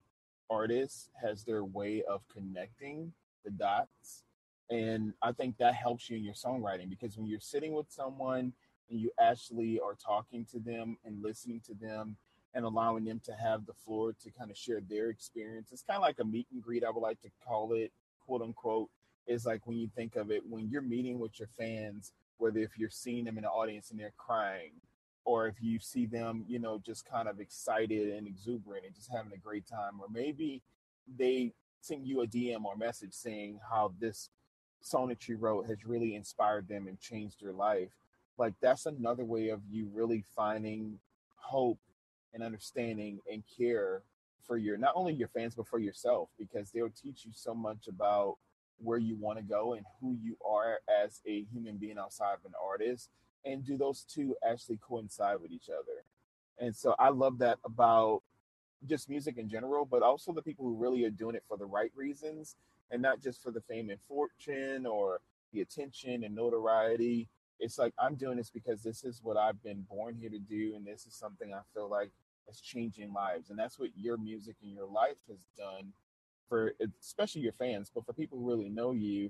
artist 0.52 1.10
has 1.20 1.44
their 1.44 1.64
way 1.64 2.04
of 2.04 2.22
connecting 2.32 3.12
the 3.44 3.52
dots. 3.52 4.24
And 4.70 5.14
I 5.22 5.32
think 5.34 5.58
that 5.58 5.76
helps 5.76 6.10
you 6.10 6.18
in 6.18 6.24
your 6.24 6.34
songwriting 6.34 6.90
because 6.90 7.18
when 7.18 7.28
you're 7.28 7.40
sitting 7.40 7.74
with 7.74 7.88
someone 7.90 8.54
and 8.90 9.00
you 9.00 9.12
actually 9.20 9.80
are 9.80 9.96
talking 9.96 10.46
to 10.52 10.60
them 10.60 10.98
and 11.06 11.22
listening 11.22 11.62
to 11.66 11.74
them 11.74 12.16
and 12.54 12.66
allowing 12.66 13.06
them 13.06 13.22
to 13.26 13.34
have 13.34 13.66
the 13.66 13.74
floor 13.74 14.14
to 14.22 14.32
kind 14.32 14.52
of 14.52 14.58
share 14.58 14.82
their 14.82 15.10
experience. 15.10 15.70
It's 15.72 15.84
kind 15.84 15.98
of 15.98 16.04
like 16.04 16.20
a 16.20 16.26
meet 16.26 16.48
and 16.52 16.62
greet, 16.62 16.84
I 16.84 16.90
would 16.90 17.02
like 17.02 17.22
to 17.22 17.30
call 17.46 17.74
it, 17.74 17.92
quote 18.26 18.42
unquote. 18.42 18.90
Is 19.28 19.46
like 19.46 19.68
when 19.68 19.78
you 19.78 19.88
think 19.96 20.16
of 20.16 20.32
it, 20.32 20.42
when 20.50 20.68
you're 20.70 20.82
meeting 20.82 21.20
with 21.20 21.40
your 21.40 21.48
fans, 21.58 22.12
whether 22.38 22.60
if 22.60 22.72
you're 22.78 22.90
seeing 22.90 23.24
them 23.24 23.38
in 23.38 23.44
the 23.44 23.50
audience 23.50 23.92
and 23.92 24.00
they're 24.00 24.14
crying, 24.18 24.72
or 25.26 25.48
if 25.48 25.56
you 25.62 25.80
see 25.80 26.08
them, 26.08 26.44
you 26.48 26.60
know, 26.60 26.82
just 26.84 27.06
kind 27.06 27.28
of 27.28 27.40
excited 27.40 28.14
and 28.14 28.28
exuberant 28.28 28.86
and 28.86 28.96
just 28.96 29.12
having 29.12 29.32
a 29.32 29.38
great 29.38 29.66
time, 29.68 30.02
or 30.02 30.08
maybe 30.12 30.64
they 31.18 31.54
send 31.82 32.08
you 32.08 32.22
a 32.22 32.28
DM 32.28 32.64
or 32.64 32.76
message 32.76 33.14
saying 33.14 33.60
how 33.70 33.94
this 34.00 34.30
song 34.82 35.10
that 35.10 35.28
you 35.28 35.38
wrote 35.38 35.68
has 35.68 35.86
really 35.86 36.16
inspired 36.16 36.68
them 36.68 36.88
and 36.88 37.00
changed 37.00 37.42
their 37.42 37.54
life 37.54 37.92
like 38.38 38.54
that's 38.62 38.86
another 38.86 39.24
way 39.24 39.50
of 39.50 39.62
you 39.70 39.88
really 39.94 40.24
finding 40.36 40.98
hope 41.36 41.80
and 42.34 42.44
understanding 42.44 43.20
and 43.32 43.44
care 43.58 44.02
for 44.46 44.58
your 44.58 44.78
not 44.78 44.94
only 44.96 45.14
your 45.14 45.28
fans 45.28 45.54
but 45.56 45.68
for 45.68 45.80
yourself 45.80 46.30
because 46.40 46.72
they'll 46.72 46.90
teach 46.90 47.26
you 47.26 47.32
so 47.34 47.54
much 47.54 47.88
about 47.88 48.38
where 48.80 48.98
you 48.98 49.16
want 49.16 49.38
to 49.38 49.44
go 49.44 49.74
and 49.74 49.86
who 50.00 50.18
you 50.24 50.36
are 50.44 50.80
as 51.04 51.22
a 51.28 51.46
human 51.54 51.78
being 51.78 52.00
outside 52.00 52.34
of 52.34 52.46
an 52.46 52.54
artist 52.64 53.10
and 53.46 53.64
do 53.66 53.78
those 53.78 54.04
two 54.04 54.36
actually 54.48 54.80
coincide 54.82 55.40
with 55.40 55.52
each 55.52 55.70
other. 55.70 56.04
And 56.60 56.76
so 56.76 56.96
i 56.98 57.10
love 57.10 57.38
that 57.40 57.60
about 57.66 58.24
just 58.88 59.10
music 59.10 59.38
in 59.38 59.50
general 59.50 59.86
but 59.86 60.02
also 60.02 60.32
the 60.34 60.42
people 60.42 60.66
who 60.66 60.76
really 60.76 61.04
are 61.04 61.10
doing 61.12 61.36
it 61.36 61.44
for 61.48 61.58
the 61.58 61.66
right 61.66 61.92
reasons 61.96 62.56
and 62.92 63.02
not 63.02 63.22
just 63.22 63.42
for 63.42 63.52
the 63.52 63.62
fame 63.62 63.90
and 63.90 64.02
fortune 64.02 64.86
or 64.86 65.20
the 65.54 65.62
attention 65.62 66.24
and 66.24 66.36
notoriety 66.36 67.28
it's 67.62 67.78
like 67.78 67.94
I'm 68.00 68.16
doing 68.16 68.38
this 68.38 68.50
because 68.50 68.82
this 68.82 69.04
is 69.04 69.22
what 69.24 69.38
I've 69.38 69.62
been 69.64 69.86
born 69.90 70.16
here 70.20 70.30
to 70.30 70.40
do, 70.40 70.74
and 70.76 70.86
this 70.86 71.06
is 71.06 71.14
something 71.14 71.54
I 71.54 71.62
feel 71.74 71.88
like 71.90 72.12
is 72.50 72.60
changing 72.60 73.14
lives, 73.14 73.50
and 73.50 73.58
that's 73.58 73.80
what 73.80 73.90
your 73.96 74.18
music 74.18 74.56
and 74.64 74.74
your 74.74 74.88
life 74.88 75.18
has 75.30 75.38
done 75.56 75.94
for 76.50 76.74
especially 77.00 77.42
your 77.42 77.54
fans, 77.54 77.90
but 77.94 78.06
for 78.06 78.14
people 78.14 78.38
who 78.40 78.50
really 78.50 78.68
know 78.68 78.92
you, 78.92 79.30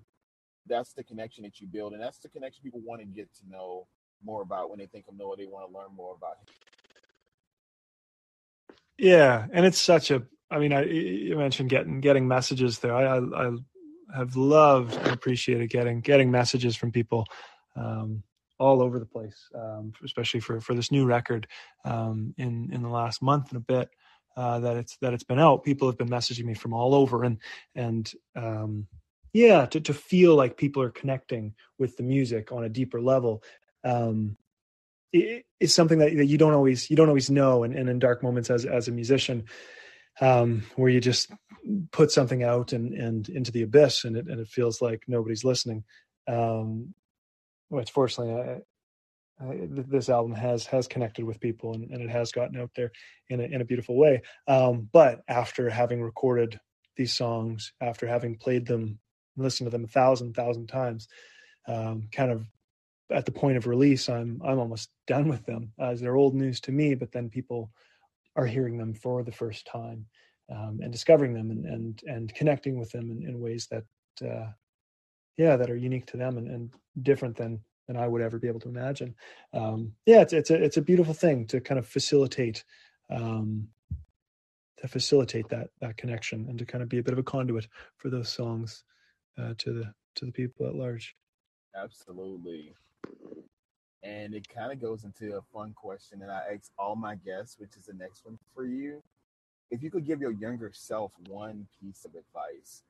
that's 0.65 0.93
the 0.93 1.03
connection 1.03 1.43
that 1.43 1.59
you 1.59 1.67
build, 1.67 1.93
and 1.93 2.01
that's 2.01 2.17
the 2.19 2.29
connection 2.29 2.63
people 2.63 2.81
want 2.83 3.01
to 3.01 3.05
get 3.05 3.27
to 3.35 3.49
know 3.49 3.85
more 4.23 4.41
about 4.41 4.69
when 4.69 4.79
they 4.79 4.87
think 4.87 5.05
of 5.07 5.17
Noah. 5.17 5.35
They 5.35 5.45
want 5.45 5.69
to 5.69 5.77
learn 5.77 5.89
more 5.95 6.15
about 6.15 6.37
him. 6.37 6.60
Yeah, 9.01 9.47
and 9.51 9.65
it's 9.65 9.81
such 9.81 10.11
a. 10.11 10.21
I 10.51 10.59
mean, 10.59 10.73
I 10.73 10.83
you 10.83 11.35
mentioned 11.35 11.71
getting 11.71 12.01
getting 12.01 12.27
messages 12.27 12.77
there. 12.79 12.93
I 12.95 13.17
I, 13.17 13.47
I 13.47 13.51
have 14.15 14.35
loved 14.35 14.95
and 14.95 15.07
appreciated 15.07 15.71
getting 15.71 16.01
getting 16.01 16.29
messages 16.29 16.75
from 16.75 16.91
people 16.91 17.25
um, 17.75 18.21
all 18.59 18.79
over 18.79 18.99
the 18.99 19.07
place, 19.07 19.49
um, 19.55 19.91
especially 20.05 20.39
for 20.39 20.61
for 20.61 20.75
this 20.75 20.91
new 20.91 21.07
record 21.07 21.47
um, 21.83 22.35
in 22.37 22.69
in 22.71 22.83
the 22.83 22.89
last 22.89 23.23
month 23.23 23.49
and 23.49 23.57
a 23.57 23.61
bit 23.61 23.89
uh, 24.37 24.59
that 24.59 24.77
it's 24.77 24.97
that 24.97 25.13
it's 25.13 25.23
been 25.23 25.39
out. 25.39 25.63
People 25.63 25.87
have 25.87 25.97
been 25.97 26.09
messaging 26.09 26.45
me 26.45 26.53
from 26.53 26.71
all 26.71 26.93
over, 26.93 27.23
and 27.23 27.39
and 27.73 28.13
um, 28.35 28.85
yeah, 29.33 29.65
to 29.65 29.81
to 29.81 29.95
feel 29.95 30.35
like 30.35 30.57
people 30.57 30.83
are 30.83 30.91
connecting 30.91 31.55
with 31.79 31.97
the 31.97 32.03
music 32.03 32.51
on 32.51 32.65
a 32.65 32.69
deeper 32.69 33.01
level. 33.01 33.41
It's 35.13 35.73
something 35.73 35.99
that, 35.99 36.15
that 36.15 36.25
you 36.25 36.37
don't 36.37 36.53
always 36.53 36.89
you 36.89 36.95
don't 36.95 37.09
always 37.09 37.29
know 37.29 37.63
and, 37.63 37.75
and 37.75 37.89
in 37.89 37.99
dark 37.99 38.23
moments 38.23 38.49
as 38.49 38.65
as 38.65 38.87
a 38.87 38.91
musician 38.91 39.45
um, 40.19 40.63
where 40.75 40.89
you 40.89 41.01
just 41.01 41.31
put 41.91 42.11
something 42.11 42.43
out 42.43 42.73
and 42.73 42.93
and 42.93 43.29
into 43.29 43.51
the 43.51 43.63
abyss 43.63 44.05
and 44.05 44.15
it 44.15 44.27
and 44.27 44.39
it 44.39 44.47
feels 44.47 44.81
like 44.81 45.03
nobody's 45.07 45.43
listening 45.43 45.83
um, 46.27 46.93
which 47.69 47.91
fortunately 47.91 48.33
I, 48.33 49.45
I, 49.45 49.67
this 49.69 50.09
album 50.09 50.33
has 50.33 50.65
has 50.67 50.87
connected 50.87 51.25
with 51.25 51.39
people 51.39 51.73
and, 51.73 51.89
and, 51.91 52.01
it 52.01 52.09
has 52.09 52.31
gotten 52.31 52.59
out 52.59 52.71
there 52.75 52.91
in 53.29 53.39
a, 53.39 53.43
in 53.43 53.61
a 53.61 53.65
beautiful 53.65 53.97
way. 53.97 54.21
Um, 54.47 54.87
but 54.91 55.21
after 55.27 55.69
having 55.69 56.01
recorded 56.01 56.59
these 56.95 57.13
songs, 57.13 57.73
after 57.81 58.05
having 58.05 58.37
played 58.37 58.67
them, 58.67 58.99
listened 59.37 59.65
to 59.67 59.71
them 59.71 59.85
a 59.85 59.87
thousand 59.87 60.35
thousand 60.35 60.67
times, 60.67 61.07
um, 61.67 62.09
kind 62.11 62.31
of 62.31 62.45
at 63.11 63.25
the 63.25 63.31
point 63.31 63.57
of 63.57 63.67
release, 63.67 64.09
I'm 64.09 64.41
I'm 64.43 64.59
almost 64.59 64.89
done 65.07 65.27
with 65.27 65.45
them 65.45 65.73
as 65.79 66.01
they're 66.01 66.15
old 66.15 66.35
news 66.35 66.59
to 66.61 66.71
me. 66.71 66.95
But 66.95 67.11
then 67.11 67.29
people 67.29 67.71
are 68.35 68.45
hearing 68.45 68.77
them 68.77 68.93
for 68.93 69.23
the 69.23 69.31
first 69.31 69.65
time 69.65 70.05
um, 70.49 70.79
and 70.81 70.91
discovering 70.91 71.33
them 71.33 71.51
and 71.51 71.65
and 71.65 72.01
and 72.07 72.33
connecting 72.33 72.79
with 72.79 72.91
them 72.91 73.11
in, 73.11 73.27
in 73.27 73.39
ways 73.39 73.67
that 73.71 73.83
uh, 74.27 74.51
yeah 75.37 75.55
that 75.55 75.69
are 75.69 75.77
unique 75.77 76.05
to 76.07 76.17
them 76.17 76.37
and, 76.37 76.47
and 76.47 76.73
different 77.01 77.35
than 77.35 77.61
than 77.87 77.97
I 77.97 78.07
would 78.07 78.21
ever 78.21 78.39
be 78.39 78.47
able 78.47 78.59
to 78.61 78.69
imagine. 78.69 79.15
Um, 79.53 79.93
yeah, 80.05 80.21
it's 80.21 80.33
it's 80.33 80.49
a 80.49 80.61
it's 80.61 80.77
a 80.77 80.81
beautiful 80.81 81.13
thing 81.13 81.47
to 81.47 81.59
kind 81.59 81.79
of 81.79 81.87
facilitate 81.87 82.63
um, 83.09 83.67
to 84.77 84.87
facilitate 84.87 85.49
that 85.49 85.69
that 85.79 85.97
connection 85.97 86.47
and 86.49 86.57
to 86.59 86.65
kind 86.65 86.81
of 86.81 86.89
be 86.89 86.99
a 86.99 87.03
bit 87.03 87.13
of 87.13 87.19
a 87.19 87.23
conduit 87.23 87.67
for 87.97 88.09
those 88.09 88.29
songs 88.29 88.83
uh, 89.37 89.53
to 89.57 89.73
the 89.73 89.93
to 90.15 90.25
the 90.25 90.31
people 90.31 90.67
at 90.67 90.75
large. 90.75 91.15
Absolutely. 91.75 92.73
And 94.03 94.33
it 94.33 94.47
kind 94.49 94.71
of 94.71 94.81
goes 94.81 95.03
into 95.03 95.37
a 95.37 95.41
fun 95.53 95.73
question 95.73 96.19
that 96.19 96.29
I 96.29 96.53
ask 96.53 96.71
all 96.79 96.95
my 96.95 97.15
guests, 97.15 97.57
which 97.59 97.75
is 97.77 97.85
the 97.85 97.93
next 97.93 98.25
one 98.25 98.37
for 98.53 98.65
you. 98.65 99.03
If 99.69 99.83
you 99.83 99.91
could 99.91 100.05
give 100.05 100.21
your 100.21 100.31
younger 100.31 100.71
self 100.73 101.13
one 101.27 101.67
piece 101.79 102.03
of 102.03 102.11
advice, 102.15 102.83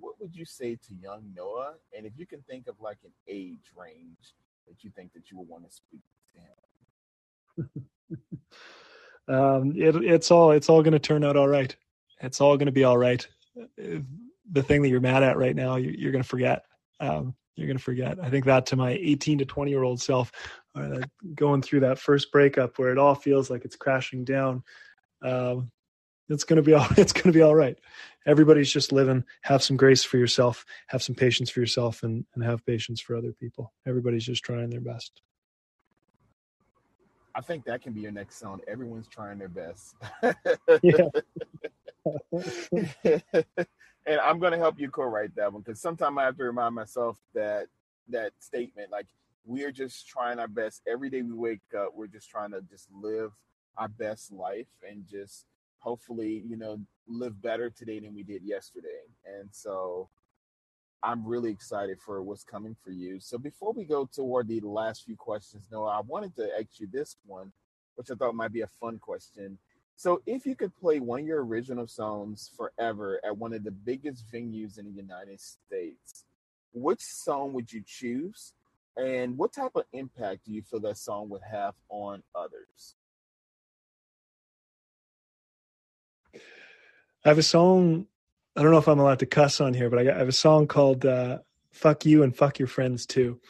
what 0.00 0.14
would 0.20 0.34
you 0.34 0.44
say 0.44 0.74
to 0.74 0.94
young 1.00 1.22
Noah? 1.36 1.74
And 1.96 2.06
if 2.06 2.12
you 2.16 2.26
can 2.26 2.40
think 2.42 2.68
of 2.68 2.74
like 2.80 2.98
an 3.04 3.12
age 3.28 3.70
range 3.76 4.34
that 4.66 4.82
you 4.82 4.90
think 4.90 5.12
that 5.12 5.30
you 5.30 5.38
would 5.38 5.48
want 5.48 5.68
to 5.68 5.76
speak 5.76 6.00
to 6.34 6.40
him. 7.62 7.86
um, 9.34 9.72
it, 9.76 9.96
it's 10.04 10.30
all 10.30 10.50
it's 10.52 10.68
all 10.68 10.82
going 10.82 10.92
to 10.92 10.98
turn 10.98 11.24
out 11.24 11.36
all 11.36 11.48
right. 11.48 11.74
It's 12.20 12.40
all 12.40 12.56
going 12.56 12.66
to 12.66 12.72
be 12.72 12.84
all 12.84 12.98
right. 12.98 13.26
The 13.76 14.62
thing 14.62 14.82
that 14.82 14.88
you're 14.88 15.00
mad 15.00 15.22
at 15.22 15.36
right 15.36 15.54
now, 15.54 15.76
you, 15.76 15.94
you're 15.96 16.12
going 16.12 16.22
to 16.22 16.28
forget. 16.28 16.64
Um, 17.00 17.34
you're 17.56 17.66
going 17.66 17.78
to 17.78 17.82
forget. 17.82 18.18
I 18.22 18.30
think 18.30 18.44
that 18.44 18.66
to 18.66 18.76
my 18.76 18.90
18 18.90 19.38
to 19.38 19.44
20 19.44 19.70
year 19.70 19.82
old 19.82 20.00
self, 20.00 20.30
uh, 20.74 21.00
going 21.34 21.62
through 21.62 21.80
that 21.80 21.98
first 21.98 22.30
breakup 22.30 22.78
where 22.78 22.90
it 22.90 22.98
all 22.98 23.14
feels 23.14 23.50
like 23.50 23.64
it's 23.64 23.76
crashing 23.76 24.24
down. 24.24 24.62
Um, 25.22 25.70
it's 26.28 26.44
gonna 26.44 26.62
be 26.62 26.74
all 26.74 26.86
it's 26.96 27.12
gonna 27.12 27.32
be 27.32 27.42
all 27.42 27.54
right. 27.54 27.78
Everybody's 28.26 28.72
just 28.72 28.92
living. 28.92 29.24
Have 29.42 29.62
some 29.62 29.76
grace 29.76 30.04
for 30.04 30.18
yourself. 30.18 30.64
Have 30.88 31.02
some 31.02 31.14
patience 31.14 31.50
for 31.50 31.60
yourself, 31.60 32.02
and 32.02 32.26
and 32.34 32.44
have 32.44 32.66
patience 32.66 33.00
for 33.00 33.16
other 33.16 33.32
people. 33.32 33.72
Everybody's 33.86 34.24
just 34.26 34.44
trying 34.44 34.70
their 34.70 34.80
best. 34.80 35.22
I 37.34 37.42
think 37.42 37.64
that 37.66 37.82
can 37.82 37.92
be 37.92 38.00
your 38.00 38.12
next 38.12 38.38
song. 38.38 38.60
Everyone's 38.66 39.08
trying 39.08 39.38
their 39.38 39.48
best. 39.48 39.94
Yeah. 40.82 41.08
and 44.06 44.20
I'm 44.20 44.38
gonna 44.38 44.58
help 44.58 44.78
you 44.78 44.90
co-write 44.90 45.34
that 45.36 45.52
one 45.52 45.62
because 45.62 45.80
sometimes 45.80 46.16
I 46.18 46.24
have 46.24 46.36
to 46.38 46.44
remind 46.44 46.74
myself 46.74 47.18
that 47.34 47.66
that 48.08 48.32
statement, 48.38 48.90
like 48.90 49.06
we're 49.44 49.72
just 49.72 50.06
trying 50.08 50.38
our 50.38 50.48
best 50.48 50.82
every 50.86 51.10
day 51.10 51.22
we 51.22 51.32
wake 51.32 51.60
up. 51.76 51.92
We're 51.94 52.06
just 52.06 52.30
trying 52.30 52.50
to 52.52 52.62
just 52.70 52.88
live 52.92 53.32
our 53.76 53.88
best 53.88 54.32
life 54.32 54.66
and 54.88 55.04
just 55.06 55.46
hopefully, 55.78 56.42
you 56.48 56.56
know, 56.56 56.80
live 57.06 57.40
better 57.40 57.70
today 57.70 58.00
than 58.00 58.14
we 58.14 58.22
did 58.22 58.42
yesterday. 58.42 59.02
And 59.24 59.48
so 59.52 60.08
I'm 61.02 61.24
really 61.24 61.50
excited 61.50 61.98
for 62.00 62.22
what's 62.22 62.42
coming 62.42 62.76
for 62.82 62.90
you. 62.90 63.20
So 63.20 63.38
before 63.38 63.72
we 63.72 63.84
go 63.84 64.08
toward 64.12 64.48
the 64.48 64.60
last 64.60 65.04
few 65.04 65.16
questions, 65.16 65.66
Noah, 65.70 65.98
I 65.98 66.00
wanted 66.00 66.34
to 66.36 66.48
ask 66.58 66.80
you 66.80 66.88
this 66.90 67.16
one, 67.26 67.52
which 67.94 68.10
I 68.10 68.14
thought 68.14 68.34
might 68.34 68.52
be 68.52 68.62
a 68.62 68.68
fun 68.80 68.98
question. 68.98 69.58
So 69.96 70.20
if 70.26 70.44
you 70.44 70.54
could 70.54 70.76
play 70.76 71.00
one 71.00 71.20
of 71.20 71.26
your 71.26 71.42
original 71.44 71.86
songs 71.86 72.50
forever 72.54 73.18
at 73.24 73.36
one 73.36 73.54
of 73.54 73.64
the 73.64 73.70
biggest 73.70 74.30
venues 74.30 74.78
in 74.78 74.84
the 74.84 74.90
United 74.90 75.40
States, 75.40 76.24
which 76.74 77.00
song 77.00 77.54
would 77.54 77.72
you 77.72 77.82
choose? 77.84 78.52
And 78.98 79.38
what 79.38 79.54
type 79.54 79.72
of 79.74 79.84
impact 79.94 80.44
do 80.44 80.52
you 80.52 80.62
feel 80.62 80.80
that 80.80 80.98
song 80.98 81.30
would 81.30 81.42
have 81.50 81.74
on 81.88 82.22
others? 82.34 82.94
I 86.34 87.28
have 87.28 87.38
a 87.38 87.42
song. 87.42 88.06
I 88.54 88.62
don't 88.62 88.72
know 88.72 88.78
if 88.78 88.88
I'm 88.88 88.98
allowed 88.98 89.18
to 89.20 89.26
cuss 89.26 89.60
on 89.60 89.74
here, 89.74 89.90
but 89.90 89.98
I, 89.98 90.04
have 90.18 90.28
a 90.28 90.32
song 90.32 90.66
called 90.66 91.04
uh, 91.04 91.38
"Fuck 91.72 92.06
You 92.06 92.22
and 92.22 92.36
Fuck 92.36 92.58
Your 92.58 92.68
Friends 92.68 93.04
Too," 93.04 93.40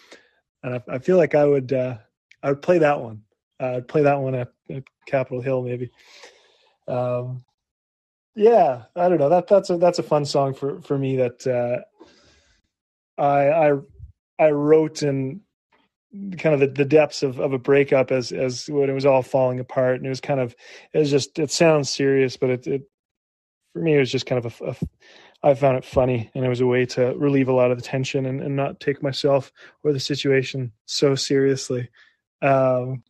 and 0.62 0.76
I, 0.76 0.82
I 0.94 0.98
feel 0.98 1.16
like 1.16 1.34
I 1.34 1.44
would 1.44 1.72
uh, 1.72 1.98
I 2.42 2.48
would 2.50 2.62
play 2.62 2.78
that 2.78 3.00
one. 3.00 3.22
Uh, 3.60 3.76
I'd 3.76 3.88
play 3.88 4.02
that 4.02 4.18
one 4.18 4.34
at, 4.34 4.52
at 4.70 4.84
Capitol 5.06 5.40
Hill, 5.40 5.62
maybe. 5.62 5.90
Um, 6.88 7.44
yeah, 8.34 8.82
I 8.94 9.08
don't 9.08 9.18
know. 9.18 9.30
That 9.30 9.48
that's 9.48 9.70
a 9.70 9.78
that's 9.78 9.98
a 9.98 10.02
fun 10.02 10.24
song 10.24 10.54
for 10.54 10.80
for 10.82 10.98
me. 10.98 11.16
That 11.16 11.46
uh, 11.46 13.20
I 13.20 13.70
I 13.70 13.72
I 14.38 14.50
wrote 14.50 15.02
in 15.02 15.40
kind 16.38 16.54
of 16.54 16.60
the, 16.60 16.68
the 16.68 16.84
depths 16.84 17.22
of, 17.22 17.40
of 17.40 17.52
a 17.52 17.58
breakup 17.58 18.10
as 18.10 18.32
as 18.32 18.68
when 18.68 18.90
it 18.90 18.94
was 18.94 19.06
all 19.06 19.22
falling 19.22 19.60
apart, 19.60 19.96
and 19.96 20.06
it 20.06 20.10
was 20.10 20.20
kind 20.20 20.40
of 20.40 20.54
it 20.92 20.98
was 20.98 21.10
just 21.10 21.38
it 21.38 21.50
sounds 21.50 21.90
serious, 21.90 22.36
but 22.36 22.50
it, 22.50 22.66
it 22.66 22.82
for 23.72 23.80
me 23.80 23.94
it 23.94 24.00
was 24.00 24.12
just 24.12 24.26
kind 24.26 24.44
of 24.44 24.60
a, 24.60 24.64
a 24.66 24.76
I 25.42 25.54
found 25.54 25.78
it 25.78 25.84
funny, 25.84 26.30
and 26.34 26.44
it 26.44 26.48
was 26.48 26.60
a 26.60 26.66
way 26.66 26.86
to 26.86 27.14
relieve 27.16 27.48
a 27.48 27.52
lot 27.52 27.70
of 27.70 27.78
the 27.78 27.82
tension 27.82 28.26
and, 28.26 28.42
and 28.42 28.56
not 28.56 28.80
take 28.80 29.02
myself 29.02 29.52
or 29.82 29.92
the 29.92 30.00
situation 30.00 30.72
so 30.86 31.14
seriously. 31.14 31.88
Um, 32.42 33.02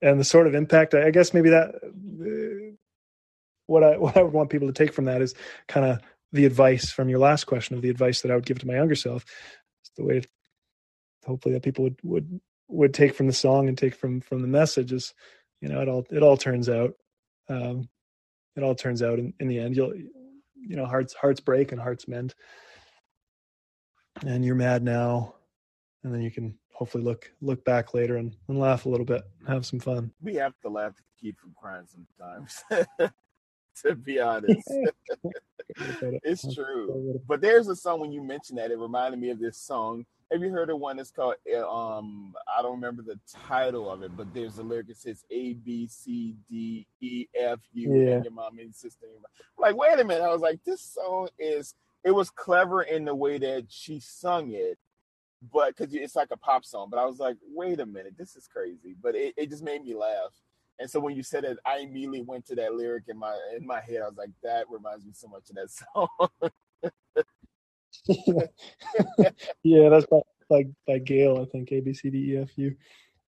and 0.00 0.20
the 0.20 0.24
sort 0.24 0.46
of 0.46 0.54
impact, 0.54 0.94
I 0.94 1.10
guess 1.10 1.34
maybe 1.34 1.50
that 1.50 1.74
what 3.66 3.84
I 3.84 3.96
what 3.96 4.16
I 4.16 4.22
would 4.22 4.32
want 4.32 4.50
people 4.50 4.68
to 4.68 4.74
take 4.74 4.92
from 4.92 5.06
that 5.06 5.22
is 5.22 5.34
kind 5.68 5.86
of 5.86 6.00
the 6.32 6.44
advice 6.44 6.90
from 6.90 7.08
your 7.08 7.18
last 7.18 7.44
question 7.44 7.76
of 7.76 7.82
the 7.82 7.90
advice 7.90 8.22
that 8.22 8.30
I 8.30 8.34
would 8.34 8.46
give 8.46 8.58
to 8.60 8.66
my 8.66 8.74
younger 8.74 8.94
self. 8.94 9.24
It's 9.82 9.90
the 9.96 10.04
way, 10.04 10.22
hopefully, 11.24 11.54
that 11.54 11.62
people 11.62 11.84
would 11.84 11.98
would 12.02 12.40
would 12.68 12.94
take 12.94 13.14
from 13.14 13.26
the 13.26 13.32
song 13.32 13.68
and 13.68 13.78
take 13.78 13.94
from 13.94 14.20
from 14.20 14.42
the 14.42 14.48
message 14.48 14.92
is, 14.92 15.14
you 15.60 15.68
know, 15.68 15.80
it 15.80 15.88
all 15.88 16.06
it 16.10 16.22
all 16.22 16.36
turns 16.36 16.68
out, 16.68 16.94
um, 17.48 17.88
it 18.56 18.62
all 18.62 18.74
turns 18.74 19.02
out 19.02 19.18
in, 19.18 19.32
in 19.40 19.48
the 19.48 19.58
end. 19.58 19.76
You'll, 19.76 19.94
you 19.94 20.76
know, 20.76 20.86
hearts 20.86 21.14
hearts 21.14 21.40
break 21.40 21.72
and 21.72 21.80
hearts 21.80 22.08
mend, 22.08 22.34
and 24.26 24.44
you're 24.44 24.54
mad 24.54 24.82
now, 24.82 25.34
and 26.02 26.12
then 26.12 26.20
you 26.20 26.30
can 26.30 26.58
hopefully 26.78 27.02
look 27.02 27.32
look 27.40 27.64
back 27.64 27.92
later 27.92 28.18
and, 28.18 28.36
and 28.46 28.58
laugh 28.58 28.86
a 28.86 28.88
little 28.88 29.04
bit, 29.04 29.22
have 29.48 29.66
some 29.66 29.80
fun. 29.80 30.12
We 30.22 30.36
have 30.36 30.54
to 30.62 30.68
laugh 30.68 30.94
to 30.94 31.02
keep 31.20 31.38
from 31.40 31.52
crying 31.60 31.86
sometimes. 31.86 32.62
to 33.82 33.96
be 33.96 34.20
honest. 34.20 34.70
it's 36.22 36.54
true. 36.54 37.20
But 37.26 37.40
there's 37.40 37.66
a 37.66 37.74
song 37.74 37.98
when 38.00 38.12
you 38.12 38.22
mentioned 38.22 38.58
that 38.58 38.70
it 38.70 38.78
reminded 38.78 39.18
me 39.18 39.30
of 39.30 39.40
this 39.40 39.58
song. 39.58 40.06
Have 40.30 40.40
you 40.40 40.50
heard 40.50 40.70
of 40.70 40.78
one 40.78 40.98
that's 40.98 41.10
called 41.10 41.34
uh, 41.52 41.68
um 41.68 42.32
I 42.56 42.62
don't 42.62 42.76
remember 42.76 43.02
the 43.02 43.18
title 43.48 43.90
of 43.90 44.02
it, 44.04 44.16
but 44.16 44.32
there's 44.32 44.58
a 44.58 44.62
lyric 44.62 44.86
that 44.86 44.98
says 44.98 45.24
A 45.32 45.54
B 45.54 45.88
C 45.88 46.36
D 46.48 46.86
E 47.00 47.26
F 47.34 47.58
U 47.72 47.92
yeah. 47.92 48.14
and 48.14 48.24
your 48.24 48.32
mom 48.32 48.60
and 48.60 48.72
sister. 48.72 49.06
Like, 49.58 49.76
wait 49.76 49.98
a 49.98 50.04
minute. 50.04 50.22
I 50.22 50.32
was 50.32 50.42
like, 50.42 50.62
this 50.64 50.80
song 50.80 51.28
is 51.40 51.74
it 52.04 52.12
was 52.12 52.30
clever 52.30 52.82
in 52.82 53.04
the 53.04 53.14
way 53.14 53.38
that 53.38 53.64
she 53.68 53.98
sung 53.98 54.52
it, 54.52 54.78
but 55.52 55.76
because 55.76 55.94
it's 55.94 56.16
like 56.16 56.28
a 56.30 56.36
pop 56.36 56.64
song. 56.64 56.88
But 56.90 56.98
I 56.98 57.06
was 57.06 57.18
like, 57.18 57.36
wait 57.46 57.80
a 57.80 57.86
minute, 57.86 58.14
this 58.18 58.36
is 58.36 58.46
crazy. 58.46 58.94
But 59.00 59.14
it, 59.14 59.34
it 59.36 59.50
just 59.50 59.62
made 59.62 59.82
me 59.82 59.94
laugh. 59.94 60.32
And 60.80 60.88
so 60.88 61.00
when 61.00 61.16
you 61.16 61.22
said 61.22 61.44
it, 61.44 61.58
I 61.66 61.78
immediately 61.78 62.22
went 62.22 62.46
to 62.46 62.54
that 62.56 62.74
lyric 62.74 63.04
in 63.08 63.18
my 63.18 63.36
in 63.56 63.66
my 63.66 63.80
head. 63.80 64.02
I 64.02 64.08
was 64.08 64.16
like, 64.16 64.30
that 64.42 64.66
reminds 64.70 65.04
me 65.04 65.12
so 65.12 65.28
much 65.28 65.50
of 65.50 65.56
that 65.56 65.70
song. 65.94 66.08
yeah, 69.62 69.88
that's 69.88 70.06
by, 70.06 70.20
by 70.48 70.66
by 70.86 70.98
Gayle, 70.98 71.40
I 71.42 71.46
think. 71.46 71.72
A 71.72 71.80
B 71.80 71.92
C 71.92 72.10
D 72.10 72.34
E 72.34 72.38
F 72.38 72.50
U. 72.56 72.74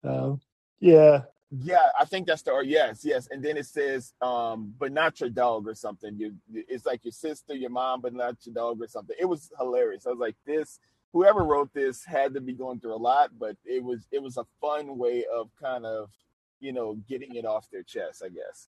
Um, 0.03 0.39
yeah. 0.79 1.21
Yeah, 1.51 1.87
I 1.99 2.05
think 2.05 2.27
that's 2.27 2.43
the 2.43 2.51
or 2.51 2.63
yes, 2.63 3.01
yes. 3.03 3.27
And 3.31 3.43
then 3.43 3.57
it 3.57 3.65
says, 3.65 4.13
um, 4.21 4.71
but 4.77 4.91
not 4.91 5.19
your 5.19 5.31
dog 5.31 5.67
or 5.67 5.73
something. 5.73 6.15
You 6.15 6.35
it's 6.53 6.85
like 6.85 7.03
your 7.03 7.11
sister, 7.11 7.55
your 7.55 7.71
mom, 7.71 8.01
but 8.01 8.13
not 8.13 8.35
your 8.45 8.53
dog 8.53 8.79
or 8.79 8.87
something. 8.87 9.15
It 9.19 9.25
was 9.25 9.51
hilarious. 9.57 10.05
I 10.05 10.11
was 10.11 10.19
like, 10.19 10.35
this 10.45 10.79
whoever 11.13 11.43
wrote 11.43 11.73
this 11.73 12.05
had 12.05 12.33
to 12.35 12.41
be 12.41 12.53
going 12.53 12.79
through 12.79 12.95
a 12.95 12.97
lot, 12.97 13.31
but 13.37 13.57
it 13.65 13.83
was 13.83 14.07
it 14.11 14.21
was 14.21 14.37
a 14.37 14.45
fun 14.61 14.97
way 14.97 15.25
of 15.31 15.49
kind 15.61 15.85
of 15.85 16.09
you 16.59 16.73
know, 16.73 16.95
getting 17.07 17.35
it 17.35 17.45
off 17.45 17.69
their 17.71 17.83
chest, 17.83 18.23
I 18.23 18.29
guess. 18.29 18.67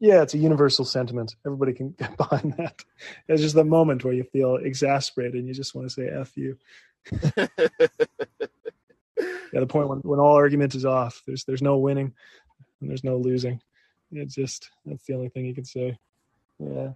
Yeah, 0.00 0.22
it's 0.22 0.34
a 0.34 0.38
universal 0.38 0.84
sentiment. 0.84 1.36
Everybody 1.46 1.72
can 1.74 1.90
get 1.98 2.16
behind 2.16 2.54
that. 2.58 2.84
It's 3.28 3.42
just 3.42 3.54
the 3.54 3.64
moment 3.64 4.04
where 4.04 4.14
you 4.14 4.24
feel 4.24 4.56
exasperated 4.56 5.34
and 5.34 5.46
you 5.46 5.54
just 5.54 5.74
want 5.74 5.88
to 5.88 5.94
say 5.94 6.08
F 6.08 6.36
you. 6.36 6.58
yeah, 7.36 7.46
the 9.52 9.66
point 9.66 9.88
when, 9.88 9.98
when 10.00 10.20
all 10.20 10.34
argument 10.34 10.74
is 10.74 10.84
off. 10.84 11.22
There's 11.26 11.44
there's 11.44 11.62
no 11.62 11.78
winning 11.78 12.12
and 12.80 12.90
there's 12.90 13.04
no 13.04 13.16
losing. 13.16 13.60
It's 14.12 14.34
just 14.34 14.70
that's 14.84 15.04
the 15.04 15.14
only 15.14 15.28
thing 15.28 15.46
you 15.46 15.54
can 15.54 15.64
say. 15.64 15.98
Yeah. 16.58 16.90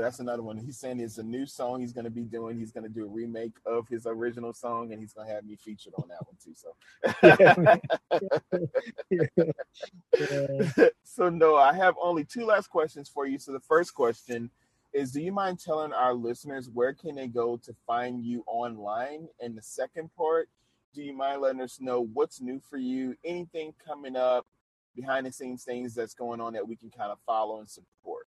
So 0.00 0.04
that's 0.04 0.20
another 0.20 0.42
one. 0.42 0.56
He's 0.56 0.78
saying 0.78 0.98
it's 0.98 1.18
a 1.18 1.22
new 1.22 1.44
song 1.44 1.82
he's 1.82 1.92
going 1.92 2.06
to 2.06 2.10
be 2.10 2.22
doing. 2.22 2.58
He's 2.58 2.72
going 2.72 2.84
to 2.84 2.88
do 2.88 3.04
a 3.04 3.06
remake 3.06 3.52
of 3.66 3.86
his 3.86 4.06
original 4.06 4.54
song, 4.54 4.92
and 4.92 4.98
he's 4.98 5.12
going 5.12 5.28
to 5.28 5.34
have 5.34 5.44
me 5.44 5.56
featured 5.56 5.92
on 5.98 6.08
that 6.08 6.24
one 6.24 6.38
too. 6.42 6.54
So, 6.56 6.72
yeah. 10.80 10.88
so 11.04 11.28
no, 11.28 11.56
I 11.56 11.74
have 11.74 11.96
only 12.02 12.24
two 12.24 12.46
last 12.46 12.68
questions 12.68 13.10
for 13.10 13.26
you. 13.26 13.38
So 13.38 13.52
the 13.52 13.60
first 13.60 13.92
question 13.92 14.50
is, 14.94 15.12
do 15.12 15.20
you 15.20 15.32
mind 15.32 15.60
telling 15.60 15.92
our 15.92 16.14
listeners 16.14 16.70
where 16.72 16.94
can 16.94 17.14
they 17.14 17.26
go 17.26 17.58
to 17.58 17.74
find 17.86 18.24
you 18.24 18.42
online? 18.46 19.28
And 19.38 19.54
the 19.54 19.60
second 19.60 20.08
part, 20.16 20.48
do 20.94 21.02
you 21.02 21.14
mind 21.14 21.42
letting 21.42 21.60
us 21.60 21.78
know 21.78 22.08
what's 22.14 22.40
new 22.40 22.58
for 22.70 22.78
you? 22.78 23.16
Anything 23.22 23.74
coming 23.86 24.16
up, 24.16 24.46
behind 24.96 25.26
the 25.26 25.32
scenes 25.32 25.62
things 25.62 25.94
that's 25.94 26.14
going 26.14 26.40
on 26.40 26.54
that 26.54 26.66
we 26.66 26.74
can 26.74 26.88
kind 26.88 27.12
of 27.12 27.18
follow 27.26 27.58
and 27.58 27.68
support? 27.68 28.26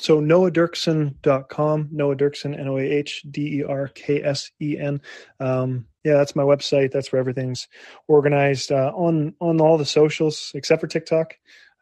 So 0.00 0.20
noahderksen.com, 0.20 1.88
Noah 1.92 2.16
Derksen, 2.16 2.58
N 2.58 2.68
O 2.68 2.78
A 2.78 2.82
H 2.82 3.22
D 3.30 3.58
E 3.58 3.64
R 3.64 3.88
K 3.88 4.22
S 4.22 4.50
E 4.60 4.78
N. 4.78 5.00
Um, 5.38 5.86
yeah, 6.04 6.14
that's 6.14 6.34
my 6.34 6.42
website. 6.42 6.90
That's 6.90 7.12
where 7.12 7.20
everything's 7.20 7.68
organized 8.08 8.72
uh, 8.72 8.92
on 8.94 9.34
on 9.40 9.60
all 9.60 9.76
the 9.76 9.84
socials 9.84 10.52
except 10.54 10.80
for 10.80 10.86
TikTok. 10.86 11.34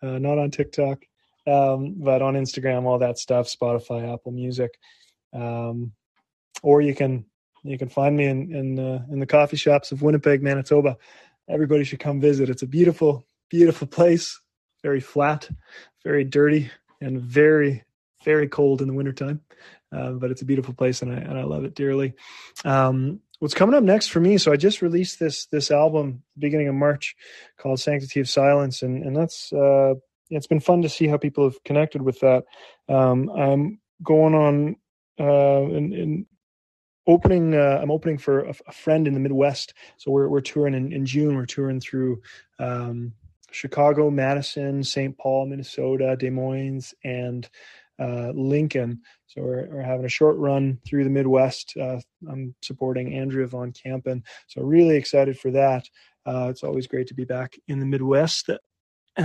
Uh, 0.02 0.18
not 0.18 0.38
on 0.38 0.50
TikTok, 0.50 1.04
um, 1.46 1.94
but 1.98 2.22
on 2.22 2.34
Instagram, 2.34 2.84
all 2.84 2.98
that 2.98 3.18
stuff, 3.18 3.48
Spotify, 3.48 4.12
Apple 4.12 4.32
Music, 4.32 4.78
um, 5.32 5.92
or 6.62 6.80
you 6.80 6.94
can 6.94 7.24
you 7.62 7.78
can 7.78 7.88
find 7.88 8.16
me 8.16 8.26
in 8.26 8.54
in, 8.54 8.78
uh, 8.78 9.04
in 9.10 9.20
the 9.20 9.26
coffee 9.26 9.56
shops 9.56 9.92
of 9.92 10.02
Winnipeg, 10.02 10.42
Manitoba. 10.42 10.96
Everybody 11.48 11.84
should 11.84 12.00
come 12.00 12.20
visit. 12.20 12.50
It's 12.50 12.62
a 12.62 12.66
beautiful, 12.66 13.24
beautiful 13.48 13.86
place. 13.86 14.40
Very 14.82 15.00
flat, 15.00 15.48
very 16.04 16.24
dirty, 16.24 16.70
and 17.00 17.20
very 17.20 17.84
very 18.28 18.46
cold 18.46 18.82
in 18.82 18.88
the 18.88 18.94
wintertime, 18.94 19.40
uh, 19.90 20.12
but 20.12 20.30
it's 20.30 20.42
a 20.42 20.44
beautiful 20.44 20.74
place 20.74 21.00
and 21.00 21.10
I 21.10 21.16
and 21.16 21.38
I 21.38 21.44
love 21.44 21.64
it 21.64 21.74
dearly. 21.74 22.12
Um, 22.62 23.20
what's 23.38 23.54
coming 23.54 23.74
up 23.74 23.82
next 23.82 24.08
for 24.08 24.20
me? 24.20 24.36
So 24.36 24.52
I 24.52 24.56
just 24.56 24.82
released 24.82 25.18
this 25.18 25.46
this 25.46 25.70
album 25.70 26.22
beginning 26.38 26.68
of 26.68 26.74
March 26.74 27.16
called 27.56 27.80
Sanctity 27.80 28.20
of 28.20 28.28
Silence, 28.28 28.82
and 28.82 29.02
and 29.02 29.16
that's 29.16 29.50
uh, 29.50 29.94
it's 30.28 30.46
been 30.46 30.60
fun 30.60 30.82
to 30.82 30.90
see 30.90 31.06
how 31.06 31.16
people 31.16 31.44
have 31.44 31.64
connected 31.64 32.02
with 32.02 32.20
that. 32.20 32.44
Um, 32.86 33.30
I'm 33.30 33.80
going 34.02 34.34
on 34.34 34.76
uh, 35.18 35.62
in 35.74 36.26
opening 37.06 37.54
uh, 37.54 37.80
i'm 37.80 37.90
opening 37.90 38.18
for 38.18 38.40
a, 38.40 38.54
a, 38.66 38.72
friend 38.72 39.08
in 39.08 39.14
the 39.14 39.20
midwest 39.20 39.72
so 39.96 40.10
we're, 40.10 40.28
we're 40.28 40.42
touring 40.42 40.74
in, 40.74 40.92
in 40.92 41.06
june 41.06 41.34
we're 41.34 41.46
touring 41.46 41.80
through 41.80 42.20
um, 42.58 43.14
Chicago, 43.50 44.10
Madison, 44.10 44.84
St. 44.84 45.16
Paul, 45.16 45.46
Minnesota, 45.46 46.16
Des 46.16 46.30
Moines, 46.30 46.94
and 47.04 47.48
uh, 47.98 48.32
Lincoln. 48.34 49.00
So 49.26 49.42
we're, 49.42 49.68
we're, 49.70 49.82
having 49.82 50.06
a 50.06 50.10
short 50.10 50.36
run 50.36 50.78
through 50.86 51.04
the 51.04 51.10
Midwest. 51.10 51.74
Uh, 51.80 52.00
I'm 52.28 52.54
supporting 52.62 53.14
Andrea 53.14 53.46
Von 53.46 53.72
Kampen. 53.72 54.22
So 54.46 54.62
really 54.62 54.96
excited 54.96 55.38
for 55.38 55.50
that. 55.50 55.88
Uh, 56.26 56.48
it's 56.50 56.62
always 56.62 56.86
great 56.86 57.08
to 57.08 57.14
be 57.14 57.24
back 57.24 57.56
in 57.68 57.80
the 57.80 57.86
Midwest 57.86 58.50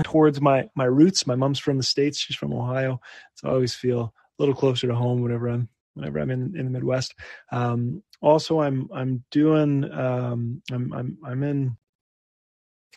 towards 0.04 0.42
my 0.42 0.68
my 0.76 0.86
roots. 0.86 1.28
My 1.28 1.36
mom's 1.36 1.60
from 1.60 1.78
the 1.78 1.84
states; 1.84 2.18
she's 2.18 2.36
from 2.36 2.54
Ohio, 2.54 3.00
so 3.36 3.50
I 3.50 3.52
always 3.52 3.76
feel 3.76 4.02
a 4.02 4.12
little 4.40 4.56
closer 4.56 4.88
to 4.88 4.96
home 4.96 5.22
whenever 5.22 5.50
I'm 5.50 5.70
whenever 5.94 6.20
I'm 6.20 6.32
in, 6.32 6.56
in 6.58 6.66
the 6.66 6.72
Midwest. 6.72 7.14
Um, 7.52 8.02
also, 8.22 8.62
I'm 8.62 8.90
I'm 8.94 9.24
doing 9.32 9.92
um, 9.92 10.62
I'm 10.72 10.94
I'm 10.94 11.18
I'm 11.26 11.44
in 11.44 11.78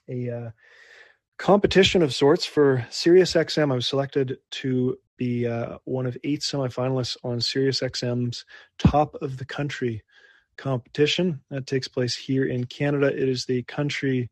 a 0.09 0.31
uh, 0.31 0.51
competition 1.39 2.03
of 2.03 2.15
sorts 2.15 2.47
for 2.47 2.87
SiriusXM. 2.91 3.71
I 3.73 3.75
was 3.75 3.87
selected 3.87 4.39
to 4.53 4.97
be 5.17 5.47
uh, 5.47 5.79
one 5.85 6.07
of 6.07 6.17
eight 6.25 6.41
semifinalists 6.41 7.17
on 7.25 7.39
SiriusXM's 7.39 8.45
Top 8.79 9.15
of 9.23 9.39
the 9.39 9.45
Country 9.45 10.03
competition 10.57 11.41
that 11.51 11.67
takes 11.67 11.89
place 11.89 12.17
here 12.17 12.47
in 12.47 12.65
Canada. 12.65 13.09
It 13.09 13.29
is 13.29 13.45
the 13.45 13.63
country 13.65 14.31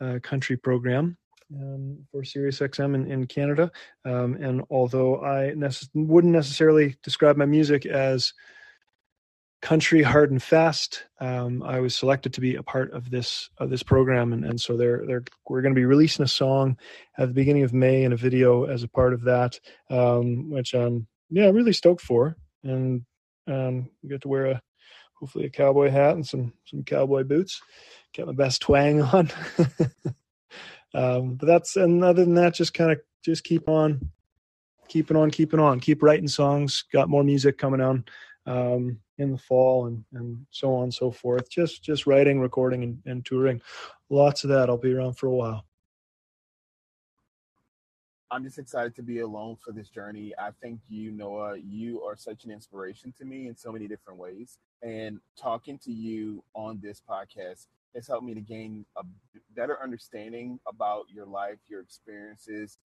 uh, 0.00 0.18
country 0.22 0.56
program 0.56 1.16
um, 1.54 1.98
for 2.10 2.22
SiriusXM 2.22 2.94
in, 2.94 3.10
in 3.10 3.26
Canada. 3.26 3.70
Um, 4.04 4.34
and 4.40 4.62
although 4.70 5.22
I 5.22 5.54
wouldn't 5.94 6.32
necessarily 6.32 6.96
describe 7.02 7.36
my 7.36 7.44
music 7.44 7.86
as 7.86 8.32
country 9.62 10.02
hard 10.02 10.32
and 10.32 10.42
fast, 10.42 11.04
um, 11.20 11.62
I 11.62 11.80
was 11.80 11.94
selected 11.94 12.34
to 12.34 12.40
be 12.40 12.56
a 12.56 12.62
part 12.62 12.92
of 12.92 13.10
this 13.10 13.48
of 13.58 13.70
this 13.70 13.82
program, 13.82 14.32
and, 14.32 14.44
and 14.44 14.60
so 14.60 14.76
they're 14.76 15.06
they're 15.06 15.24
we're 15.48 15.62
going 15.62 15.74
to 15.74 15.80
be 15.80 15.86
releasing 15.86 16.24
a 16.24 16.28
song 16.28 16.76
at 17.16 17.28
the 17.28 17.34
beginning 17.34 17.62
of 17.62 17.72
May 17.72 18.04
and 18.04 18.12
a 18.12 18.16
video 18.16 18.64
as 18.64 18.82
a 18.82 18.88
part 18.88 19.14
of 19.14 19.22
that, 19.22 19.58
um, 19.88 20.50
which 20.50 20.74
I'm 20.74 21.06
yeah 21.30 21.48
really 21.50 21.72
stoked 21.72 22.02
for, 22.02 22.36
and 22.64 23.02
um, 23.46 23.88
we 24.02 24.10
get 24.10 24.20
to 24.22 24.28
wear 24.28 24.46
a 24.46 24.62
hopefully 25.14 25.46
a 25.46 25.50
cowboy 25.50 25.88
hat 25.88 26.16
and 26.16 26.26
some 26.26 26.52
some 26.66 26.82
cowboy 26.82 27.22
boots, 27.22 27.62
get 28.12 28.26
my 28.26 28.32
best 28.32 28.60
twang 28.60 29.00
on. 29.00 29.30
um, 30.94 31.34
but 31.36 31.46
that's 31.46 31.76
and 31.76 32.02
other 32.04 32.24
than 32.24 32.34
that, 32.34 32.54
just 32.54 32.74
kind 32.74 32.90
of 32.90 32.98
just 33.24 33.44
keep 33.44 33.68
on, 33.68 34.10
keeping 34.88 35.16
on, 35.16 35.30
keeping 35.30 35.60
on, 35.60 35.78
keep 35.78 36.02
writing 36.02 36.26
songs. 36.26 36.84
Got 36.92 37.08
more 37.08 37.22
music 37.22 37.58
coming 37.58 37.80
on. 37.80 38.04
Um, 38.44 38.98
in 39.18 39.32
the 39.32 39.38
fall 39.38 39.86
and 39.86 40.04
and 40.14 40.44
so 40.50 40.74
on 40.74 40.84
and 40.84 40.94
so 40.94 41.10
forth. 41.10 41.50
Just 41.50 41.82
just 41.82 42.06
writing, 42.06 42.40
recording, 42.40 42.82
and, 42.82 42.98
and 43.06 43.24
touring. 43.24 43.60
Lots 44.10 44.44
of 44.44 44.50
that. 44.50 44.68
I'll 44.68 44.76
be 44.76 44.94
around 44.94 45.14
for 45.14 45.26
a 45.26 45.34
while. 45.34 45.64
I'm 48.32 48.44
just 48.44 48.58
excited 48.58 48.94
to 48.96 49.02
be 49.02 49.20
alone 49.20 49.58
for 49.62 49.72
this 49.72 49.90
journey. 49.90 50.32
I 50.38 50.52
think 50.62 50.80
you, 50.88 51.12
Noah, 51.12 51.58
you 51.58 52.00
are 52.02 52.16
such 52.16 52.46
an 52.46 52.50
inspiration 52.50 53.12
to 53.18 53.26
me 53.26 53.46
in 53.46 53.54
so 53.54 53.70
many 53.70 53.86
different 53.86 54.18
ways. 54.18 54.56
And 54.82 55.20
talking 55.38 55.78
to 55.80 55.92
you 55.92 56.42
on 56.54 56.80
this 56.82 57.02
podcast 57.06 57.66
has 57.94 58.06
helped 58.08 58.24
me 58.24 58.32
to 58.32 58.40
gain 58.40 58.86
a 58.96 59.02
better 59.54 59.78
understanding 59.82 60.58
about 60.66 61.04
your 61.12 61.26
life, 61.26 61.58
your 61.68 61.80
experiences. 61.82 62.78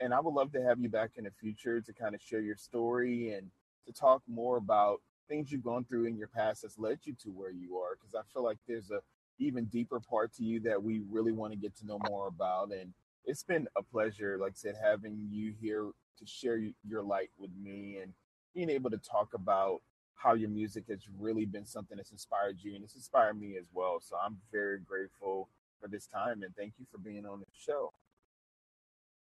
And 0.00 0.14
I 0.14 0.20
would 0.20 0.32
love 0.32 0.52
to 0.52 0.62
have 0.62 0.80
you 0.80 0.88
back 0.88 1.12
in 1.16 1.24
the 1.24 1.32
future 1.38 1.82
to 1.82 1.92
kind 1.92 2.14
of 2.14 2.22
share 2.22 2.40
your 2.40 2.56
story 2.56 3.34
and 3.34 3.50
to 3.86 3.92
talk 3.92 4.22
more 4.26 4.56
about 4.56 5.02
things 5.28 5.50
you've 5.50 5.64
gone 5.64 5.84
through 5.84 6.06
in 6.06 6.16
your 6.16 6.28
past 6.28 6.62
that's 6.62 6.78
led 6.78 6.98
you 7.04 7.14
to 7.22 7.30
where 7.30 7.50
you 7.50 7.76
are. 7.76 7.96
Because 7.96 8.14
I 8.14 8.22
feel 8.32 8.44
like 8.44 8.58
there's 8.66 8.90
a 8.90 9.00
even 9.38 9.64
deeper 9.66 10.00
part 10.00 10.32
to 10.34 10.44
you 10.44 10.60
that 10.60 10.82
we 10.82 11.02
really 11.10 11.32
want 11.32 11.52
to 11.52 11.58
get 11.58 11.76
to 11.78 11.86
know 11.86 11.98
more 12.08 12.28
about. 12.28 12.72
And 12.72 12.92
it's 13.24 13.42
been 13.42 13.66
a 13.76 13.82
pleasure, 13.82 14.38
like 14.38 14.52
I 14.52 14.56
said, 14.56 14.76
having 14.82 15.26
you 15.30 15.54
here 15.60 15.90
to 16.18 16.26
share 16.26 16.60
your 16.86 17.02
light 17.02 17.30
with 17.38 17.50
me 17.60 17.98
and 18.02 18.12
being 18.54 18.70
able 18.70 18.90
to 18.90 18.98
talk 18.98 19.34
about 19.34 19.80
how 20.14 20.34
your 20.34 20.48
music 20.48 20.84
has 20.88 21.00
really 21.18 21.44
been 21.44 21.66
something 21.66 21.96
that's 21.96 22.12
inspired 22.12 22.58
you 22.60 22.74
and 22.74 22.84
it's 22.84 22.94
inspired 22.94 23.38
me 23.38 23.56
as 23.58 23.66
well. 23.72 23.98
So 24.00 24.16
I'm 24.24 24.38
very 24.52 24.78
grateful 24.78 25.48
for 25.80 25.88
this 25.88 26.06
time 26.06 26.42
and 26.42 26.54
thank 26.56 26.74
you 26.78 26.86
for 26.90 26.98
being 26.98 27.26
on 27.26 27.40
the 27.40 27.46
show. 27.52 27.92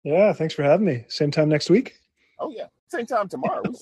Yeah, 0.04 0.32
thanks 0.32 0.54
for 0.54 0.64
having 0.64 0.86
me. 0.86 1.04
Same 1.10 1.32
time 1.32 1.50
next 1.50 1.70
week. 1.70 2.00
Oh 2.40 2.50
yeah, 2.50 2.68
same 2.88 3.06
time 3.06 3.28
tomorrow. 3.28 3.62
We 3.64 3.72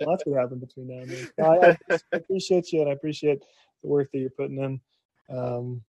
Lots 0.00 0.24
will 0.26 0.36
happen 0.36 0.58
between 0.58 0.88
now 0.88 1.02
and 1.02 1.10
then. 1.10 1.28
I, 1.44 1.76
I, 1.90 1.98
appreciate 2.12 2.72
you, 2.72 2.80
and 2.80 2.90
I 2.90 2.92
appreciate 2.92 3.42
the 3.82 3.88
work 3.88 4.10
that 4.12 4.18
you're 4.18 4.30
putting 4.30 4.58
in. 4.58 4.80
Um, 5.30 5.82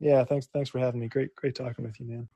yeah, 0.00 0.24
thanks. 0.24 0.48
Thanks 0.52 0.70
for 0.70 0.78
having 0.78 1.00
me. 1.00 1.08
Great, 1.08 1.34
great 1.34 1.54
talking 1.54 1.84
with 1.84 1.98
you, 2.00 2.06
man. 2.06 2.28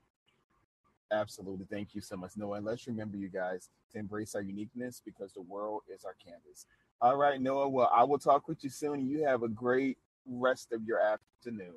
Absolutely. 1.11 1.65
Thank 1.69 1.93
you 1.93 2.01
so 2.01 2.17
much, 2.17 2.31
Noah. 2.35 2.57
And 2.57 2.65
let's 2.65 2.87
remember, 2.87 3.17
you 3.17 3.29
guys, 3.29 3.69
to 3.91 3.99
embrace 3.99 4.35
our 4.35 4.41
uniqueness 4.41 5.01
because 5.05 5.31
the 5.33 5.41
world 5.41 5.83
is 5.93 6.05
our 6.05 6.15
canvas. 6.23 6.65
All 7.01 7.17
right, 7.17 7.39
Noah. 7.39 7.69
Well, 7.69 7.91
I 7.93 8.03
will 8.03 8.17
talk 8.17 8.47
with 8.47 8.63
you 8.63 8.69
soon. 8.69 9.07
You 9.07 9.23
have 9.25 9.43
a 9.43 9.47
great 9.47 9.97
rest 10.25 10.71
of 10.71 10.83
your 10.83 10.99
afternoon. 10.99 11.75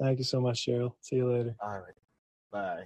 Thank 0.00 0.18
you 0.18 0.24
so 0.24 0.40
much, 0.40 0.66
Cheryl. 0.66 0.94
See 1.00 1.16
you 1.16 1.30
later. 1.30 1.54
All 1.60 1.78
right. 1.78 1.94
Bye. 2.50 2.84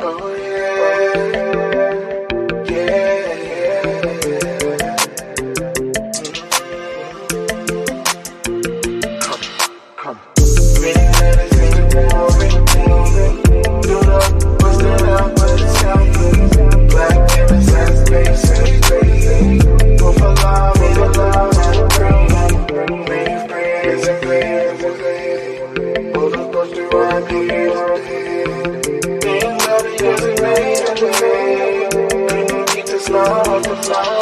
Oh, 0.00 0.37
Slow. 33.82 34.17